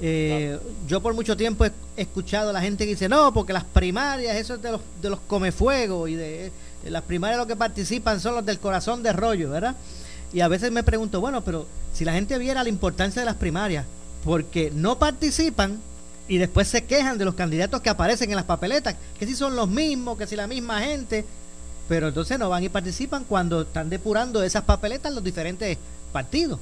Eh, 0.00 0.58
yo 0.86 1.02
por 1.02 1.12
mucho 1.12 1.36
tiempo 1.36 1.66
he 1.66 1.72
escuchado 1.96 2.50
a 2.50 2.52
la 2.52 2.62
gente 2.62 2.84
que 2.84 2.92
dice, 2.92 3.08
no, 3.08 3.34
porque 3.34 3.52
las 3.52 3.64
primarias, 3.64 4.36
eso 4.36 4.54
es 4.54 4.62
de 4.62 4.72
los, 4.72 4.80
de 5.02 5.10
los 5.10 5.20
comefuegos 5.20 6.08
y 6.08 6.14
de, 6.14 6.52
de 6.82 6.90
las 6.90 7.02
primarias 7.02 7.36
los 7.36 7.46
que 7.46 7.56
participan 7.56 8.20
son 8.20 8.36
los 8.36 8.46
del 8.46 8.58
corazón 8.58 9.02
de 9.02 9.12
rollo, 9.12 9.50
¿verdad? 9.50 9.74
Y 10.32 10.40
a 10.40 10.48
veces 10.48 10.70
me 10.70 10.82
pregunto, 10.82 11.20
bueno, 11.20 11.42
pero 11.42 11.66
si 11.92 12.04
la 12.04 12.12
gente 12.12 12.38
viera 12.38 12.62
la 12.62 12.68
importancia 12.68 13.22
de 13.22 13.26
las 13.26 13.36
primarias, 13.36 13.86
porque 14.24 14.70
no 14.74 14.98
participan 14.98 15.78
y 16.28 16.38
después 16.38 16.68
se 16.68 16.84
quejan 16.84 17.16
de 17.18 17.24
los 17.24 17.34
candidatos 17.34 17.80
que 17.80 17.88
aparecen 17.88 18.30
en 18.30 18.36
las 18.36 18.44
papeletas, 18.44 18.96
que 19.18 19.26
si 19.26 19.34
son 19.34 19.56
los 19.56 19.68
mismos, 19.68 20.18
que 20.18 20.26
si 20.26 20.36
la 20.36 20.46
misma 20.46 20.80
gente, 20.80 21.24
pero 21.88 22.08
entonces 22.08 22.38
no 22.38 22.50
van 22.50 22.62
y 22.62 22.68
participan 22.68 23.24
cuando 23.24 23.62
están 23.62 23.88
depurando 23.88 24.42
esas 24.42 24.64
papeletas 24.64 25.12
los 25.12 25.24
diferentes 25.24 25.78
partidos. 26.12 26.60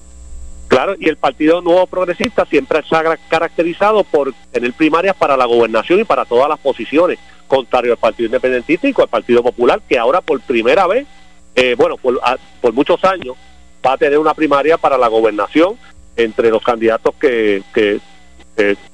Claro, 0.68 0.94
y 0.98 1.08
el 1.08 1.16
Partido 1.16 1.60
Nuevo 1.60 1.86
Progresista 1.86 2.44
siempre 2.46 2.82
se 2.88 2.96
ha 2.96 3.16
caracterizado 3.28 4.02
por 4.04 4.32
tener 4.50 4.72
primarias 4.72 5.14
para 5.16 5.36
la 5.36 5.44
gobernación 5.44 6.00
y 6.00 6.04
para 6.04 6.24
todas 6.24 6.48
las 6.48 6.58
posiciones, 6.58 7.18
contrario 7.46 7.92
al 7.92 7.98
Partido 7.98 8.26
Independentista 8.26 8.88
y 8.88 8.94
al 8.96 9.08
Partido 9.08 9.42
Popular, 9.42 9.80
que 9.88 9.98
ahora 9.98 10.20
por 10.20 10.40
primera 10.40 10.86
vez, 10.86 11.06
eh, 11.54 11.74
bueno, 11.78 11.96
por, 11.96 12.18
a, 12.22 12.36
por 12.60 12.72
muchos 12.72 13.02
años, 13.04 13.36
va 13.86 13.92
a 13.92 13.96
tener 13.96 14.18
una 14.18 14.34
primaria 14.34 14.76
para 14.76 14.98
la 14.98 15.06
gobernación 15.06 15.76
entre 16.16 16.50
los 16.50 16.62
candidatos 16.62 17.14
que, 17.20 17.62
que, 17.72 18.00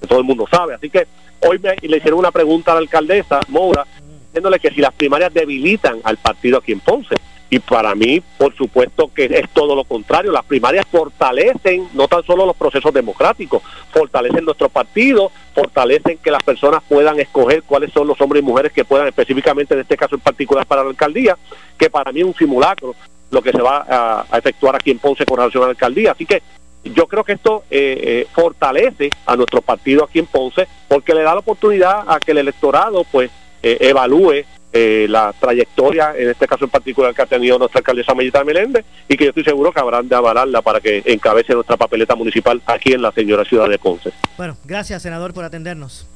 todo 0.08 0.18
el 0.18 0.24
mundo 0.24 0.44
sabe. 0.50 0.74
Así 0.74 0.90
que 0.90 1.06
hoy 1.40 1.58
me, 1.60 1.76
le 1.80 1.96
hicieron 1.96 2.18
una 2.18 2.32
pregunta 2.32 2.72
a 2.72 2.74
la 2.74 2.80
alcaldesa 2.80 3.40
Moura, 3.48 3.86
diciéndole 4.26 4.58
que 4.58 4.70
si 4.70 4.80
las 4.80 4.92
primarias 4.92 5.32
debilitan 5.32 6.00
al 6.02 6.16
partido 6.16 6.58
aquí 6.58 6.72
en 6.72 6.80
Ponce. 6.80 7.14
Y 7.48 7.58
para 7.60 7.94
mí, 7.94 8.22
por 8.38 8.56
supuesto 8.56 9.10
que 9.14 9.26
es 9.26 9.48
todo 9.50 9.76
lo 9.76 9.84
contrario. 9.84 10.32
Las 10.32 10.46
primarias 10.46 10.86
fortalecen 10.90 11.86
no 11.92 12.08
tan 12.08 12.24
solo 12.24 12.46
los 12.46 12.56
procesos 12.56 12.92
democráticos, 12.94 13.62
fortalecen 13.92 14.44
nuestro 14.44 14.70
partido, 14.70 15.30
fortalecen 15.54 16.16
que 16.16 16.30
las 16.30 16.42
personas 16.42 16.82
puedan 16.88 17.20
escoger 17.20 17.62
cuáles 17.62 17.92
son 17.92 18.06
los 18.06 18.18
hombres 18.22 18.42
y 18.42 18.46
mujeres 18.46 18.72
que 18.72 18.86
puedan, 18.86 19.06
específicamente 19.06 19.74
en 19.74 19.80
este 19.80 19.98
caso 19.98 20.14
en 20.14 20.22
particular 20.22 20.66
para 20.66 20.82
la 20.82 20.90
alcaldía, 20.90 21.36
que 21.76 21.90
para 21.90 22.10
mí 22.10 22.20
es 22.20 22.26
un 22.26 22.34
simulacro 22.34 22.96
lo 23.32 23.42
que 23.42 23.50
se 23.50 23.60
va 23.60 23.84
a, 23.88 24.26
a 24.30 24.38
efectuar 24.38 24.76
aquí 24.76 24.92
en 24.92 25.00
Ponce 25.00 25.24
con 25.24 25.38
relación 25.38 25.64
a 25.64 25.66
la 25.66 25.70
alcaldía. 25.72 26.12
Así 26.12 26.24
que 26.24 26.42
yo 26.84 27.06
creo 27.06 27.24
que 27.24 27.32
esto 27.32 27.64
eh, 27.70 27.98
eh, 28.02 28.26
fortalece 28.32 29.10
a 29.26 29.36
nuestro 29.36 29.62
partido 29.62 30.04
aquí 30.04 30.18
en 30.18 30.26
Ponce 30.26 30.68
porque 30.88 31.14
le 31.14 31.22
da 31.22 31.32
la 31.32 31.40
oportunidad 31.40 32.04
a 32.06 32.18
que 32.20 32.32
el 32.32 32.38
electorado 32.38 33.04
pues 33.04 33.30
eh, 33.62 33.78
evalúe 33.80 34.44
eh, 34.74 35.06
la 35.08 35.34
trayectoria, 35.38 36.14
en 36.16 36.30
este 36.30 36.46
caso 36.46 36.64
en 36.64 36.70
particular 36.70 37.14
que 37.14 37.22
ha 37.22 37.26
tenido 37.26 37.58
nuestra 37.58 37.78
alcaldesa 37.80 38.14
Mellita 38.14 38.42
Meléndez 38.42 38.84
y 39.06 39.16
que 39.16 39.24
yo 39.24 39.30
estoy 39.30 39.44
seguro 39.44 39.72
que 39.72 39.80
habrán 39.80 40.08
de 40.08 40.16
avalarla 40.16 40.62
para 40.62 40.80
que 40.80 41.02
encabece 41.04 41.54
nuestra 41.54 41.76
papeleta 41.76 42.14
municipal 42.14 42.60
aquí 42.66 42.92
en 42.92 43.02
la 43.02 43.12
señora 43.12 43.44
ciudad 43.44 43.68
de 43.68 43.78
Ponce. 43.78 44.12
Bueno, 44.36 44.56
gracias 44.64 45.02
senador 45.02 45.32
por 45.34 45.44
atendernos. 45.44 46.06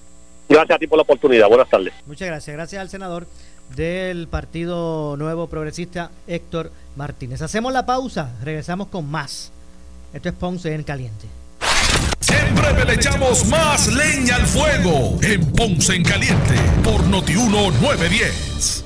Gracias 0.49 0.77
a 0.77 0.79
ti 0.79 0.87
por 0.87 0.97
la 0.97 1.03
oportunidad, 1.03 1.49
buenas 1.49 1.69
tardes. 1.69 1.93
Muchas 2.07 2.29
gracias, 2.29 2.57
gracias 2.57 2.81
al 2.81 2.89
senador 2.89 3.27
del 3.75 4.29
Partido 4.29 5.17
Nuevo 5.17 5.49
Progresista 5.49 6.11
Héctor 6.27 6.71
Martínez. 6.97 7.43
Hacemos 7.43 7.73
la 7.73 7.87
pausa, 7.87 8.33
regresamos 8.43 8.89
con 8.89 9.11
más. 9.11 9.51
Esto 10.13 10.29
es 10.29 10.35
Ponce 10.35 10.75
en 10.75 10.83
Caliente. 10.83 11.27
Siempre 12.21 12.85
le 12.85 12.95
echamos 12.95 13.47
más 13.47 13.89
leña 13.89 14.37
al 14.37 14.47
fuego 14.47 15.19
en 15.23 15.45
Ponce 15.53 15.95
en 15.95 16.05
Caliente 16.05 16.55
por 16.83 17.07
Notiuno 17.07 17.71
910. 17.71 18.86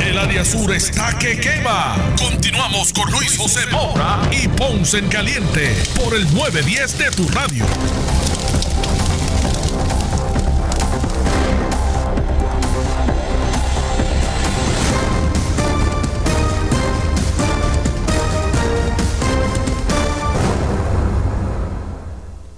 El 0.00 0.18
área 0.18 0.44
sur 0.44 0.72
está 0.72 1.18
que 1.18 1.38
quema. 1.38 1.96
Continuamos 2.18 2.92
con 2.92 3.10
Luis 3.10 3.36
José 3.36 3.66
Moura 3.72 4.20
y 4.30 4.48
Ponce 4.48 4.98
en 4.98 5.08
Caliente 5.08 5.74
por 6.02 6.14
el 6.14 6.24
910 6.34 6.98
de 6.98 7.10
tu 7.10 7.28
radio. 7.28 7.64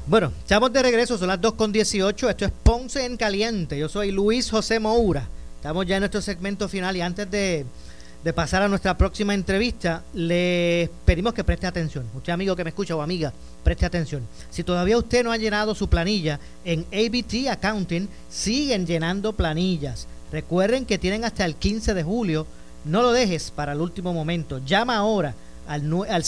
Bueno, 0.09 0.33
estamos 0.39 0.73
de 0.73 0.83
regreso, 0.83 1.19
son 1.19 1.29
las 1.29 1.39
2.18, 1.39 2.31
esto 2.31 2.47
es 2.47 2.51
Ponce 2.63 3.05
en 3.05 3.19
Caliente, 3.19 3.79
yo 3.79 3.91
soy 3.91 4.11
Luis 4.11 4.51
José 4.51 4.81
Moura, 4.81 5.29
estamos 5.59 5.85
ya 5.87 5.97
en 5.97 6.03
nuestro 6.03 6.23
segmento 6.23 6.69
final 6.69 6.97
y 6.97 7.01
antes 7.01 7.29
de, 7.29 7.67
pasar 8.33 8.63
a 8.63 8.69
nuestra 8.69 8.97
próxima 8.97 9.35
entrevista, 9.35 10.05
les 10.15 10.89
pedimos 11.05 11.35
que 11.35 11.43
preste 11.43 11.67
atención, 11.67 12.07
usted 12.15 12.33
amigo 12.33 12.55
que 12.55 12.63
me 12.63 12.71
escucha 12.71 12.95
o 12.95 13.03
amiga, 13.03 13.33
preste 13.65 13.85
atención, 13.85 14.23
si 14.51 14.63
todavía 14.63 14.97
usted 14.97 15.25
no 15.25 15.33
ha 15.33 15.37
llenado 15.37 15.75
su 15.75 15.89
planilla 15.89 16.39
en 16.65 16.87
ABT 16.93 17.49
Accounting, 17.51 18.09
siguen 18.31 18.87
llenando 18.87 19.33
planillas, 19.33 20.07
recuerden 20.31 20.87
que 20.87 20.97
tienen 20.97 21.25
hasta 21.25 21.45
el 21.45 21.57
15 21.57 21.93
de 21.93 22.05
julio, 22.05 22.47
no 22.85 23.03
lo 23.03 23.11
dejes 23.11 23.51
para 23.51 23.73
el 23.73 23.81
último 23.81 24.13
momento, 24.13 24.61
llama 24.65 24.97
ahora 24.97 25.35
al, 25.67 25.83
al 26.09 26.23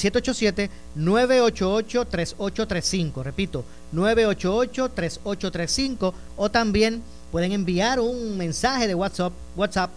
787-988-3835. 0.97 3.23
Repito, 3.23 3.65
988-3835. 3.95 6.13
O 6.37 6.51
también 6.51 7.05
pueden 7.31 7.53
enviar 7.53 8.01
un 8.01 8.37
mensaje 8.37 8.87
de 8.87 8.95
WhatsApp, 8.95 9.33
WhatsApp 9.57 9.91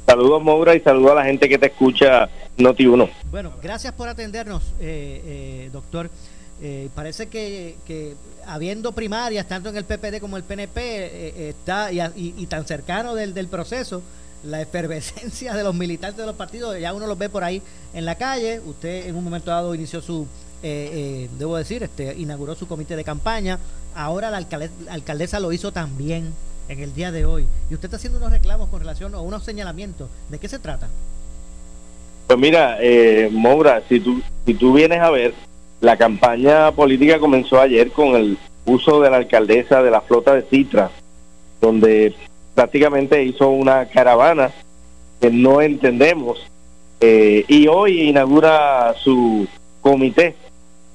Saludos, 0.06 0.42
Moura, 0.42 0.74
y 0.74 0.80
saludos 0.80 1.12
a 1.12 1.14
la 1.14 1.24
gente 1.24 1.48
que 1.48 1.58
te 1.58 1.66
escucha 1.66 2.28
Noti1. 2.58 3.08
Bueno, 3.30 3.52
gracias 3.62 3.92
por 3.94 4.08
atendernos, 4.08 4.62
eh, 4.80 5.22
eh, 5.24 5.70
doctor. 5.72 6.10
Eh, 6.60 6.88
parece 6.94 7.28
que, 7.28 7.76
que, 7.86 8.14
habiendo 8.46 8.92
primarias, 8.92 9.46
tanto 9.48 9.68
en 9.68 9.76
el 9.76 9.84
PPD 9.84 10.20
como 10.20 10.36
el 10.36 10.42
PNP, 10.42 11.48
está 11.48 11.90
y, 11.92 12.46
tan 12.46 12.66
cercano 12.66 13.14
del, 13.14 13.32
del 13.32 13.48
proceso, 13.48 14.02
la 14.44 14.60
efervescencia 14.60 15.54
de 15.54 15.62
los 15.62 15.74
militantes 15.74 16.18
de 16.18 16.26
los 16.26 16.36
partidos, 16.36 16.78
ya 16.78 16.92
uno 16.92 17.06
los 17.06 17.18
ve 17.18 17.28
por 17.28 17.44
ahí 17.44 17.62
en 17.94 18.04
la 18.04 18.16
calle. 18.16 18.60
Usted 18.60 19.06
en 19.06 19.16
un 19.16 19.24
momento 19.24 19.50
dado 19.50 19.74
inició 19.74 20.00
su, 20.02 20.26
debo 20.62 21.56
decir, 21.56 21.82
este, 21.84 22.14
inauguró 22.16 22.54
su 22.54 22.66
comité 22.66 22.96
de 22.96 23.04
campaña. 23.04 23.58
Ahora 23.94 24.30
la 24.30 24.46
alcaldesa 24.88 25.40
lo 25.40 25.52
hizo 25.52 25.72
también 25.72 26.32
en 26.68 26.80
el 26.80 26.94
día 26.94 27.10
de 27.10 27.24
hoy. 27.24 27.46
Y 27.70 27.74
usted 27.74 27.86
está 27.86 27.96
haciendo 27.96 28.18
unos 28.18 28.32
reclamos 28.32 28.68
con 28.68 28.80
relación 28.80 29.14
a 29.14 29.20
unos 29.20 29.44
señalamientos. 29.44 30.08
¿De 30.28 30.38
qué 30.38 30.48
se 30.48 30.58
trata? 30.58 30.88
Pues 32.26 32.38
mira, 32.38 32.78
eh, 32.80 33.28
Moura, 33.32 33.82
si 33.88 34.00
tú, 34.00 34.22
si 34.46 34.54
tú 34.54 34.72
vienes 34.72 35.00
a 35.00 35.10
ver, 35.10 35.34
la 35.80 35.96
campaña 35.96 36.72
política 36.72 37.18
comenzó 37.18 37.60
ayer 37.60 37.90
con 37.90 38.14
el 38.14 38.38
uso 38.64 39.00
de 39.00 39.10
la 39.10 39.16
alcaldesa 39.16 39.82
de 39.82 39.90
la 39.90 40.00
flota 40.00 40.34
de 40.34 40.42
Citra, 40.42 40.90
donde 41.60 42.14
prácticamente 42.54 43.22
hizo 43.24 43.48
una 43.48 43.86
caravana 43.86 44.52
que 45.20 45.30
no 45.30 45.60
entendemos. 45.60 46.38
Eh, 47.00 47.44
y 47.48 47.66
hoy 47.66 48.02
inaugura 48.02 48.94
su 48.96 49.48
comité 49.80 50.36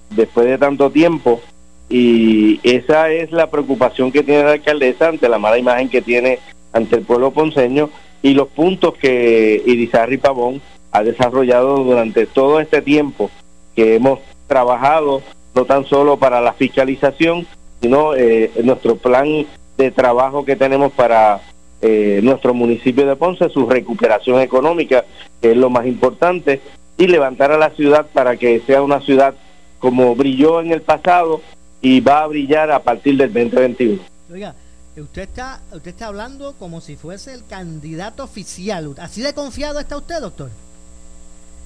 después 0.10 0.48
de 0.48 0.58
tanto 0.58 0.90
tiempo 0.90 1.42
y 1.90 2.60
esa 2.64 3.10
es 3.12 3.32
la 3.32 3.50
preocupación 3.50 4.12
que 4.12 4.24
tiene 4.24 4.44
la 4.44 4.52
alcaldesa 4.54 5.08
ante 5.08 5.30
la 5.30 5.40
mala 5.40 5.58
imagen 5.58 5.90
que 5.90 6.02
tiene 6.02 6.40
ante 6.74 6.98
el 6.98 7.04
pueblo 7.04 7.32
ponceño 7.32 7.90
y 8.22 8.34
los 8.34 8.50
puntos 8.50 8.96
que 8.96 9.62
Irizarri 9.66 10.18
Pavón 10.18 10.62
ha 10.92 11.04
desarrollado 11.04 11.84
durante 11.84 12.26
todo 12.26 12.60
este 12.60 12.82
tiempo 12.82 13.30
que 13.76 13.96
hemos 13.96 14.20
trabajado 14.48 15.22
no 15.56 15.66
tan 15.66 15.86
solo 15.86 16.18
para 16.18 16.42
la 16.42 16.54
fiscalización, 16.54 17.48
sino 17.82 18.16
eh, 18.16 18.52
nuestro 18.64 18.96
plan 18.96 19.46
de 19.78 19.92
trabajo 19.92 20.46
que 20.46 20.56
tenemos 20.56 20.92
para 20.92 21.42
eh, 21.82 22.20
nuestro 22.24 22.54
municipio 22.54 23.08
de 23.08 23.16
Ponce, 23.16 23.50
su 23.50 23.68
recuperación 23.68 24.42
económica, 24.42 25.06
que 25.42 25.52
es 25.52 25.58
lo 25.58 25.70
más 25.70 25.86
importante, 25.86 26.62
y 26.98 27.08
levantar 27.08 27.52
a 27.52 27.58
la 27.58 27.70
ciudad 27.72 28.08
para 28.14 28.38
que 28.38 28.60
sea 28.62 28.82
una 28.82 29.02
ciudad 29.02 29.36
como 29.80 30.16
brilló 30.16 30.62
en 30.62 30.72
el 30.72 30.82
pasado, 30.82 31.42
y 31.82 32.00
va 32.00 32.24
a 32.24 32.28
brillar 32.28 32.72
a 32.72 32.80
partir 32.80 33.18
del 33.18 33.32
2021. 33.34 34.02
Oiga, 34.32 34.56
usted 34.96 35.24
está, 35.24 35.62
usted 35.72 35.92
está 35.92 36.08
hablando 36.08 36.54
como 36.54 36.82
si 36.82 36.96
fuese 36.96 37.34
el 37.34 37.46
candidato 37.46 38.24
oficial. 38.24 38.96
¿Así 39.00 39.22
de 39.22 39.34
confiado 39.34 39.80
está 39.80 39.98
usted, 39.98 40.20
doctor? 40.22 40.50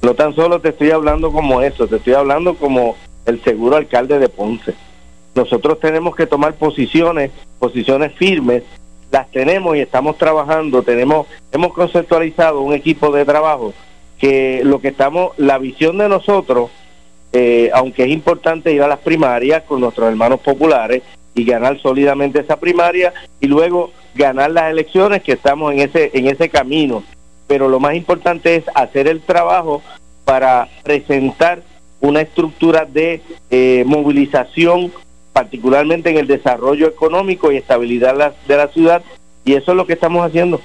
No 0.02 0.16
tan 0.16 0.34
solo 0.36 0.60
te 0.60 0.70
estoy 0.70 0.92
hablando 0.92 1.32
como 1.32 1.62
eso, 1.62 1.88
te 1.88 1.98
estoy 1.98 2.14
hablando 2.14 2.56
como 2.56 2.96
el 3.26 3.44
seguro 3.44 3.78
alcalde 3.78 4.20
de 4.20 4.30
Ponce. 4.30 4.74
Nosotros 5.36 5.80
tenemos 5.80 6.16
que 6.16 6.28
tomar 6.28 6.56
posiciones, 6.56 7.32
posiciones 7.60 8.14
firmes, 8.16 8.64
las 9.12 9.30
tenemos 9.30 9.76
y 9.78 9.82
estamos 9.82 10.18
trabajando, 10.18 10.84
tenemos, 10.84 11.28
hemos 11.52 11.74
conceptualizado 11.74 12.62
un 12.62 12.74
equipo 12.74 13.12
de 13.12 13.26
trabajo 13.26 13.74
que 14.18 14.62
lo 14.64 14.80
que 14.82 14.90
estamos, 14.90 15.32
la 15.38 15.58
visión 15.58 15.98
de 15.98 16.10
nosotros 16.10 16.70
eh, 17.34 17.70
aunque 17.74 18.04
es 18.04 18.10
importante 18.10 18.74
ir 18.74 18.82
a 18.82 18.88
las 18.88 19.00
primarias 19.00 19.64
con 19.64 19.80
nuestros 19.80 20.10
hermanos 20.10 20.42
populares 20.42 21.02
y 21.34 21.46
ganar 21.46 21.82
sólidamente 21.82 22.42
esa 22.42 22.60
primaria 22.60 23.14
y 23.40 23.48
luego 23.48 23.92
ganar 24.16 24.52
las 24.52 24.70
elecciones 24.70 25.24
que 25.24 25.34
estamos 25.34 25.74
en 25.74 25.80
ese 25.80 26.12
en 26.14 26.28
ese 26.28 26.50
camino. 26.50 27.04
Pero 27.48 27.70
lo 27.70 27.80
más 27.80 27.96
importante 27.96 28.56
es 28.56 28.66
hacer 28.76 29.08
el 29.08 29.22
trabajo 29.22 29.82
para 30.26 30.68
presentar 30.84 31.64
una 32.02 32.22
estructura 32.22 32.86
de 32.86 33.22
eh, 33.50 33.84
movilización 33.86 34.92
particularmente 35.32 36.10
en 36.10 36.18
el 36.18 36.28
desarrollo 36.28 36.88
económico 36.88 37.52
y 37.52 37.58
estabilidad 37.58 38.36
de 38.48 38.58
la 38.58 38.68
ciudad 38.68 39.02
y 39.46 39.54
eso 39.54 39.72
es 39.72 39.78
lo 39.78 39.88
que 39.88 39.94
estamos 39.94 40.26
haciendo. 40.26 40.60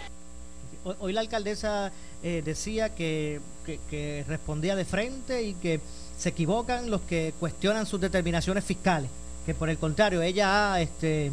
Hoy 0.99 1.13
la 1.13 1.21
alcaldesa 1.21 1.93
eh, 2.23 2.43
decía 2.45 2.95
que, 2.95 3.41
que 3.65 4.25
respondía 4.27 4.75
de 4.75 4.85
frente 4.85 5.43
y 5.43 5.55
que 5.55 5.81
se 6.19 6.31
equivocan 6.31 6.91
los 6.91 7.03
que 7.03 7.35
cuestionan 7.39 7.87
sus 7.87 8.01
determinaciones 8.01 8.65
fiscales, 8.65 9.11
que 9.45 9.55
por 9.55 9.69
el 9.69 9.79
contrario, 9.79 10.23
ella 10.23 10.73
ha, 10.75 10.81
este, 10.81 11.31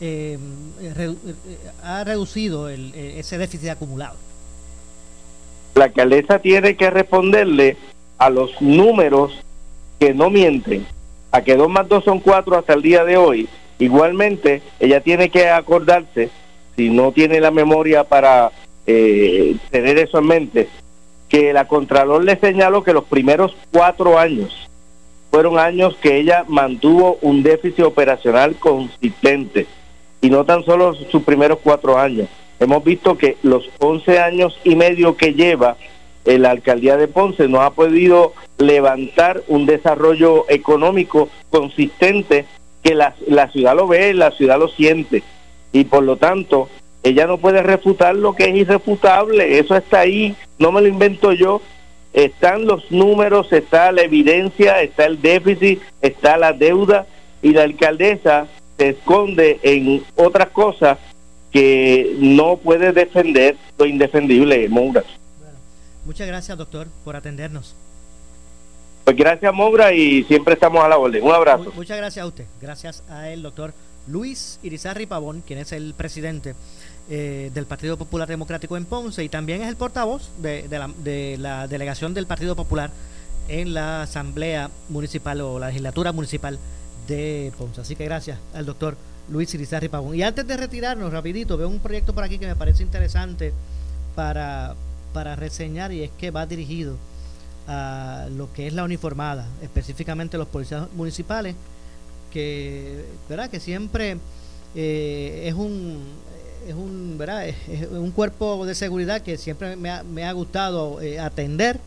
eh, 0.00 0.38
eh, 0.80 1.14
ha 1.82 2.04
reducido 2.04 2.68
eh, 2.68 3.18
ese 3.18 3.38
déficit 3.38 3.70
acumulado. 3.70 4.16
La 5.74 5.84
alcaldesa 5.84 6.38
tiene 6.38 6.76
que 6.76 6.90
responderle 6.90 7.76
a 8.18 8.30
los 8.30 8.60
números 8.60 9.32
que 10.00 10.12
no 10.12 10.30
mienten, 10.30 10.86
a 11.30 11.42
que 11.42 11.56
dos 11.56 11.68
más 11.68 11.88
dos 11.88 12.04
son 12.04 12.20
cuatro 12.20 12.56
hasta 12.56 12.74
el 12.74 12.82
día 12.82 13.04
de 13.04 13.16
hoy. 13.16 13.48
Igualmente, 13.78 14.62
ella 14.80 15.00
tiene 15.00 15.28
que 15.28 15.50
acordarse, 15.50 16.30
si 16.76 16.90
no 16.90 17.12
tiene 17.12 17.40
la 17.40 17.50
memoria 17.50 18.04
para 18.04 18.52
tener 18.84 19.98
eso 19.98 20.18
en 20.18 20.26
mente, 20.26 20.68
que 21.28 21.52
la 21.52 21.66
Contralor 21.66 22.24
le 22.24 22.36
señaló 22.36 22.82
que 22.82 22.92
los 22.92 23.04
primeros 23.04 23.56
cuatro 23.72 24.18
años 24.18 24.68
fueron 25.30 25.58
años 25.58 25.96
que 26.00 26.16
ella 26.18 26.44
mantuvo 26.48 27.18
un 27.20 27.42
déficit 27.42 27.84
operacional 27.84 28.54
consistente 28.56 29.66
y 30.20 30.30
no 30.30 30.44
tan 30.44 30.64
solo 30.64 30.94
sus 30.94 31.22
primeros 31.24 31.58
cuatro 31.62 31.98
años. 31.98 32.28
Hemos 32.58 32.82
visto 32.82 33.18
que 33.18 33.36
los 33.42 33.68
once 33.78 34.18
años 34.18 34.58
y 34.64 34.76
medio 34.76 35.16
que 35.16 35.34
lleva 35.34 35.76
la 36.24 36.50
alcaldía 36.50 36.96
de 36.96 37.06
Ponce 37.06 37.48
no 37.48 37.60
ha 37.62 37.70
podido 37.70 38.32
levantar 38.58 39.42
un 39.46 39.66
desarrollo 39.66 40.44
económico 40.48 41.28
consistente 41.50 42.46
que 42.82 42.94
la, 42.94 43.14
la 43.28 43.48
ciudad 43.50 43.76
lo 43.76 43.86
ve, 43.86 44.12
la 44.14 44.32
ciudad 44.32 44.58
lo 44.58 44.68
siente 44.68 45.22
y 45.72 45.84
por 45.84 46.02
lo 46.02 46.16
tanto 46.16 46.68
ella 47.06 47.28
no 47.28 47.38
puede 47.38 47.62
refutar 47.62 48.16
lo 48.16 48.34
que 48.34 48.48
es 48.48 48.56
irrefutable, 48.56 49.60
eso 49.60 49.76
está 49.76 50.00
ahí, 50.00 50.34
no 50.58 50.72
me 50.72 50.80
lo 50.80 50.88
invento 50.88 51.32
yo, 51.32 51.62
están 52.12 52.66
los 52.66 52.90
números, 52.90 53.52
está 53.52 53.92
la 53.92 54.02
evidencia, 54.02 54.82
está 54.82 55.04
el 55.04 55.22
déficit, 55.22 55.80
está 56.02 56.36
la 56.36 56.52
deuda 56.52 57.06
y 57.42 57.52
la 57.52 57.62
alcaldesa 57.62 58.48
se 58.76 58.88
esconde 58.88 59.60
en 59.62 60.02
otras 60.16 60.48
cosas 60.48 60.98
que 61.52 62.16
no 62.18 62.56
puede 62.56 62.92
defender 62.92 63.56
lo 63.78 63.86
indefendible, 63.86 64.68
Moura. 64.68 65.04
muchas 66.04 66.26
gracias, 66.26 66.58
doctor, 66.58 66.88
por 67.04 67.14
atendernos. 67.14 67.76
Pues 69.04 69.16
gracias, 69.16 69.54
Moura, 69.54 69.92
y 69.92 70.24
siempre 70.24 70.54
estamos 70.54 70.82
a 70.82 70.88
la 70.88 70.98
orden. 70.98 71.22
Un 71.22 71.30
abrazo. 71.30 71.70
Muchas 71.76 71.96
gracias 71.96 72.24
a 72.24 72.26
usted. 72.26 72.46
Gracias 72.60 73.04
a 73.08 73.30
el 73.30 73.42
doctor 73.42 73.72
Luis 74.08 74.58
Irizarri 74.62 75.06
Pavón, 75.06 75.42
quien 75.46 75.58
es 75.58 75.72
el 75.72 75.94
presidente 75.94 76.54
eh, 77.08 77.50
del 77.54 77.66
Partido 77.66 77.96
Popular 77.96 78.28
Democrático 78.28 78.76
en 78.76 78.84
Ponce 78.84 79.22
y 79.22 79.28
también 79.28 79.62
es 79.62 79.68
el 79.68 79.76
portavoz 79.76 80.28
de, 80.38 80.66
la, 81.38 81.68
delegación 81.68 82.14
del 82.14 82.26
Partido 82.26 82.56
Popular 82.56 82.90
en 83.48 83.74
la 83.74 84.02
Asamblea 84.02 84.70
Municipal 84.88 85.40
o 85.40 85.58
la 85.58 85.68
Legislatura 85.68 86.10
Municipal 86.12 86.58
de 87.06 87.52
Ponce. 87.56 87.80
Así 87.80 87.94
que 87.94 88.04
gracias 88.04 88.38
al 88.54 88.66
doctor 88.66 88.96
Luis 89.28 89.54
Irizarri 89.54 89.88
Pavón. 89.88 90.16
Y 90.16 90.22
antes 90.22 90.46
de 90.46 90.56
retirarnos, 90.56 91.12
rapidito, 91.12 91.56
veo 91.56 91.68
un 91.68 91.78
proyecto 91.78 92.12
por 92.12 92.24
aquí 92.24 92.38
que 92.38 92.46
me 92.48 92.56
parece 92.56 92.82
interesante 92.82 93.52
para, 94.16 94.74
para 95.12 95.36
reseñar 95.36 95.92
y 95.92 96.02
es 96.02 96.10
que 96.18 96.32
va 96.32 96.44
dirigido 96.44 96.96
a 97.68 98.26
lo 98.36 98.52
que 98.52 98.66
es 98.66 98.72
la 98.72 98.84
uniformada, 98.84 99.46
específicamente 99.62 100.38
los 100.38 100.48
policías 100.48 100.88
municipales, 100.92 101.54
que, 102.32 103.04
¿verdad? 103.28 103.48
que 103.48 103.60
siempre 103.60 104.18
eh, 104.74 105.44
es 105.46 105.54
un 105.54 106.02
es 106.66 106.74
un, 106.74 107.16
¿verdad? 107.18 107.48
Es, 107.48 107.56
un 107.90 108.10
cuerpo 108.10 108.66
de 108.66 108.74
seguridad 108.74 109.22
que 109.22 109.38
siempre 109.38 109.76
me 109.76 109.90
ha, 109.90 110.02
me 110.02 110.24
ha 110.24 110.32
gustado 110.32 111.00
eh, 111.00 111.18
atender 111.20 111.78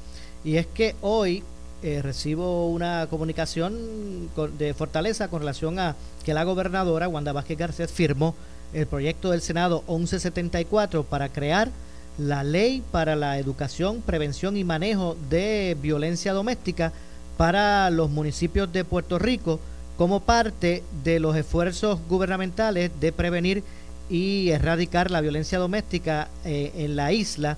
y 0.43 0.55
es 0.55 0.67
que 0.67 0.95
hoy 1.01 1.43
eh, 1.81 2.01
recibo 2.01 2.67
una 2.69 3.07
comunicación 3.09 4.29
de 4.57 4.73
Fortaleza 4.73 5.27
con 5.27 5.39
relación 5.39 5.79
a 5.79 5.95
que 6.23 6.33
la 6.33 6.43
gobernadora 6.43 7.07
Wanda 7.07 7.31
Vázquez 7.31 7.57
Garcés 7.57 7.91
firmó 7.91 8.35
el 8.73 8.85
proyecto 8.85 9.31
del 9.31 9.41
Senado 9.41 9.83
1174 9.87 11.03
para 11.03 11.29
crear 11.29 11.69
la 12.17 12.43
ley 12.43 12.83
para 12.91 13.15
la 13.15 13.39
educación, 13.39 14.01
prevención 14.01 14.57
y 14.57 14.63
manejo 14.63 15.15
de 15.29 15.77
violencia 15.81 16.33
doméstica 16.33 16.91
para 17.37 17.89
los 17.89 18.09
municipios 18.09 18.71
de 18.71 18.83
Puerto 18.83 19.17
Rico 19.17 19.59
como 19.97 20.19
parte 20.19 20.83
de 21.03 21.19
los 21.19 21.35
esfuerzos 21.35 21.99
gubernamentales 22.09 22.91
de 22.99 23.11
prevenir 23.11 23.63
y 24.09 24.49
erradicar 24.49 25.11
la 25.11 25.21
violencia 25.21 25.59
doméstica 25.59 26.29
eh, 26.43 26.71
en 26.75 26.95
la 26.95 27.11
isla 27.11 27.57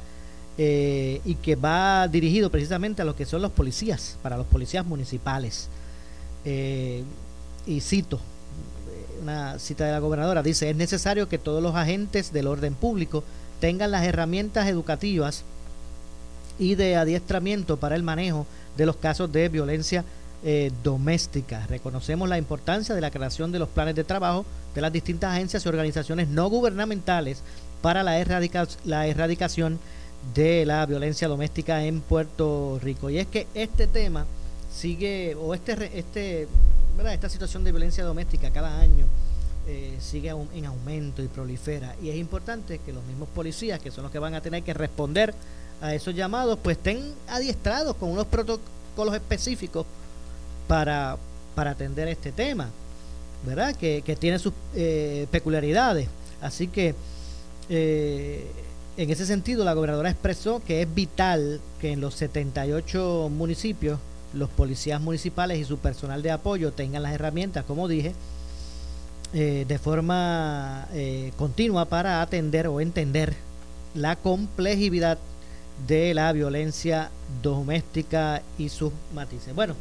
eh, 0.57 1.21
y 1.23 1.35
que 1.35 1.55
va 1.55 2.07
dirigido 2.07 2.49
precisamente 2.49 3.01
a 3.01 3.05
lo 3.05 3.15
que 3.15 3.25
son 3.25 3.41
los 3.41 3.51
policías, 3.51 4.17
para 4.21 4.37
los 4.37 4.45
policías 4.45 4.85
municipales. 4.85 5.69
Eh, 6.43 7.03
y 7.65 7.79
cito 7.81 8.19
una 9.21 9.59
cita 9.59 9.85
de 9.85 9.91
la 9.91 9.99
gobernadora, 9.99 10.41
dice, 10.41 10.69
es 10.69 10.75
necesario 10.75 11.29
que 11.29 11.37
todos 11.37 11.61
los 11.61 11.75
agentes 11.75 12.33
del 12.33 12.47
orden 12.47 12.73
público 12.73 13.23
tengan 13.59 13.91
las 13.91 14.03
herramientas 14.03 14.67
educativas 14.67 15.43
y 16.57 16.75
de 16.75 16.95
adiestramiento 16.95 17.77
para 17.77 17.95
el 17.95 18.03
manejo 18.03 18.45
de 18.77 18.85
los 18.85 18.95
casos 18.95 19.31
de 19.31 19.49
violencia 19.49 20.03
eh, 20.43 20.71
doméstica. 20.83 21.67
Reconocemos 21.67 22.27
la 22.27 22.37
importancia 22.37 22.95
de 22.95 23.01
la 23.01 23.11
creación 23.11 23.51
de 23.51 23.59
los 23.59 23.69
planes 23.69 23.95
de 23.95 24.03
trabajo 24.03 24.45
de 24.73 24.81
las 24.81 24.91
distintas 24.91 25.33
agencias 25.33 25.65
y 25.65 25.69
organizaciones 25.69 26.27
no 26.27 26.49
gubernamentales 26.49 27.41
para 27.81 28.03
la, 28.03 28.13
la 28.85 29.07
erradicación 29.07 29.79
de 30.33 30.65
la 30.65 30.85
violencia 30.85 31.27
doméstica 31.27 31.83
en 31.83 32.01
Puerto 32.01 32.79
Rico. 32.81 33.09
Y 33.09 33.19
es 33.19 33.27
que 33.27 33.47
este 33.53 33.87
tema 33.87 34.25
sigue, 34.73 35.35
o 35.35 35.53
este, 35.53 35.97
este, 35.97 36.47
esta 37.11 37.29
situación 37.29 37.63
de 37.63 37.71
violencia 37.71 38.03
doméstica 38.03 38.51
cada 38.51 38.79
año 38.79 39.05
eh, 39.67 39.97
sigue 39.99 40.29
en 40.29 40.65
aumento 40.65 41.21
y 41.21 41.27
prolifera. 41.27 41.95
Y 42.01 42.09
es 42.09 42.15
importante 42.15 42.79
que 42.79 42.93
los 42.93 43.03
mismos 43.05 43.29
policías, 43.29 43.79
que 43.79 43.91
son 43.91 44.03
los 44.03 44.11
que 44.11 44.19
van 44.19 44.33
a 44.33 44.41
tener 44.41 44.63
que 44.63 44.73
responder 44.73 45.33
a 45.81 45.93
esos 45.93 46.15
llamados, 46.15 46.57
pues 46.63 46.77
estén 46.77 47.13
adiestrados 47.27 47.95
con 47.95 48.09
unos 48.09 48.27
protocolos 48.27 49.15
específicos 49.15 49.85
para, 50.71 51.17
atender 51.57 52.07
este 52.07 52.31
tema, 52.31 52.69
¿verdad? 53.45 53.75
Que, 53.75 54.01
tiene 54.17 54.39
sus 54.39 54.53
eh, 54.73 55.27
peculiaridades. 55.29 56.07
Así 56.41 56.67
que, 56.69 56.95
eh, 57.69 58.49
en 58.95 59.09
ese 59.09 59.25
sentido, 59.25 59.65
la 59.65 59.73
gobernadora 59.73 60.09
expresó 60.09 60.61
que 60.63 60.81
es 60.81 60.95
vital 60.95 61.59
que 61.81 61.91
en 61.91 61.99
los 61.99 62.15
78 62.15 63.29
municipios 63.29 63.99
los 64.33 64.49
policías 64.49 65.01
municipales 65.01 65.59
y 65.59 65.65
su 65.65 65.77
personal 65.77 66.21
de 66.21 66.31
apoyo 66.31 66.71
tengan 66.71 67.03
las 67.03 67.13
herramientas, 67.15 67.65
como 67.65 67.89
dije, 67.89 68.13
eh, 69.33 69.65
de 69.67 69.77
forma 69.77 70.87
continua 71.35 71.83
para 71.83 72.21
atender 72.21 72.67
o 72.67 72.79
entender 72.79 73.35
la 73.93 74.15
complejidad 74.15 75.17
de 75.85 76.13
la 76.13 76.31
violencia 76.31 77.11
doméstica 77.43 78.41
y 78.57 78.69
sus 78.69 78.93
matices. 79.13 79.53
Bueno, 79.53 79.75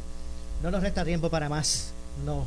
no 0.63 0.71
nos 0.71 0.81
resta 0.81 1.03
tiempo 1.03 1.29
para 1.29 1.49
más. 1.49 1.91
No. 2.25 2.45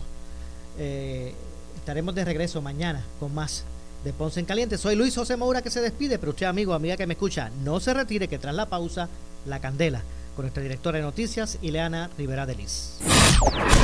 Eh, 0.78 1.34
estaremos 1.76 2.14
de 2.14 2.24
regreso 2.24 2.60
mañana 2.62 3.04
con 3.20 3.34
más 3.34 3.64
de 4.04 4.12
Ponce 4.12 4.40
en 4.40 4.46
Caliente. 4.46 4.78
Soy 4.78 4.96
Luis 4.96 5.14
José 5.14 5.36
Moura 5.36 5.62
que 5.62 5.70
se 5.70 5.80
despide, 5.80 6.18
pero 6.18 6.30
usted, 6.30 6.46
amigo, 6.46 6.74
amiga 6.74 6.96
que 6.96 7.06
me 7.06 7.14
escucha, 7.14 7.50
no 7.62 7.80
se 7.80 7.94
retire 7.94 8.28
que 8.28 8.38
tras 8.38 8.54
la 8.54 8.66
pausa, 8.66 9.08
la 9.46 9.60
candela 9.60 10.02
con 10.34 10.44
nuestra 10.44 10.62
directora 10.62 10.98
de 10.98 11.04
noticias, 11.04 11.58
Ileana 11.62 12.10
Rivera 12.18 12.46
de 12.46 12.54
Liz. 12.56 12.98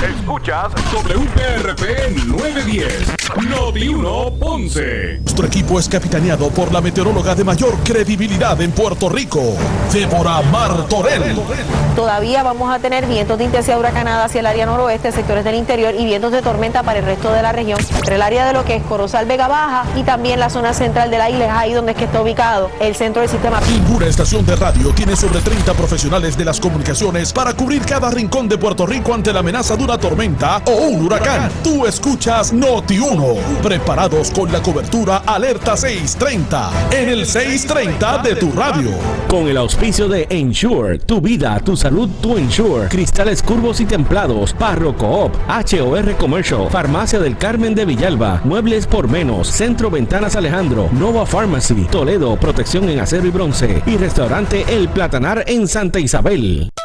Escuchas 0.02 0.72
WPRP 0.92 2.26
910, 2.26 3.14
Noti 3.48 3.88
1 3.88 4.32
Ponce. 4.38 5.18
Nuestro 5.20 5.46
equipo 5.46 5.78
es 5.78 5.88
capitaneado 5.88 6.48
por 6.50 6.72
la 6.72 6.80
meteoróloga 6.80 7.34
de 7.34 7.44
mayor 7.44 7.76
credibilidad 7.84 8.60
en 8.60 8.72
Puerto 8.72 9.08
Rico, 9.08 9.42
Débora 9.92 10.40
Martorell. 10.42 11.36
Todavía 11.94 12.42
vamos 12.42 12.72
a 12.74 12.78
tener 12.78 13.06
vientos 13.06 13.36
de 13.38 13.44
intensidad 13.44 13.78
huracanada 13.78 14.24
hacia 14.24 14.40
el 14.40 14.46
área 14.46 14.66
noroeste, 14.66 15.12
sectores 15.12 15.44
del 15.44 15.56
interior 15.56 15.94
y 15.94 16.04
vientos 16.04 16.32
de 16.32 16.40
tormenta 16.40 16.82
para 16.82 17.00
el 17.00 17.04
resto 17.04 17.32
de 17.32 17.42
la 17.42 17.52
región, 17.52 17.78
entre 17.96 18.14
el 18.14 18.22
área 18.22 18.46
de 18.46 18.52
lo 18.52 18.64
que 18.64 18.76
es 18.76 18.82
Corozal 18.84 19.26
Vega 19.26 19.48
Baja 19.48 19.84
y 19.96 20.02
también 20.02 20.40
la 20.40 20.48
zona 20.48 20.72
central 20.72 21.10
de 21.10 21.18
la 21.18 21.28
isla, 21.28 21.46
es 21.46 21.52
ahí 21.52 21.72
donde 21.74 21.92
es 21.92 21.98
que 21.98 22.04
está 22.04 22.22
ubicado 22.22 22.70
el 22.80 22.94
centro 22.94 23.20
del 23.20 23.30
sistema. 23.30 23.60
Ninguna 23.70 24.06
estación 24.06 24.46
de 24.46 24.56
radio 24.56 24.90
tiene 24.94 25.16
sobre 25.16 25.40
30 25.40 25.74
profesionales 25.74 26.36
de 26.40 26.46
las 26.46 26.58
comunicaciones 26.58 27.34
para 27.34 27.52
cubrir 27.52 27.82
cada 27.82 28.10
rincón 28.10 28.48
de 28.48 28.56
Puerto 28.56 28.86
Rico 28.86 29.12
ante 29.12 29.30
la 29.30 29.40
amenaza 29.40 29.76
de 29.76 29.84
una 29.84 29.98
tormenta 29.98 30.62
o 30.64 30.86
un 30.86 31.04
huracán. 31.04 31.50
Tú 31.62 31.84
escuchas 31.84 32.50
Noti 32.50 32.98
1, 32.98 33.34
preparados 33.62 34.30
con 34.30 34.50
la 34.50 34.62
cobertura 34.62 35.18
Alerta 35.18 35.76
630 35.76 36.70
en 36.92 37.10
el 37.10 37.26
630 37.26 38.22
de 38.22 38.36
tu 38.36 38.52
radio. 38.52 38.90
Con 39.28 39.48
el 39.48 39.58
auspicio 39.58 40.08
de 40.08 40.28
Ensure, 40.30 40.98
tu 41.00 41.20
vida, 41.20 41.60
tu 41.60 41.76
salud, 41.76 42.08
tu 42.22 42.38
Ensure, 42.38 42.88
cristales 42.88 43.42
curvos 43.42 43.78
y 43.82 43.84
templados, 43.84 44.54
Parro 44.54 44.96
Coop, 44.96 45.34
HOR 45.46 46.16
Commercial, 46.16 46.70
Farmacia 46.70 47.18
del 47.18 47.36
Carmen 47.36 47.74
de 47.74 47.84
Villalba, 47.84 48.40
Muebles 48.44 48.86
por 48.86 49.08
Menos, 49.08 49.48
Centro 49.48 49.90
Ventanas 49.90 50.36
Alejandro, 50.36 50.88
Nova 50.92 51.26
Pharmacy, 51.26 51.86
Toledo, 51.90 52.36
Protección 52.36 52.88
en 52.88 53.00
Acero 53.00 53.26
y 53.26 53.30
Bronce 53.30 53.82
y 53.84 53.98
Restaurante 53.98 54.64
El 54.70 54.88
Platanar 54.88 55.44
en 55.46 55.68
Santa 55.68 56.00
Isabel. 56.00 56.29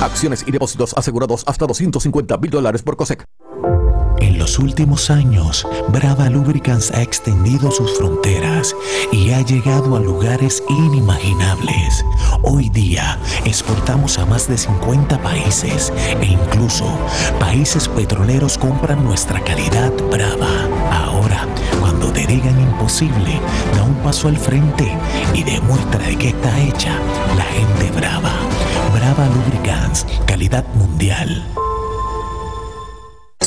Acciones 0.00 0.44
y 0.46 0.52
depósitos 0.52 0.94
asegurados 0.96 1.42
hasta 1.46 1.66
250 1.66 2.36
mil 2.38 2.50
dólares 2.50 2.82
por 2.82 2.96
COSEC. 2.96 3.26
En 4.20 4.38
los 4.38 4.58
últimos 4.58 5.10
años, 5.10 5.66
Brava 5.88 6.28
Lubricants 6.30 6.92
ha 6.92 7.02
extendido 7.02 7.70
sus 7.70 7.96
fronteras 7.98 8.74
y 9.12 9.30
ha 9.30 9.42
llegado 9.42 9.96
a 9.96 10.00
lugares 10.00 10.62
inimaginables. 10.68 12.04
Hoy 12.42 12.68
día 12.68 13.18
exportamos 13.44 14.18
a 14.18 14.26
más 14.26 14.48
de 14.48 14.56
50 14.56 15.20
países 15.20 15.92
e 16.20 16.26
incluso 16.26 16.86
países 17.40 17.88
petroleros 17.88 18.56
compran 18.56 19.04
nuestra 19.04 19.42
calidad 19.42 19.92
Brava. 20.10 20.68
Ahora, 20.92 21.46
cuando 21.80 22.12
te 22.12 22.26
digan 22.26 22.60
imposible, 22.60 23.40
da 23.74 23.82
un 23.82 23.96
paso 23.96 24.28
al 24.28 24.36
frente 24.36 24.96
y 25.34 25.42
demuestra 25.42 25.98
de 26.06 26.16
qué 26.16 26.28
está 26.28 26.60
hecha 26.60 26.98
la 27.36 27.44
gente 27.44 27.90
brava. 27.96 28.47
Brava 28.98 29.28
Lubricants, 29.28 30.04
calidad 30.26 30.64
mundial. 30.74 31.67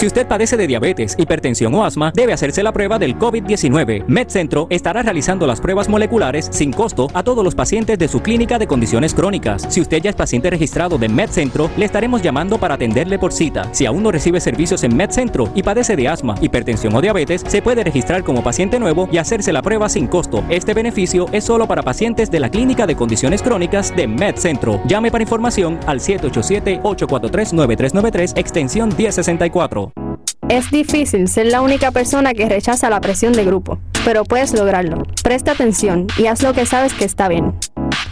Si 0.01 0.07
usted 0.07 0.27
padece 0.27 0.57
de 0.57 0.65
diabetes, 0.65 1.13
hipertensión 1.15 1.75
o 1.75 1.85
asma, 1.85 2.11
debe 2.15 2.33
hacerse 2.33 2.63
la 2.63 2.71
prueba 2.71 2.97
del 2.97 3.19
COVID-19. 3.19 4.05
MedCentro 4.07 4.65
estará 4.71 5.03
realizando 5.03 5.45
las 5.45 5.61
pruebas 5.61 5.89
moleculares 5.89 6.49
sin 6.51 6.73
costo 6.73 7.07
a 7.13 7.21
todos 7.21 7.43
los 7.43 7.53
pacientes 7.53 7.99
de 7.99 8.07
su 8.07 8.19
clínica 8.19 8.57
de 8.57 8.65
condiciones 8.65 9.13
crónicas. 9.13 9.67
Si 9.69 9.79
usted 9.79 10.01
ya 10.01 10.09
es 10.09 10.15
paciente 10.15 10.49
registrado 10.49 10.97
de 10.97 11.07
MedCentro, 11.07 11.69
le 11.77 11.85
estaremos 11.85 12.23
llamando 12.23 12.57
para 12.57 12.73
atenderle 12.73 13.19
por 13.19 13.31
cita. 13.31 13.71
Si 13.75 13.85
aún 13.85 14.01
no 14.01 14.11
recibe 14.11 14.39
servicios 14.39 14.83
en 14.83 14.97
MedCentro 14.97 15.51
y 15.53 15.61
padece 15.61 15.95
de 15.95 16.07
asma, 16.07 16.33
hipertensión 16.41 16.95
o 16.95 17.01
diabetes, 17.01 17.43
se 17.45 17.61
puede 17.61 17.83
registrar 17.83 18.23
como 18.23 18.41
paciente 18.41 18.79
nuevo 18.79 19.07
y 19.11 19.19
hacerse 19.19 19.53
la 19.53 19.61
prueba 19.61 19.87
sin 19.87 20.07
costo. 20.07 20.43
Este 20.49 20.73
beneficio 20.73 21.27
es 21.31 21.43
solo 21.43 21.67
para 21.67 21.83
pacientes 21.83 22.31
de 22.31 22.39
la 22.39 22.49
clínica 22.49 22.87
de 22.87 22.95
condiciones 22.95 23.43
crónicas 23.43 23.95
de 23.95 24.07
MedCentro. 24.07 24.81
Llame 24.87 25.11
para 25.11 25.21
información 25.21 25.79
al 25.85 25.99
787-843-9393, 25.99 28.33
extensión 28.35 28.89
1064. 28.97 29.90
Es 30.51 30.69
difícil 30.69 31.29
ser 31.29 31.45
la 31.45 31.61
única 31.61 31.91
persona 31.91 32.33
que 32.33 32.49
rechaza 32.49 32.89
la 32.89 32.99
presión 32.99 33.31
de 33.31 33.45
grupo, 33.45 33.79
pero 34.03 34.25
puedes 34.25 34.51
lograrlo. 34.53 35.07
Presta 35.23 35.53
atención 35.53 36.07
y 36.17 36.25
haz 36.25 36.43
lo 36.43 36.51
que 36.51 36.65
sabes 36.65 36.93
que 36.93 37.05
está 37.05 37.29
bien. 37.29 37.53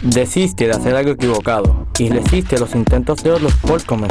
Desiste 0.00 0.64
de 0.64 0.70
hacer 0.70 0.96
algo 0.96 1.10
equivocado 1.10 1.86
y 1.98 2.08
resiste 2.08 2.58
los 2.58 2.74
intentos 2.74 3.22
de 3.22 3.32
otros 3.32 3.52
por 3.56 3.84
convencer 3.84 4.08